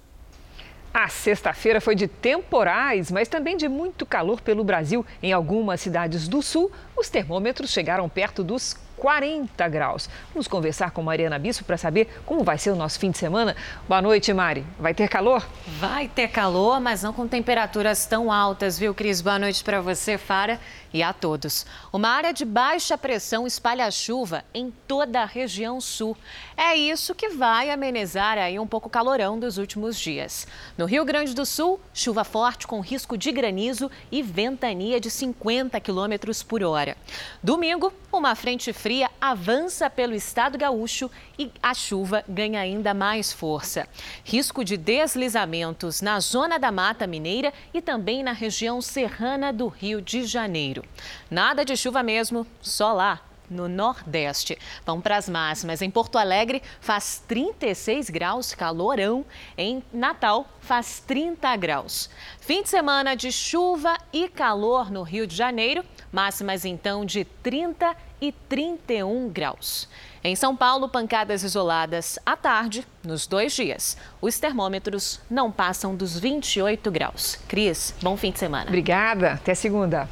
A 0.93 1.10
sexta-feira 1.10 1.82
foi 1.82 1.95
de 1.95 2.08
temporais, 2.08 3.10
mas 3.10 3.28
também 3.28 3.58
de 3.58 3.67
muito 3.67 4.06
calor 4.06 4.41
pelo 4.41 4.63
Brasil. 4.63 5.04
Em 5.23 5.34
algumas 5.34 5.82
cidades 5.82 6.28
do 6.28 6.39
sul, 6.41 6.71
os 6.95 7.10
termômetros 7.10 7.71
chegaram 7.71 8.08
perto 8.08 8.43
dos 8.43 8.76
40 9.04 9.68
graus. 9.68 10.10
Vamos 10.34 10.48
conversar 10.48 10.92
com 10.92 11.04
Mariana 11.04 11.38
Bispo 11.38 11.66
para 11.66 11.76
saber 11.76 12.08
como 12.26 12.42
vai 12.42 12.58
ser 12.58 12.70
o 12.70 12.76
nosso 12.78 12.98
fim 12.98 13.12
de 13.12 13.18
semana. 13.18 13.54
Boa 13.86 14.02
noite, 14.02 14.32
Mari. 14.32 14.66
Vai 14.80 14.94
ter 14.94 15.10
calor? 15.10 15.46
Vai 15.78 16.08
ter 16.08 16.30
calor, 16.30 16.80
mas 16.80 17.04
não 17.04 17.12
com 17.12 17.28
temperaturas 17.28 18.06
tão 18.06 18.32
altas, 18.32 18.80
viu, 18.80 18.94
Cris? 18.94 19.20
Boa 19.20 19.38
noite 19.38 19.62
para 19.62 19.82
você, 19.82 20.18
Fara, 20.18 20.58
e 20.94 21.04
a 21.04 21.12
todos. 21.12 21.66
Uma 21.92 22.08
área 22.08 22.32
de 22.32 22.46
baixa 22.46 22.98
pressão 22.98 23.46
espalha 23.46 23.92
chuva 23.92 24.46
em 24.54 24.72
toda 24.88 25.22
a 25.22 25.26
região 25.26 25.82
sul. 25.82 26.16
É 26.56 26.74
isso 26.74 27.14
que 27.14 27.28
vai 27.30 27.72
amenizar 27.72 28.38
aí 28.38 28.58
um 28.58 28.68
pouco 28.68 28.88
o 28.88 28.91
calorão 28.91 29.38
dos 29.38 29.58
últimos 29.58 29.99
dias. 29.99 30.47
No 30.78 30.86
Rio 30.86 31.04
Grande 31.04 31.34
do 31.34 31.45
Sul, 31.45 31.78
chuva 31.93 32.24
forte 32.24 32.66
com 32.66 32.80
risco 32.80 33.18
de 33.18 33.34
granizo 33.34 33.91
e 34.10 34.22
ventania 34.22 34.97
de 34.97 35.12
50 35.12 35.78
quilômetros 35.82 36.41
por 36.41 36.64
hora. 36.64 36.95
Domingo, 37.41 37.91
uma 38.10 38.34
frente 38.34 38.72
fria 38.72 38.93
fria 38.94 39.10
avança 39.20 39.89
pelo 39.89 40.14
estado 40.14 40.56
gaúcho 40.56 41.10
e 41.39 41.52
a 41.64 41.74
chuva 41.74 42.24
ganha 42.30 42.60
ainda 42.60 42.94
mais 42.94 43.34
força. 43.34 43.88
Risco 44.24 44.64
de 44.64 44.78
deslizamentos 44.78 46.00
na 46.00 46.20
zona 46.20 46.60
da 46.60 46.72
Mata 46.72 47.08
Mineira 47.08 47.52
e 47.74 47.82
também 47.82 48.22
na 48.22 48.34
região 48.34 48.80
serrana 48.84 49.52
do 49.52 49.68
Rio 49.68 50.00
de 50.00 50.26
Janeiro. 50.26 50.86
Nada 51.32 51.66
de 51.66 51.76
chuva 51.76 52.04
mesmo, 52.04 52.46
só 52.62 52.94
lá 52.94 53.20
no 53.50 53.68
Nordeste. 53.68 54.58
Vamos 54.86 55.04
para 55.04 55.18
as 55.18 55.28
máximas. 55.28 55.82
Em 55.82 55.89
Porto 55.89 56.18
Alegre 56.18 56.62
faz 56.80 57.24
36 57.28 58.10
graus, 58.10 58.54
calorão. 58.54 59.26
Em 59.58 59.84
Natal 59.91 60.48
faz 60.60 61.02
30 61.06 61.56
graus. 61.56 62.10
Fim 62.39 62.64
de 62.64 62.70
semana 62.70 63.16
de 63.16 63.32
chuva 63.32 63.98
e 64.12 64.28
calor 64.28 64.91
no 64.91 65.04
Rio 65.04 65.26
de 65.26 65.36
Janeiro, 65.36 65.84
máximas 66.12 66.66
então 66.66 67.06
de 67.06 67.24
30 67.26 67.96
e 68.12 68.12
31 68.32 69.30
graus. 69.30 69.89
Em 70.24 70.36
São 70.36 70.55
Paulo, 70.55 70.88
pancadas 70.88 71.43
isoladas 71.43 72.17
à 72.26 72.38
tarde, 72.38 72.88
nos 73.03 73.28
dois 73.28 73.53
dias. 73.53 73.97
Os 74.21 74.39
termômetros 74.39 75.19
não 75.30 75.51
passam 75.51 75.95
dos 75.95 76.17
28 76.17 76.89
graus. 76.89 77.38
Cris, 77.47 77.93
bom 78.01 78.15
fim 78.15 78.32
de 78.32 78.39
semana. 78.39 78.67
Obrigada. 78.67 79.34
Até 79.34 79.53
segunda. 79.53 80.07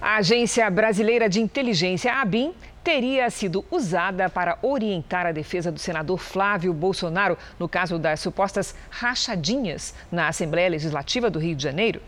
A 0.00 0.16
Agência 0.16 0.70
Brasileira 0.70 1.28
de 1.28 1.40
Inteligência, 1.40 2.12
a 2.12 2.22
ABIN, 2.22 2.54
teria 2.84 3.30
sido 3.30 3.64
usada 3.70 4.28
para 4.28 4.58
orientar 4.60 5.24
a 5.24 5.32
defesa 5.32 5.72
do 5.72 5.78
senador 5.78 6.18
Flávio 6.18 6.72
Bolsonaro 6.74 7.38
no 7.58 7.66
caso 7.66 7.98
das 7.98 8.20
supostas 8.20 8.74
rachadinhas 8.90 9.94
na 10.12 10.28
Assembleia 10.28 10.68
Legislativa 10.68 11.30
do 11.30 11.38
Rio 11.38 11.56
de 11.56 11.62
Janeiro. 11.62 12.02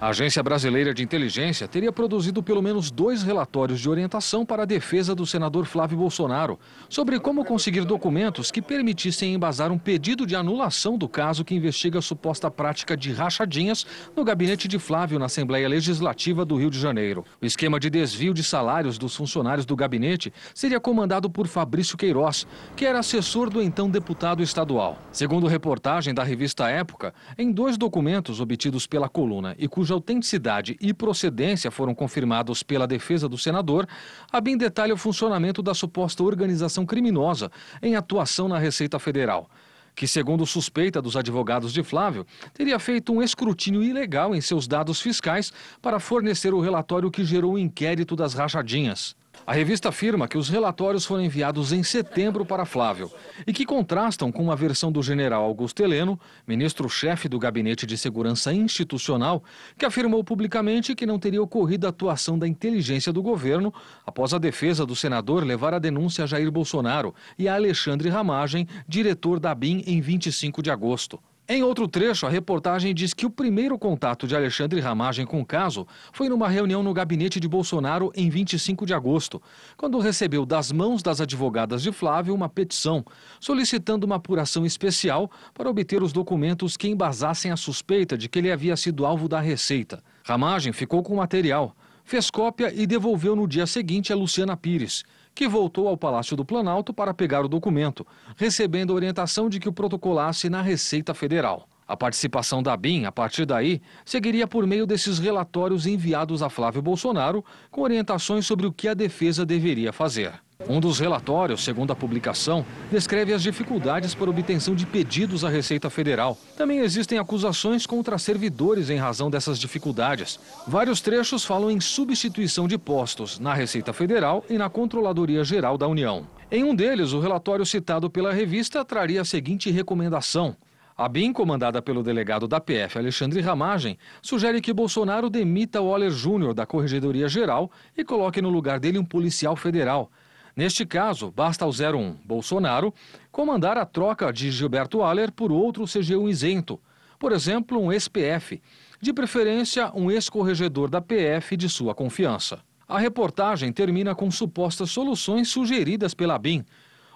A 0.00 0.10
Agência 0.10 0.40
Brasileira 0.44 0.94
de 0.94 1.02
Inteligência 1.02 1.66
teria 1.66 1.90
produzido 1.90 2.40
pelo 2.40 2.62
menos 2.62 2.88
dois 2.88 3.24
relatórios 3.24 3.80
de 3.80 3.90
orientação 3.90 4.46
para 4.46 4.62
a 4.62 4.64
defesa 4.64 5.12
do 5.12 5.26
senador 5.26 5.66
Flávio 5.66 5.98
Bolsonaro 5.98 6.56
sobre 6.88 7.18
como 7.18 7.44
conseguir 7.44 7.84
documentos 7.84 8.52
que 8.52 8.62
permitissem 8.62 9.34
embasar 9.34 9.72
um 9.72 9.78
pedido 9.78 10.24
de 10.24 10.36
anulação 10.36 10.96
do 10.96 11.08
caso 11.08 11.44
que 11.44 11.52
investiga 11.52 11.98
a 11.98 12.02
suposta 12.02 12.48
prática 12.48 12.96
de 12.96 13.12
rachadinhas 13.12 13.84
no 14.16 14.22
gabinete 14.22 14.68
de 14.68 14.78
Flávio 14.78 15.18
na 15.18 15.24
Assembleia 15.24 15.68
Legislativa 15.68 16.44
do 16.44 16.56
Rio 16.56 16.70
de 16.70 16.78
Janeiro. 16.78 17.24
O 17.42 17.44
esquema 17.44 17.80
de 17.80 17.90
desvio 17.90 18.32
de 18.32 18.44
salários 18.44 18.98
dos 18.98 19.16
funcionários 19.16 19.66
do 19.66 19.74
gabinete 19.74 20.32
seria 20.54 20.78
comandado 20.78 21.28
por 21.28 21.48
Fabrício 21.48 21.98
Queiroz, 21.98 22.46
que 22.76 22.86
era 22.86 23.00
assessor 23.00 23.50
do 23.50 23.60
então 23.60 23.90
deputado 23.90 24.44
estadual. 24.44 24.96
Segundo 25.10 25.48
reportagem 25.48 26.14
da 26.14 26.22
revista 26.22 26.68
Época, 26.68 27.12
em 27.36 27.50
dois 27.50 27.76
documentos 27.76 28.40
obtidos 28.40 28.86
pela 28.86 29.08
coluna 29.08 29.56
e 29.58 29.66
cujo 29.66 29.87
cuja 29.88 29.94
autenticidade 29.94 30.76
e 30.80 30.92
procedência 30.92 31.70
foram 31.70 31.94
confirmados 31.94 32.62
pela 32.62 32.86
defesa 32.86 33.26
do 33.26 33.38
senador, 33.38 33.88
a 34.30 34.38
BIM 34.38 34.58
detalha 34.58 34.92
o 34.92 34.98
funcionamento 34.98 35.62
da 35.62 35.72
suposta 35.72 36.22
organização 36.22 36.84
criminosa 36.84 37.50
em 37.80 37.96
atuação 37.96 38.48
na 38.48 38.58
Receita 38.58 38.98
Federal 38.98 39.48
que, 39.96 40.06
segundo 40.06 40.46
suspeita 40.46 41.02
dos 41.02 41.16
advogados 41.16 41.72
de 41.72 41.82
Flávio, 41.82 42.24
teria 42.54 42.78
feito 42.78 43.12
um 43.12 43.20
escrutínio 43.20 43.82
ilegal 43.82 44.32
em 44.32 44.40
seus 44.40 44.68
dados 44.68 45.00
fiscais 45.00 45.52
para 45.82 45.98
fornecer 45.98 46.54
o 46.54 46.60
relatório 46.60 47.10
que 47.10 47.24
gerou 47.24 47.54
o 47.54 47.58
inquérito 47.58 48.14
das 48.14 48.32
rachadinhas. 48.32 49.16
A 49.48 49.54
revista 49.54 49.88
afirma 49.88 50.28
que 50.28 50.36
os 50.36 50.50
relatórios 50.50 51.06
foram 51.06 51.24
enviados 51.24 51.72
em 51.72 51.82
setembro 51.82 52.44
para 52.44 52.66
Flávio 52.66 53.10
e 53.46 53.52
que 53.54 53.64
contrastam 53.64 54.30
com 54.30 54.42
uma 54.42 54.54
versão 54.54 54.92
do 54.92 55.02
general 55.02 55.42
Augusto 55.42 55.82
Heleno, 55.82 56.20
ministro-chefe 56.46 57.30
do 57.30 57.38
Gabinete 57.38 57.86
de 57.86 57.96
Segurança 57.96 58.52
Institucional, 58.52 59.42
que 59.78 59.86
afirmou 59.86 60.22
publicamente 60.22 60.94
que 60.94 61.06
não 61.06 61.18
teria 61.18 61.42
ocorrido 61.42 61.86
a 61.86 61.88
atuação 61.88 62.38
da 62.38 62.46
inteligência 62.46 63.10
do 63.10 63.22
governo 63.22 63.72
após 64.04 64.34
a 64.34 64.38
defesa 64.38 64.84
do 64.84 64.94
senador 64.94 65.42
levar 65.42 65.72
a 65.72 65.78
denúncia 65.78 66.24
a 66.24 66.26
Jair 66.26 66.50
Bolsonaro 66.50 67.14
e 67.38 67.48
a 67.48 67.54
Alexandre 67.54 68.10
Ramagem, 68.10 68.68
diretor 68.86 69.40
da 69.40 69.54
BIM, 69.54 69.82
em 69.86 69.98
25 69.98 70.62
de 70.62 70.70
agosto. 70.70 71.18
Em 71.50 71.62
outro 71.62 71.88
trecho, 71.88 72.26
a 72.26 72.28
reportagem 72.28 72.94
diz 72.94 73.14
que 73.14 73.24
o 73.24 73.30
primeiro 73.30 73.78
contato 73.78 74.26
de 74.26 74.36
Alexandre 74.36 74.80
Ramagem 74.80 75.24
com 75.24 75.40
o 75.40 75.46
caso 75.46 75.86
foi 76.12 76.28
numa 76.28 76.46
reunião 76.46 76.82
no 76.82 76.92
gabinete 76.92 77.40
de 77.40 77.48
Bolsonaro 77.48 78.12
em 78.14 78.28
25 78.28 78.84
de 78.84 78.92
agosto, 78.92 79.40
quando 79.74 79.98
recebeu 79.98 80.44
das 80.44 80.70
mãos 80.70 81.02
das 81.02 81.22
advogadas 81.22 81.82
de 81.82 81.90
Flávio 81.90 82.34
uma 82.34 82.50
petição 82.50 83.02
solicitando 83.40 84.04
uma 84.04 84.16
apuração 84.16 84.66
especial 84.66 85.30
para 85.54 85.70
obter 85.70 86.02
os 86.02 86.12
documentos 86.12 86.76
que 86.76 86.86
embasassem 86.86 87.50
a 87.50 87.56
suspeita 87.56 88.18
de 88.18 88.28
que 88.28 88.40
ele 88.40 88.52
havia 88.52 88.76
sido 88.76 89.06
alvo 89.06 89.26
da 89.26 89.40
Receita. 89.40 90.04
Ramagem 90.24 90.74
ficou 90.74 91.02
com 91.02 91.14
o 91.14 91.16
material, 91.16 91.74
fez 92.04 92.30
cópia 92.30 92.70
e 92.74 92.86
devolveu 92.86 93.34
no 93.34 93.48
dia 93.48 93.66
seguinte 93.66 94.12
a 94.12 94.16
Luciana 94.16 94.54
Pires 94.54 95.02
que 95.38 95.46
voltou 95.46 95.86
ao 95.86 95.96
Palácio 95.96 96.36
do 96.36 96.44
Planalto 96.44 96.92
para 96.92 97.14
pegar 97.14 97.44
o 97.44 97.48
documento, 97.48 98.04
recebendo 98.36 98.92
orientação 98.92 99.48
de 99.48 99.60
que 99.60 99.68
o 99.68 99.72
protocolasse 99.72 100.50
na 100.50 100.60
Receita 100.60 101.14
Federal. 101.14 101.68
A 101.86 101.96
participação 101.96 102.60
da 102.60 102.76
BIM, 102.76 103.04
a 103.04 103.12
partir 103.12 103.46
daí, 103.46 103.80
seguiria 104.04 104.48
por 104.48 104.66
meio 104.66 104.84
desses 104.84 105.20
relatórios 105.20 105.86
enviados 105.86 106.42
a 106.42 106.50
Flávio 106.50 106.82
Bolsonaro, 106.82 107.44
com 107.70 107.82
orientações 107.82 108.46
sobre 108.46 108.66
o 108.66 108.72
que 108.72 108.88
a 108.88 108.94
defesa 108.94 109.46
deveria 109.46 109.92
fazer. 109.92 110.32
Um 110.66 110.80
dos 110.80 110.98
relatórios, 110.98 111.62
segundo 111.62 111.92
a 111.92 111.96
publicação, 111.96 112.66
descreve 112.90 113.32
as 113.32 113.44
dificuldades 113.44 114.12
para 114.12 114.28
obtenção 114.28 114.74
de 114.74 114.84
pedidos 114.84 115.44
à 115.44 115.48
Receita 115.48 115.88
Federal. 115.88 116.36
Também 116.56 116.80
existem 116.80 117.16
acusações 117.16 117.86
contra 117.86 118.18
servidores 118.18 118.90
em 118.90 118.96
razão 118.96 119.30
dessas 119.30 119.56
dificuldades. 119.56 120.40
Vários 120.66 121.00
trechos 121.00 121.44
falam 121.44 121.70
em 121.70 121.80
substituição 121.80 122.66
de 122.66 122.76
postos 122.76 123.38
na 123.38 123.54
Receita 123.54 123.92
Federal 123.92 124.44
e 124.50 124.58
na 124.58 124.68
Controladoria 124.68 125.44
Geral 125.44 125.78
da 125.78 125.86
União. 125.86 126.26
Em 126.50 126.64
um 126.64 126.74
deles, 126.74 127.12
o 127.12 127.20
relatório 127.20 127.64
citado 127.64 128.10
pela 128.10 128.32
revista 128.32 128.84
traria 128.84 129.20
a 129.20 129.24
seguinte 129.24 129.70
recomendação: 129.70 130.56
a 130.96 131.08
BIM, 131.08 131.32
comandada 131.32 131.80
pelo 131.80 132.02
delegado 132.02 132.48
da 132.48 132.60
PF, 132.60 132.98
Alexandre 132.98 133.40
Ramagem, 133.40 133.96
sugere 134.20 134.60
que 134.60 134.72
Bolsonaro 134.72 135.30
demita 135.30 135.80
Waller 135.80 136.10
Júnior 136.10 136.52
da 136.52 136.66
Corregedoria 136.66 137.28
Geral 137.28 137.70
e 137.96 138.02
coloque 138.02 138.42
no 138.42 138.50
lugar 138.50 138.80
dele 138.80 138.98
um 138.98 139.04
policial 139.04 139.54
federal. 139.54 140.10
Neste 140.58 140.84
caso, 140.84 141.30
basta 141.30 141.64
ao 141.64 141.70
01 141.70 142.16
Bolsonaro 142.24 142.92
comandar 143.30 143.78
a 143.78 143.86
troca 143.86 144.32
de 144.32 144.50
Gilberto 144.50 145.04
Aller 145.04 145.30
por 145.30 145.52
outro 145.52 145.84
CGU 145.84 146.28
isento, 146.28 146.80
por 147.16 147.30
exemplo, 147.30 147.80
um 147.80 147.92
ex-PF, 147.92 148.60
de 149.00 149.12
preferência 149.12 149.92
um 149.94 150.10
ex-corregedor 150.10 150.90
da 150.90 151.00
PF 151.00 151.56
de 151.56 151.68
sua 151.68 151.94
confiança. 151.94 152.58
A 152.88 152.98
reportagem 152.98 153.72
termina 153.72 154.16
com 154.16 154.28
supostas 154.32 154.90
soluções 154.90 155.46
sugeridas 155.46 156.12
pela 156.12 156.36
BIM. 156.36 156.64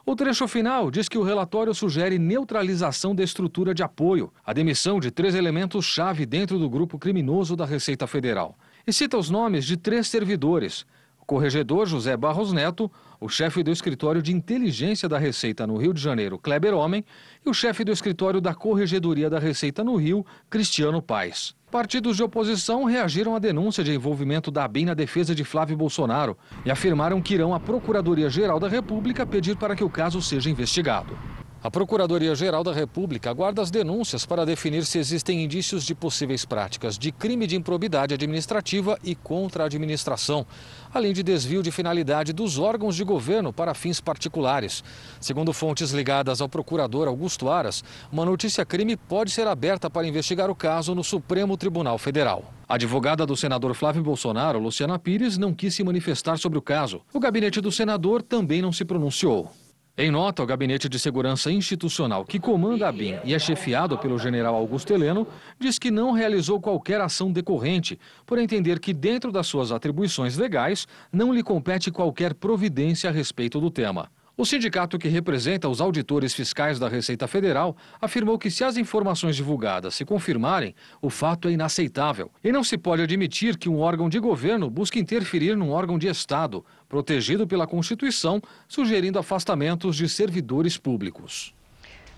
O 0.07 0.15
trecho 0.15 0.47
final 0.47 0.89
diz 0.89 1.09
que 1.09 1.19
o 1.19 1.25
relatório 1.25 1.75
sugere 1.75 2.21
neutralização 2.21 3.13
da 3.13 3.25
estrutura 3.25 3.75
de 3.75 3.83
apoio, 3.83 4.33
a 4.47 4.53
demissão 4.53 5.01
de 5.01 5.11
três 5.11 5.35
elementos-chave 5.35 6.25
dentro 6.27 6.61
do 6.61 6.71
grupo 6.71 6.97
criminoso 6.97 7.57
da 7.57 7.67
Receita 7.67 8.07
Federal. 8.07 8.57
E 8.87 8.93
cita 8.93 9.19
os 9.19 9.29
nomes 9.29 9.65
de 9.65 9.77
três 9.77 10.07
servidores: 10.07 10.87
corregedor 11.33 11.87
José 11.87 12.15
Barros 12.15 12.53
Neto, 12.53 12.93
o 13.19 13.27
chefe 13.27 13.63
do 13.63 13.71
escritório 13.71 14.21
de 14.21 14.35
inteligência 14.35 15.09
da 15.09 15.17
Receita 15.17 15.67
no 15.67 15.79
Rio 15.79 15.95
de 15.95 16.01
Janeiro, 16.01 16.39
Kleber 16.39 16.75
Homem, 16.75 17.03
e 17.45 17.49
o 17.49 17.55
chefe 17.55 17.85
do 17.85 17.91
escritório 17.91 18.39
da 18.39 18.55
Corregedoria 18.55 19.31
da 19.31 19.39
Receita 19.39 19.83
no 19.83 19.97
Rio, 19.97 20.27
Cristiano 20.51 21.01
Paes. 21.01 21.55
Partidos 21.71 22.19
de 22.19 22.23
oposição 22.23 22.85
reagiram 22.85 23.35
à 23.35 23.39
denúncia 23.39 23.83
de 23.83 23.95
envolvimento 23.95 24.51
da 24.51 24.65
ABIN 24.65 24.85
na 24.85 24.93
defesa 24.93 25.35
de 25.35 25.43
Flávio 25.43 25.75
Bolsonaro 25.75 26.37
e 26.67 26.71
afirmaram 26.71 27.23
que 27.23 27.33
irão 27.33 27.55
à 27.55 27.59
Procuradoria-Geral 27.59 28.61
da 28.61 28.69
República 28.69 29.25
pedir 29.25 29.57
para 29.57 29.75
que 29.75 29.83
o 29.83 29.89
caso 29.89 30.21
seja 30.21 30.51
investigado. 30.51 31.17
A 31.65 31.71
Procuradoria-Geral 31.71 32.65
da 32.65 32.73
República 32.73 33.31
aguarda 33.31 33.63
as 33.63 33.71
denúncias 33.71 34.27
para 34.27 34.45
definir 34.45 34.85
se 34.85 34.99
existem 34.99 35.45
indícios 35.45 35.85
de 35.85 35.95
possíveis 35.95 36.45
práticas 36.45 36.99
de 36.99 37.13
crime 37.13 37.47
de 37.47 37.55
improbidade 37.55 38.13
administrativa 38.13 38.99
e 39.05 39.15
contra 39.15 39.63
a 39.63 39.67
administração, 39.67 40.45
além 40.93 41.13
de 41.13 41.23
desvio 41.23 41.63
de 41.63 41.71
finalidade 41.71 42.33
dos 42.33 42.59
órgãos 42.59 42.97
de 42.97 43.05
governo 43.05 43.53
para 43.53 43.75
fins 43.75 44.01
particulares. 44.01 44.83
Segundo 45.21 45.53
fontes 45.53 45.93
ligadas 45.93 46.41
ao 46.41 46.49
procurador 46.49 47.07
Augusto 47.07 47.49
Aras, 47.49 47.85
uma 48.11 48.25
notícia-crime 48.25 48.97
pode 48.97 49.31
ser 49.31 49.47
aberta 49.47 49.89
para 49.89 50.05
investigar 50.05 50.51
o 50.51 50.57
caso 50.57 50.97
no 50.97 51.05
Supremo 51.05 51.57
Tribunal 51.57 51.97
Federal. 51.97 52.53
A 52.69 52.75
advogada 52.75 53.25
do 53.25 53.37
senador 53.37 53.73
Flávio 53.75 54.03
Bolsonaro, 54.03 54.59
Luciana 54.59 54.99
Pires, 54.99 55.39
não 55.39 55.55
quis 55.55 55.77
se 55.77 55.85
manifestar 55.85 56.39
sobre 56.39 56.59
o 56.59 56.63
caso. 56.63 57.03
O 57.13 57.21
gabinete 57.21 57.61
do 57.61 57.71
senador 57.71 58.21
também 58.21 58.61
não 58.61 58.73
se 58.73 58.85
pronunciou. 58.85 59.49
Em 59.97 60.11
nota, 60.11 60.43
o 60.43 60.47
Gabinete 60.47 60.89
de 60.89 60.99
Segurança 60.99 61.53
Institucional, 61.53 62.25
que 62.25 62.41
comanda 62.41 62.89
a 62.89 62.93
BIM 62.93 63.19
e 63.25 63.35
é 63.35 63.39
chefiado 63.39 63.99
pelo 63.99 64.19
general 64.19 64.55
Augusto 64.55 64.91
Heleno, 64.91 65.29
diz 65.61 65.79
que 65.79 65.91
não 65.91 66.13
realizou 66.13 66.59
qualquer 66.59 66.99
ação 67.03 67.31
decorrente, 67.31 68.01
por 68.25 68.39
entender 68.39 68.81
que, 68.81 68.95
dentro 68.95 69.31
das 69.31 69.47
suas 69.47 69.71
atribuições 69.71 70.39
legais, 70.39 70.89
não 71.13 71.31
lhe 71.31 71.43
compete 71.43 71.91
qualquer 71.91 72.33
providência 72.33 73.11
a 73.11 73.13
respeito 73.13 73.61
do 73.61 73.71
tema. 73.71 74.11
O 74.35 74.47
sindicato 74.47 74.99
que 74.99 75.09
representa 75.09 75.69
os 75.69 75.79
auditores 75.79 76.33
fiscais 76.33 76.79
da 76.79 76.89
Receita 76.89 77.29
Federal 77.29 77.77
afirmou 78.01 78.39
que, 78.39 78.51
se 78.51 78.65
as 78.65 78.79
informações 78.79 79.37
divulgadas 79.37 79.95
se 79.95 80.07
confirmarem, 80.07 80.75
o 81.03 81.11
fato 81.11 81.49
é 81.49 81.53
inaceitável 81.53 82.31
e 82.43 82.51
não 82.51 82.65
se 82.65 82.79
pode 82.79 83.03
admitir 83.03 83.59
que 83.59 83.69
um 83.69 83.79
órgão 83.79 84.09
de 84.09 84.19
governo 84.19 84.71
busque 84.71 84.99
interferir 84.99 85.55
num 85.55 85.71
órgão 85.71 85.99
de 85.99 86.09
Estado, 86.09 86.65
protegido 86.89 87.47
pela 87.47 87.67
Constituição, 87.67 88.41
sugerindo 88.67 89.19
afastamentos 89.19 89.97
de 89.97 90.09
servidores 90.09 90.79
públicos. 90.79 91.55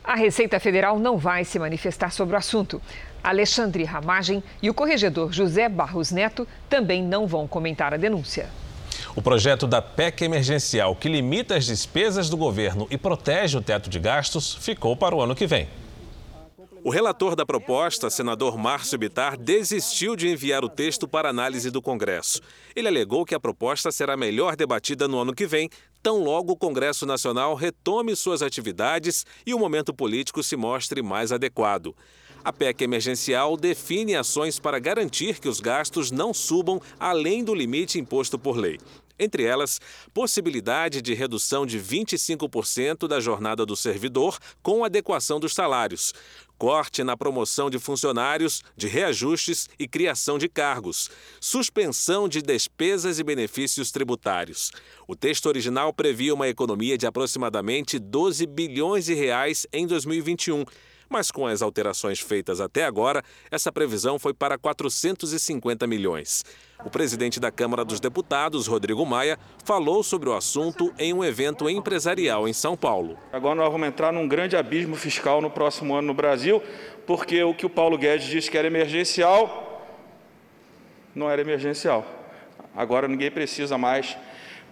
A 0.05 0.15
Receita 0.15 0.61
Federal 0.61 1.01
não 1.01 1.19
vai 1.19 1.45
se 1.45 1.59
manifestar 1.59 2.12
sobre 2.12 2.37
o 2.37 2.39
assunto. 2.39 2.81
Alexandre 3.25 3.83
Ramagem 3.83 4.41
e 4.62 4.71
o 4.71 4.75
corregedor 4.75 5.33
José 5.33 5.69
Barros 5.69 6.12
Neto 6.12 6.47
também 6.69 7.03
não 7.03 7.27
vão 7.27 7.49
comentar 7.49 7.93
a 7.93 7.97
denúncia. 7.97 8.49
O 9.16 9.22
projeto 9.22 9.66
da 9.66 9.80
PEC 9.80 10.24
emergencial, 10.24 10.96
que 10.96 11.09
limita 11.09 11.57
as 11.57 11.66
despesas 11.66 12.28
do 12.28 12.36
governo 12.36 12.86
e 12.90 12.96
protege 12.96 13.59
o 13.59 13.62
teto 13.62 13.88
de 13.88 13.98
gastos, 13.98 14.55
ficou 14.55 14.96
para 14.96 15.14
o 15.14 15.20
ano 15.20 15.34
que 15.34 15.46
vem. 15.46 15.68
O 16.82 16.90
relator 16.90 17.34
da 17.34 17.46
proposta, 17.46 18.11
senador 18.11 18.59
Márcio 18.59 18.98
Bitar, 18.98 19.38
desistiu 19.38 20.14
de 20.14 20.28
enviar 20.28 20.62
o 20.62 20.68
texto 20.68 21.09
para 21.09 21.30
análise 21.30 21.70
do 21.70 21.80
Congresso. 21.80 22.42
Ele 22.76 22.88
alegou 22.88 23.24
que 23.24 23.34
a 23.34 23.40
proposta 23.40 23.90
será 23.90 24.18
melhor 24.18 24.55
debatida 24.55 25.09
no 25.09 25.18
ano 25.18 25.34
que 25.34 25.46
vem, 25.46 25.70
tão 26.02 26.22
logo 26.22 26.52
o 26.52 26.57
Congresso 26.57 27.07
Nacional 27.07 27.55
retome 27.55 28.14
suas 28.14 28.42
atividades 28.42 29.24
e 29.46 29.55
o 29.55 29.59
momento 29.59 29.94
político 29.94 30.42
se 30.42 30.57
mostre 30.57 31.00
mais 31.00 31.32
adequado. 31.32 31.96
A 32.45 32.53
PEC 32.53 32.84
emergencial 32.84 33.57
define 33.57 34.14
ações 34.14 34.59
para 34.59 34.78
garantir 34.78 35.40
que 35.40 35.49
os 35.49 35.61
gastos 35.61 36.11
não 36.11 36.34
subam 36.34 36.78
além 37.01 37.42
do 37.42 37.55
limite 37.55 37.99
imposto 37.99 38.38
por 38.38 38.59
lei. 38.59 38.78
Entre 39.18 39.45
elas, 39.45 39.80
possibilidade 40.12 41.01
de 41.01 41.14
redução 41.14 41.64
de 41.64 41.78
25% 41.78 43.09
da 43.09 43.18
jornada 43.18 43.64
do 43.64 43.74
servidor 43.74 44.38
com 44.62 44.84
adequação 44.84 45.40
dos 45.40 45.55
salários, 45.55 46.12
corte 46.59 47.03
na 47.03 47.16
promoção 47.16 47.70
de 47.70 47.78
funcionários, 47.78 48.62
de 48.76 48.88
reajustes 48.88 49.66
e 49.78 49.88
criação 49.88 50.36
de 50.36 50.49
cargos, 50.49 51.11
suspensão 51.40 52.28
de 52.28 52.42
despesas 52.42 53.18
e 53.18 53.24
benefícios 53.24 53.90
tributários. 53.90 54.70
O 55.09 55.16
texto 55.16 55.47
original 55.47 55.95
previa 55.95 56.34
uma 56.34 56.49
economia 56.49 56.99
de 56.99 57.07
aproximadamente 57.07 57.99
12 57.99 58.47
bilhões 58.47 59.07
de 59.07 59.14
reais 59.14 59.66
em 59.72 59.86
2021 59.86 60.64
mas 61.09 61.30
com 61.30 61.46
as 61.46 61.62
alterações 61.62 62.20
feitas 62.20 62.61
até 62.61 62.84
agora, 62.84 63.22
essa 63.50 63.72
previsão 63.72 64.18
foi 64.18 64.34
para 64.34 64.59
450 64.59 65.86
milhões. 65.86 66.44
O 66.84 66.90
presidente 66.90 67.40
da 67.40 67.50
Câmara 67.50 67.84
dos 67.84 68.00
Deputados, 68.00 68.66
Rodrigo 68.66 69.07
Maia, 69.07 69.38
falou 69.64 70.02
sobre 70.02 70.28
o 70.28 70.34
assunto 70.34 70.92
em 70.98 71.12
um 71.12 71.24
evento 71.24 71.68
empresarial 71.70 72.46
em 72.46 72.52
São 72.52 72.76
Paulo. 72.76 73.18
Agora 73.32 73.55
nós 73.55 73.72
vamos 73.72 73.88
entrar 73.88 74.12
num 74.12 74.28
grande 74.28 74.57
abismo 74.57 74.96
fiscal 74.96 75.40
no 75.40 75.50
próximo 75.50 75.94
ano 75.94 76.09
no 76.09 76.14
Brasil, 76.14 76.62
porque 77.07 77.42
o 77.42 77.55
que 77.55 77.64
o 77.64 77.70
Paulo 77.70 77.96
Guedes 77.96 78.26
disse 78.26 78.50
que 78.50 78.59
era 78.59 78.66
emergencial 78.66 79.70
não 81.14 81.30
era 81.30 81.40
emergencial. 81.40 82.05
Agora 82.74 83.07
ninguém 83.07 83.30
precisa 83.30 83.78
mais 83.78 84.16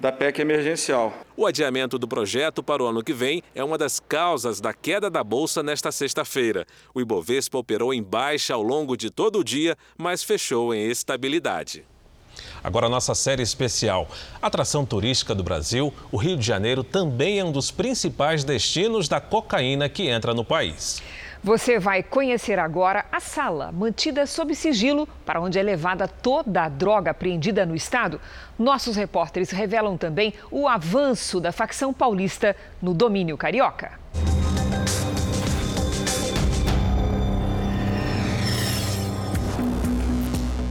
da 0.03 0.11
PEC 0.11 0.41
emergencial. 0.41 1.15
O 1.37 1.47
adiamento 1.47 1.97
do 1.97 2.09
projeto 2.09 2.61
para 2.61 2.83
o 2.83 2.87
ano 2.89 3.05
que 3.05 3.13
vem 3.13 3.41
é 3.55 3.63
uma 3.63 3.79
das 3.79 4.01
causas 4.01 4.61
da 4.61 4.75
queda 4.75 5.09
da 5.09 5.23
bolsa 5.23 5.63
nesta 5.63 5.93
sexta-feira. 5.93 6.67
O 6.93 7.01
Ibovespa 7.01 7.57
operou 7.57 7.95
em 7.95 8.03
baixa 8.03 8.53
ao 8.53 8.63
longo 8.65 8.97
de 8.97 9.11
todo 9.11 9.39
o 9.39 9.45
dia, 9.45 9.77
mas 9.97 10.25
fechou 10.25 10.75
em 10.75 10.91
estabilidade. 10.91 11.85
Agora, 12.65 12.89
nossa 12.89 13.15
série 13.15 13.45
especial. 13.45 14.09
Atração 14.41 14.85
turística 14.85 15.37
do 15.37 15.45
Brasil, 15.45 15.95
o 16.11 16.17
Rio 16.17 16.37
de 16.37 16.45
Janeiro 16.45 16.83
também 16.83 17.39
é 17.39 17.45
um 17.45 17.53
dos 17.53 17.71
principais 17.71 18.43
destinos 18.43 19.07
da 19.07 19.21
cocaína 19.21 19.89
que 19.89 20.09
entra 20.09 20.35
no 20.35 20.45
país. 20.45 21.01
Você 21.45 21.77
vai 21.77 22.05
conhecer 22.05 22.57
agora 22.57 23.05
a 23.11 23.19
sala 23.19 23.73
mantida 23.73 24.27
sob 24.27 24.55
sigilo 24.55 25.09
para 25.27 25.41
onde 25.41 25.59
é 25.59 25.63
levada 25.63 26.07
toda 26.07 26.63
a 26.63 26.69
droga 26.69 27.11
apreendida 27.11 27.67
no 27.67 27.75
estado. 27.75 28.21
Nossos 28.57 28.95
repórteres 28.95 29.51
revelam 29.51 29.97
também 29.97 30.35
o 30.53 30.69
avanço 30.69 31.41
da 31.41 31.51
facção 31.51 31.93
paulista 31.93 32.55
no 32.81 32.95
domínio 32.95 33.37
carioca. 33.37 33.99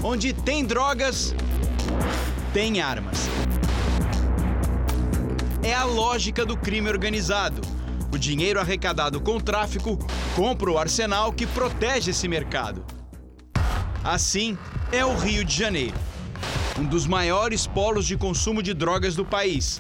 Onde 0.02 0.32
tem 0.32 0.64
drogas, 0.64 1.36
tem 2.54 2.80
armas. 2.80 3.28
É 5.62 5.74
a 5.74 5.84
lógica 5.84 6.46
do 6.46 6.56
crime 6.56 6.88
organizado 6.88 7.71
o 8.12 8.18
dinheiro 8.18 8.60
arrecadado 8.60 9.22
com 9.22 9.38
o 9.38 9.42
tráfico 9.42 9.98
compra 10.36 10.72
o 10.72 10.78
arsenal 10.78 11.32
que 11.32 11.48
protege 11.48 12.12
esse 12.12 12.28
mercado. 12.28 12.86
Assim 14.04 14.58
é 14.92 15.06
o 15.06 15.16
Rio 15.16 15.46
de 15.46 15.56
Janeiro, 15.56 15.96
um 16.80 16.84
dos 16.84 17.08
maiores 17.08 17.66
polos 17.66 18.06
de 18.06 18.18
consumo 18.18 18.62
de 18.62 18.74
drogas 18.74 19.16
do 19.16 19.24
país 19.24 19.80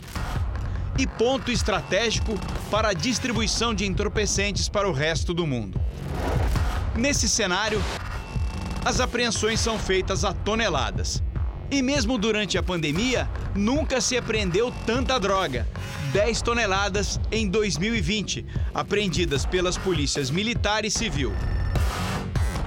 e 0.97 1.07
ponto 1.07 1.51
estratégico 1.51 2.39
para 2.69 2.89
a 2.89 2.93
distribuição 2.93 3.73
de 3.73 3.86
entorpecentes 3.86 4.69
para 4.69 4.88
o 4.88 4.93
resto 4.93 5.34
do 5.34 5.47
mundo. 5.47 5.79
Nesse 6.95 7.27
cenário, 7.27 7.82
as 8.86 8.99
apreensões 8.99 9.59
são 9.59 9.79
feitas 9.79 10.23
a 10.23 10.34
toneladas. 10.34 11.23
E 11.72 11.82
mesmo 11.82 12.17
durante 12.17 12.57
a 12.57 12.63
pandemia, 12.63 13.30
nunca 13.55 14.01
se 14.01 14.17
apreendeu 14.17 14.74
tanta 14.86 15.17
droga. 15.17 15.65
10 16.11 16.41
toneladas 16.41 17.17
em 17.32 17.47
2020, 17.47 18.45
apreendidas 18.74 19.45
pelas 19.45 19.78
polícias 19.78 20.30
militar 20.30 20.84
e 20.84 20.91
civil. 20.91 21.32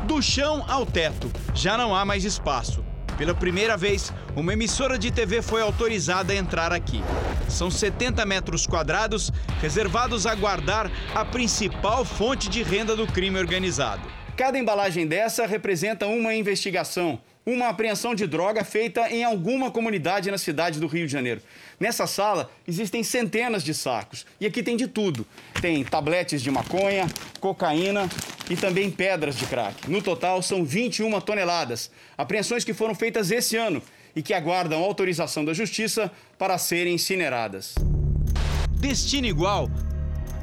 Do 0.06 0.22
chão 0.22 0.64
ao 0.66 0.86
teto, 0.86 1.30
já 1.54 1.76
não 1.76 1.94
há 1.94 2.02
mais 2.06 2.24
espaço. 2.24 2.82
Pela 3.18 3.34
primeira 3.34 3.76
vez, 3.76 4.10
uma 4.34 4.54
emissora 4.54 4.98
de 4.98 5.10
TV 5.10 5.42
foi 5.42 5.60
autorizada 5.60 6.32
a 6.32 6.36
entrar 6.36 6.72
aqui. 6.72 7.02
São 7.46 7.70
70 7.70 8.24
metros 8.24 8.66
quadrados 8.66 9.30
reservados 9.60 10.26
a 10.26 10.34
guardar 10.34 10.90
a 11.14 11.26
principal 11.26 12.06
fonte 12.06 12.48
de 12.48 12.62
renda 12.62 12.96
do 12.96 13.06
crime 13.06 13.38
organizado. 13.38 14.02
Cada 14.34 14.58
embalagem 14.58 15.06
dessa 15.06 15.46
representa 15.46 16.06
uma 16.06 16.34
investigação, 16.34 17.20
uma 17.46 17.68
apreensão 17.68 18.14
de 18.14 18.26
droga 18.26 18.64
feita 18.64 19.08
em 19.10 19.22
alguma 19.22 19.70
comunidade 19.70 20.30
na 20.30 20.38
cidade 20.38 20.80
do 20.80 20.86
Rio 20.86 21.06
de 21.06 21.12
Janeiro. 21.12 21.42
Nessa 21.78 22.06
sala 22.06 22.50
existem 22.66 23.02
centenas 23.02 23.62
de 23.62 23.74
sacos 23.74 24.24
e 24.40 24.46
aqui 24.46 24.62
tem 24.62 24.76
de 24.76 24.86
tudo. 24.86 25.26
Tem 25.60 25.84
tabletes 25.84 26.42
de 26.42 26.50
maconha, 26.50 27.06
cocaína 27.40 28.08
e 28.48 28.56
também 28.56 28.90
pedras 28.90 29.36
de 29.36 29.46
crack. 29.46 29.90
No 29.90 30.00
total 30.00 30.40
são 30.42 30.64
21 30.64 31.20
toneladas. 31.20 31.90
Apreensões 32.16 32.64
que 32.64 32.72
foram 32.72 32.94
feitas 32.94 33.30
esse 33.30 33.56
ano 33.56 33.82
e 34.16 34.22
que 34.22 34.32
aguardam 34.32 34.82
autorização 34.82 35.44
da 35.44 35.52
justiça 35.52 36.10
para 36.38 36.56
serem 36.56 36.94
incineradas. 36.94 37.74
Destino 38.70 39.26
igual 39.26 39.68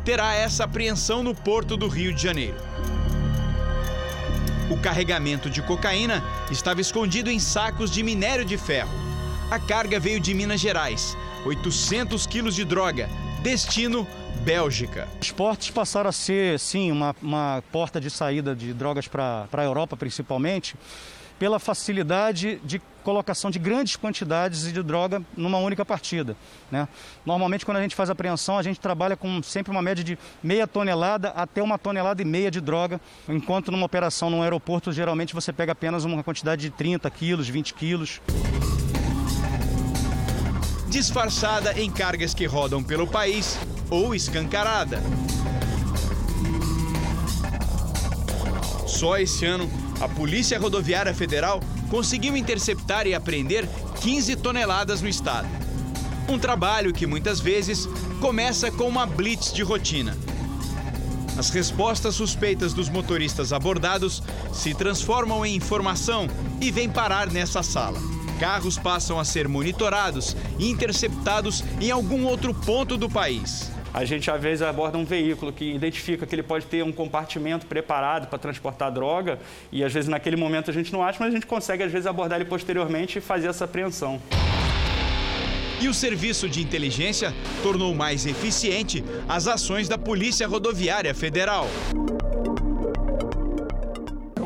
terá 0.04 0.36
essa 0.36 0.64
apreensão 0.64 1.24
no 1.24 1.34
porto 1.34 1.78
do 1.78 1.88
Rio 1.88 2.14
de 2.14 2.22
Janeiro. 2.22 2.58
O 4.72 4.78
carregamento 4.78 5.50
de 5.50 5.62
cocaína 5.62 6.24
estava 6.50 6.80
escondido 6.80 7.30
em 7.30 7.40
sacos 7.40 7.92
de 7.92 8.02
minério 8.02 8.46
de 8.46 8.58
ferro. 8.58 8.90
A 9.52 9.60
carga 9.60 10.00
veio 10.00 10.18
de 10.18 10.34
Minas 10.34 10.62
Gerais, 10.62 11.18
800 11.46 12.26
quilos 12.26 12.56
de 12.56 12.64
droga, 12.64 13.10
destino 13.44 14.08
Bélgica. 14.46 15.10
Os 15.22 15.30
portos 15.30 15.70
passaram 15.70 16.10
a 16.10 16.14
ser, 16.14 16.58
sim, 16.58 16.90
uma, 16.90 17.14
uma 17.22 17.62
porta 17.70 18.00
de 18.00 18.10
saída 18.10 18.56
de 18.56 18.72
drogas 18.74 19.10
para 19.10 19.46
a 19.52 19.64
Europa, 19.64 19.98
principalmente, 19.98 20.78
pela 21.42 21.58
facilidade 21.58 22.62
de 22.64 22.80
colocação 23.04 23.50
de 23.50 23.58
grandes 23.58 23.96
quantidades 23.96 24.72
de 24.72 24.84
droga 24.84 25.24
numa 25.36 25.58
única 25.58 25.84
partida. 25.84 26.38
Né? 26.70 26.88
Normalmente, 27.26 27.66
quando 27.66 27.78
a 27.78 27.82
gente 27.82 27.96
faz 27.96 28.12
apreensão, 28.12 28.60
a 28.60 28.62
gente 28.62 28.80
trabalha 28.80 29.18
com 29.18 29.42
sempre 29.42 29.72
uma 29.72 29.82
média 29.82 30.04
de 30.04 30.20
meia 30.44 30.68
tonelada 30.68 31.30
até 31.30 31.64
uma 31.64 31.80
tonelada 31.80 32.22
e 32.22 32.26
meia 32.26 32.52
de 32.52 32.62
droga, 32.62 33.02
enquanto 33.28 33.72
numa 33.72 33.88
operação 33.88 34.30
num 34.30 34.44
aeroporto, 34.44 34.92
geralmente 34.92 35.34
você 35.34 35.52
pega 35.52 35.72
apenas 35.72 36.04
uma 36.04 36.24
quantidade 36.24 36.62
de 36.62 36.70
30 36.70 37.10
quilos, 37.10 37.50
20 37.50 37.74
quilos. 37.74 38.22
Disfarçada 40.90 41.74
em 41.82 41.90
cargas 41.90 42.36
que 42.36 42.46
rodam 42.46 42.84
pelo 42.84 43.08
país 43.08 43.58
ou 43.90 44.14
escancarada. 44.14 45.02
Só 48.86 49.18
esse 49.18 49.44
ano, 49.44 49.68
a 50.02 50.10
Polícia 50.10 50.60
Rodoviária 50.60 51.14
Federal 51.14 51.60
conseguiu 51.88 52.36
interceptar 52.36 53.06
e 53.06 53.14
apreender 53.14 53.68
15 54.02 54.36
toneladas 54.38 55.00
no 55.00 55.08
estado. 55.08 55.48
Um 56.28 56.40
trabalho 56.40 56.92
que 56.92 57.06
muitas 57.06 57.40
vezes 57.40 57.88
começa 58.20 58.72
com 58.72 58.88
uma 58.88 59.06
blitz 59.06 59.54
de 59.54 59.62
rotina. 59.62 60.18
As 61.38 61.50
respostas 61.50 62.16
suspeitas 62.16 62.74
dos 62.74 62.90
motoristas 62.90 63.54
abordados 63.54 64.24
se 64.52 64.74
transformam 64.74 65.46
em 65.46 65.56
informação 65.56 66.28
e 66.60 66.72
vêm 66.72 66.90
parar 66.90 67.32
nessa 67.32 67.62
sala. 67.62 68.00
Carros 68.40 68.78
passam 68.78 69.20
a 69.20 69.24
ser 69.24 69.48
monitorados 69.48 70.36
e 70.58 70.70
interceptados 70.70 71.64
em 71.80 71.92
algum 71.92 72.26
outro 72.26 72.54
ponto 72.54 72.98
do 72.98 73.08
país. 73.08 73.71
A 73.94 74.06
gente 74.06 74.32
às 74.32 74.42
vezes 74.42 74.62
aborda 74.62 74.98
um 74.98 75.04
veículo 75.04 75.52
que 75.52 75.74
identifica 75.74 76.26
que 76.26 76.34
ele 76.34 76.44
pode 76.44 76.66
ter 76.66 76.82
um 76.82 76.94
compartimento 76.94 77.66
preparado 77.66 78.28
para 78.28 78.40
transportar 78.40 78.90
droga 78.92 79.38
e 79.70 79.84
às 79.84 79.92
vezes 79.92 80.10
naquele 80.10 80.38
momento 80.38 80.72
a 80.72 80.74
gente 80.74 80.94
não 80.94 81.04
acha, 81.04 81.18
mas 81.20 81.30
a 81.30 81.32
gente 81.32 81.46
consegue 81.46 81.84
às 81.84 81.92
vezes 81.92 82.08
abordar 82.08 82.40
ele 82.40 82.50
posteriormente 82.50 83.18
e 83.18 83.22
fazer 83.22 83.48
essa 83.48 83.66
apreensão. 83.66 84.22
E 85.82 85.90
o 85.90 85.94
serviço 85.94 86.48
de 86.48 86.62
inteligência 86.62 87.34
tornou 87.64 87.94
mais 87.94 88.26
eficiente 88.26 89.04
as 89.28 89.48
ações 89.48 89.90
da 89.90 89.98
Polícia 89.98 90.48
Rodoviária 90.48 91.14
Federal. 91.14 91.68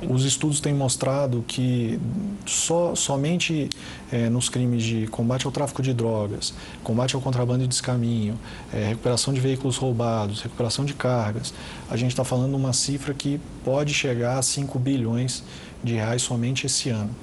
Os 0.09 0.23
estudos 0.23 0.59
têm 0.59 0.73
mostrado 0.73 1.43
que 1.47 1.99
só, 2.45 2.95
somente 2.95 3.69
é, 4.11 4.29
nos 4.29 4.49
crimes 4.49 4.83
de 4.83 5.07
combate 5.07 5.45
ao 5.45 5.51
tráfico 5.51 5.81
de 5.81 5.93
drogas, 5.93 6.53
combate 6.83 7.15
ao 7.15 7.21
contrabando 7.21 7.63
e 7.63 7.67
descaminho, 7.67 8.39
é, 8.73 8.89
recuperação 8.89 9.33
de 9.33 9.39
veículos 9.39 9.77
roubados, 9.77 10.41
recuperação 10.41 10.85
de 10.85 10.93
cargas, 10.93 11.53
a 11.89 11.97
gente 11.97 12.11
está 12.11 12.23
falando 12.23 12.55
uma 12.55 12.73
cifra 12.73 13.13
que 13.13 13.39
pode 13.63 13.93
chegar 13.93 14.37
a 14.37 14.41
5 14.41 14.77
bilhões 14.79 15.43
de 15.83 15.95
reais 15.95 16.21
somente 16.21 16.65
esse 16.65 16.89
ano. 16.89 17.15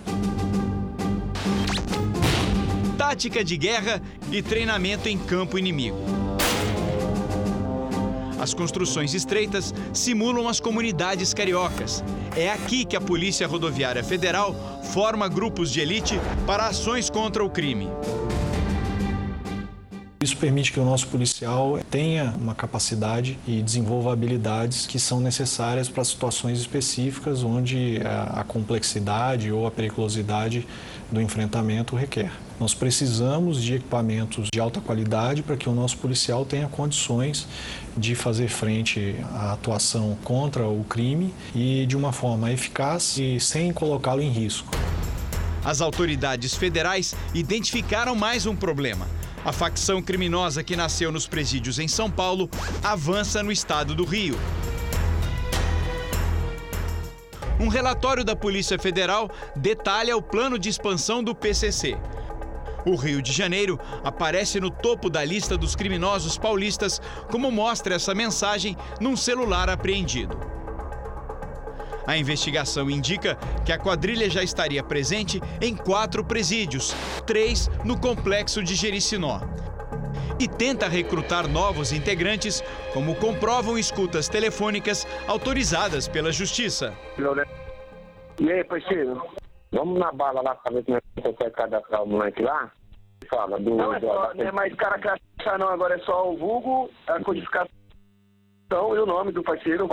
Tática 2.96 3.44
de 3.44 3.56
guerra 3.56 4.00
e 4.30 4.42
treinamento 4.42 5.08
em 5.08 5.18
campo 5.18 5.58
inimigo. 5.58 5.98
As 8.42 8.52
construções 8.52 9.14
estreitas 9.14 9.72
simulam 9.92 10.48
as 10.48 10.58
comunidades 10.58 11.32
cariocas. 11.32 12.02
É 12.36 12.50
aqui 12.50 12.84
que 12.84 12.96
a 12.96 13.00
Polícia 13.00 13.46
Rodoviária 13.46 14.02
Federal 14.02 14.80
forma 14.92 15.28
grupos 15.28 15.70
de 15.70 15.78
elite 15.78 16.18
para 16.44 16.66
ações 16.66 17.08
contra 17.08 17.44
o 17.44 17.48
crime. 17.48 17.88
Isso 20.20 20.36
permite 20.36 20.72
que 20.72 20.80
o 20.80 20.84
nosso 20.84 21.06
policial 21.06 21.78
tenha 21.88 22.34
uma 22.36 22.52
capacidade 22.52 23.38
e 23.46 23.62
desenvolva 23.62 24.12
habilidades 24.12 24.88
que 24.88 24.98
são 24.98 25.20
necessárias 25.20 25.88
para 25.88 26.02
situações 26.02 26.58
específicas 26.58 27.44
onde 27.44 28.00
a 28.04 28.42
complexidade 28.42 29.52
ou 29.52 29.68
a 29.68 29.70
periculosidade 29.70 30.66
do 31.12 31.20
enfrentamento 31.20 31.94
requer. 31.94 32.32
Nós 32.62 32.74
precisamos 32.74 33.60
de 33.60 33.74
equipamentos 33.74 34.46
de 34.54 34.60
alta 34.60 34.80
qualidade 34.80 35.42
para 35.42 35.56
que 35.56 35.68
o 35.68 35.72
nosso 35.72 35.98
policial 35.98 36.44
tenha 36.44 36.68
condições 36.68 37.48
de 37.96 38.14
fazer 38.14 38.46
frente 38.46 39.16
à 39.32 39.54
atuação 39.54 40.16
contra 40.22 40.64
o 40.68 40.84
crime 40.84 41.34
e 41.56 41.84
de 41.86 41.96
uma 41.96 42.12
forma 42.12 42.52
eficaz 42.52 43.18
e 43.18 43.40
sem 43.40 43.72
colocá-lo 43.72 44.22
em 44.22 44.30
risco. 44.30 44.70
As 45.64 45.80
autoridades 45.80 46.54
federais 46.54 47.16
identificaram 47.34 48.14
mais 48.14 48.46
um 48.46 48.54
problema 48.54 49.08
a 49.44 49.52
facção 49.52 50.00
criminosa 50.00 50.62
que 50.62 50.76
nasceu 50.76 51.10
nos 51.10 51.26
presídios 51.26 51.80
em 51.80 51.88
São 51.88 52.08
Paulo 52.08 52.48
avança 52.80 53.42
no 53.42 53.50
estado 53.50 53.92
do 53.92 54.04
Rio. 54.04 54.38
Um 57.58 57.66
relatório 57.66 58.24
da 58.24 58.36
Polícia 58.36 58.78
Federal 58.78 59.28
detalha 59.56 60.16
o 60.16 60.22
plano 60.22 60.60
de 60.60 60.68
expansão 60.68 61.24
do 61.24 61.34
PCC. 61.34 61.98
O 62.84 62.96
Rio 62.96 63.22
de 63.22 63.32
Janeiro 63.32 63.78
aparece 64.02 64.60
no 64.60 64.70
topo 64.70 65.08
da 65.08 65.24
lista 65.24 65.56
dos 65.56 65.76
criminosos 65.76 66.36
paulistas, 66.36 67.00
como 67.30 67.50
mostra 67.50 67.94
essa 67.94 68.14
mensagem 68.14 68.76
num 69.00 69.16
celular 69.16 69.70
apreendido. 69.70 70.36
A 72.06 72.16
investigação 72.16 72.90
indica 72.90 73.36
que 73.64 73.72
a 73.72 73.78
quadrilha 73.78 74.28
já 74.28 74.42
estaria 74.42 74.82
presente 74.82 75.40
em 75.60 75.76
quatro 75.76 76.24
presídios, 76.24 76.94
três 77.24 77.70
no 77.84 77.98
complexo 77.98 78.62
de 78.62 78.74
Jericinó. 78.74 79.40
E 80.38 80.48
tenta 80.48 80.88
recrutar 80.88 81.46
novos 81.46 81.92
integrantes, 81.92 82.64
como 82.92 83.14
comprovam 83.14 83.78
escutas 83.78 84.28
telefônicas 84.28 85.06
autorizadas 85.28 86.08
pela 86.08 86.32
Justiça. 86.32 86.92
E 88.40 88.50
aí, 88.50 88.64
parceiro? 88.64 89.22
Vamos 89.72 89.98
na 89.98 90.12
bala 90.12 90.42
lá 90.42 90.54
pra 90.54 90.72
ver 90.72 90.84
como 90.84 90.98
é 90.98 91.00
que 91.00 91.22
consegue 91.22 91.50
cadastrar 91.50 92.02
o 92.02 92.06
moleque 92.06 92.42
lá? 92.42 92.70
Fala, 93.30 93.58
do. 93.58 93.74
Não 93.74 93.94
é, 93.94 94.00
só, 94.00 94.34
não 94.34 94.44
é 94.44 94.52
mais 94.52 94.74
cara 94.74 94.98
cadastrar, 94.98 95.58
não. 95.58 95.68
Agora 95.68 95.94
é 95.94 95.98
só 96.00 96.30
o 96.30 96.36
vulgo, 96.36 96.90
a 97.06 97.18
codificação 97.20 97.70
e 98.70 98.98
o 98.98 99.06
nome 99.06 99.32
do 99.32 99.42
parceiro. 99.42 99.88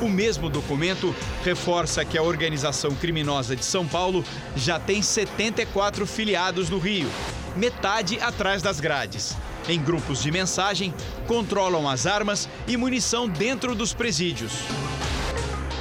O 0.00 0.08
mesmo 0.08 0.48
documento 0.48 1.14
reforça 1.44 2.04
que 2.04 2.16
a 2.16 2.22
organização 2.22 2.94
criminosa 2.94 3.54
de 3.54 3.64
São 3.64 3.86
Paulo 3.86 4.24
já 4.56 4.80
tem 4.80 5.02
74 5.02 6.06
filiados 6.06 6.70
no 6.70 6.78
Rio, 6.78 7.08
metade 7.54 8.18
atrás 8.20 8.62
das 8.62 8.80
grades. 8.80 9.36
Em 9.68 9.82
grupos 9.82 10.22
de 10.22 10.30
mensagem, 10.30 10.94
controlam 11.26 11.86
as 11.86 12.06
armas 12.06 12.48
e 12.66 12.78
munição 12.78 13.28
dentro 13.28 13.74
dos 13.74 13.92
presídios. 13.92 14.64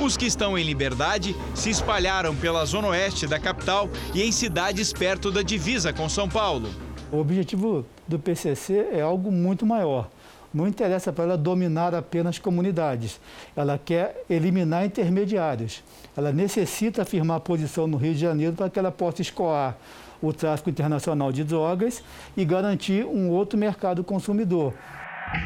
Os 0.01 0.15
que 0.15 0.25
estão 0.25 0.57
em 0.57 0.63
liberdade 0.63 1.35
se 1.53 1.69
espalharam 1.69 2.33
pela 2.33 2.63
zona 2.65 2.87
oeste 2.87 3.27
da 3.27 3.37
capital 3.37 3.89
e 4.13 4.23
em 4.23 4.31
cidades 4.31 4.93
perto 4.93 5.29
da 5.29 5.41
divisa 5.41 5.91
com 5.91 6.07
São 6.07 6.29
Paulo. 6.29 6.69
O 7.11 7.17
objetivo 7.17 7.85
do 8.07 8.17
PCC 8.17 8.87
é 8.93 9.01
algo 9.01 9.29
muito 9.29 9.65
maior 9.65 10.09
não 10.53 10.67
interessa 10.67 11.13
para 11.13 11.25
ela 11.25 11.37
dominar 11.37 11.93
apenas 11.93 12.39
comunidades. 12.39 13.19
Ela 13.55 13.77
quer 13.77 14.23
eliminar 14.29 14.85
intermediários. 14.85 15.83
Ela 16.17 16.31
necessita 16.31 17.03
afirmar 17.03 17.39
posição 17.41 17.87
no 17.87 17.97
Rio 17.97 18.13
de 18.13 18.19
Janeiro 18.19 18.53
para 18.53 18.69
que 18.69 18.79
ela 18.79 18.91
possa 18.91 19.21
escoar 19.21 19.77
o 20.21 20.33
tráfico 20.33 20.69
internacional 20.69 21.31
de 21.31 21.43
drogas 21.43 22.03
e 22.35 22.43
garantir 22.43 23.05
um 23.05 23.29
outro 23.29 23.57
mercado 23.57 24.03
consumidor. 24.03 24.73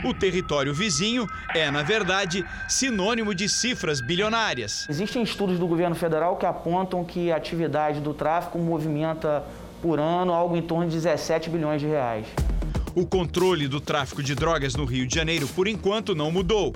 O 0.04 0.14
território 0.14 0.74
vizinho 0.74 1.28
é, 1.54 1.70
na 1.70 1.84
verdade, 1.84 2.46
sinônimo 2.68 3.34
de 3.34 3.50
cifras 3.50 4.02
bilionárias. 4.02 4.86
Existem 4.90 5.24
estudos 5.24 5.60
do 5.60 5.68
governo 5.68 5.96
federal 5.96 6.38
que 6.38 6.46
apontam 6.46 7.04
que 7.04 7.32
a 7.32 7.36
atividade 7.36 8.00
do 8.00 8.14
tráfico 8.14 8.58
movimenta 8.58 9.44
por 9.82 10.00
ano 10.00 10.32
algo 10.32 10.56
em 10.56 10.62
torno 10.62 10.88
de 10.88 10.96
17 10.96 11.50
bilhões 11.50 11.82
de 11.82 11.88
reais. 11.88 12.26
O 12.96 13.06
controle 13.06 13.68
do 13.68 13.82
tráfico 13.82 14.22
de 14.22 14.36
drogas 14.36 14.76
no 14.76 14.86
Rio 14.86 15.06
de 15.06 15.16
Janeiro, 15.16 15.48
por 15.48 15.68
enquanto, 15.68 16.16
não 16.16 16.32
mudou. 16.32 16.74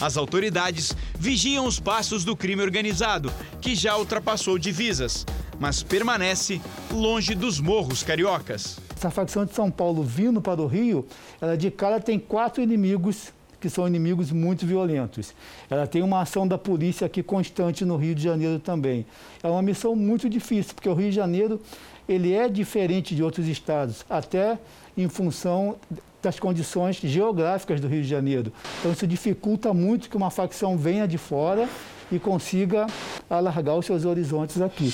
As 0.00 0.16
autoridades 0.16 0.94
vigiam 1.18 1.64
os 1.64 1.80
passos 1.80 2.24
do 2.24 2.36
crime 2.36 2.62
organizado, 2.62 3.32
que 3.60 3.74
já 3.74 3.96
ultrapassou 3.96 4.58
divisas, 4.58 5.24
mas 5.58 5.82
permanece 5.82 6.60
longe 6.90 7.34
dos 7.34 7.60
morros 7.60 8.02
cariocas. 8.02 8.85
Essa 9.06 9.14
facção 9.14 9.44
de 9.44 9.54
São 9.54 9.70
Paulo 9.70 10.02
vindo 10.02 10.42
para 10.42 10.60
o 10.60 10.66
Rio, 10.66 11.06
ela 11.40 11.56
de 11.56 11.70
cara 11.70 12.00
tem 12.00 12.18
quatro 12.18 12.60
inimigos 12.60 13.32
que 13.60 13.70
são 13.70 13.86
inimigos 13.86 14.32
muito 14.32 14.66
violentos. 14.66 15.32
Ela 15.70 15.86
tem 15.86 16.02
uma 16.02 16.22
ação 16.22 16.46
da 16.46 16.58
polícia 16.58 17.06
aqui 17.06 17.22
constante 17.22 17.84
no 17.84 17.96
Rio 17.96 18.16
de 18.16 18.22
Janeiro 18.24 18.58
também. 18.58 19.06
É 19.44 19.48
uma 19.48 19.62
missão 19.62 19.94
muito 19.94 20.28
difícil, 20.28 20.74
porque 20.74 20.88
o 20.88 20.94
Rio 20.94 21.10
de 21.10 21.14
Janeiro 21.14 21.60
ele 22.08 22.34
é 22.34 22.48
diferente 22.48 23.14
de 23.14 23.22
outros 23.22 23.46
estados, 23.46 24.04
até 24.10 24.58
em 24.96 25.08
função 25.08 25.76
das 26.20 26.40
condições 26.40 26.96
geográficas 26.96 27.80
do 27.80 27.86
Rio 27.86 28.02
de 28.02 28.08
Janeiro. 28.08 28.52
Então 28.80 28.90
isso 28.90 29.06
dificulta 29.06 29.72
muito 29.72 30.10
que 30.10 30.16
uma 30.16 30.32
facção 30.32 30.76
venha 30.76 31.06
de 31.06 31.16
fora 31.16 31.68
e 32.10 32.18
consiga 32.18 32.88
alargar 33.30 33.76
os 33.76 33.86
seus 33.86 34.04
horizontes 34.04 34.60
aqui. 34.60 34.92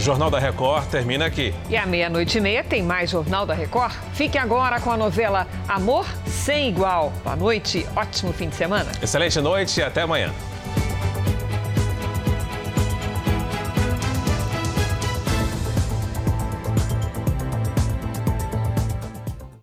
O 0.00 0.02
Jornal 0.02 0.30
da 0.30 0.38
Record 0.38 0.86
termina 0.86 1.26
aqui. 1.26 1.52
E 1.68 1.76
à 1.76 1.84
meia-noite 1.84 2.38
e 2.38 2.40
meia 2.40 2.64
tem 2.64 2.82
mais 2.82 3.10
Jornal 3.10 3.44
da 3.44 3.52
Record. 3.52 3.92
Fique 4.14 4.38
agora 4.38 4.80
com 4.80 4.90
a 4.90 4.96
novela 4.96 5.46
Amor 5.68 6.06
Sem 6.24 6.70
Igual. 6.70 7.12
Boa 7.22 7.36
noite, 7.36 7.86
ótimo 7.94 8.32
fim 8.32 8.48
de 8.48 8.54
semana. 8.54 8.90
Excelente 9.02 9.38
noite 9.42 9.78
e 9.78 9.82
até 9.82 10.00
amanhã. 10.00 10.32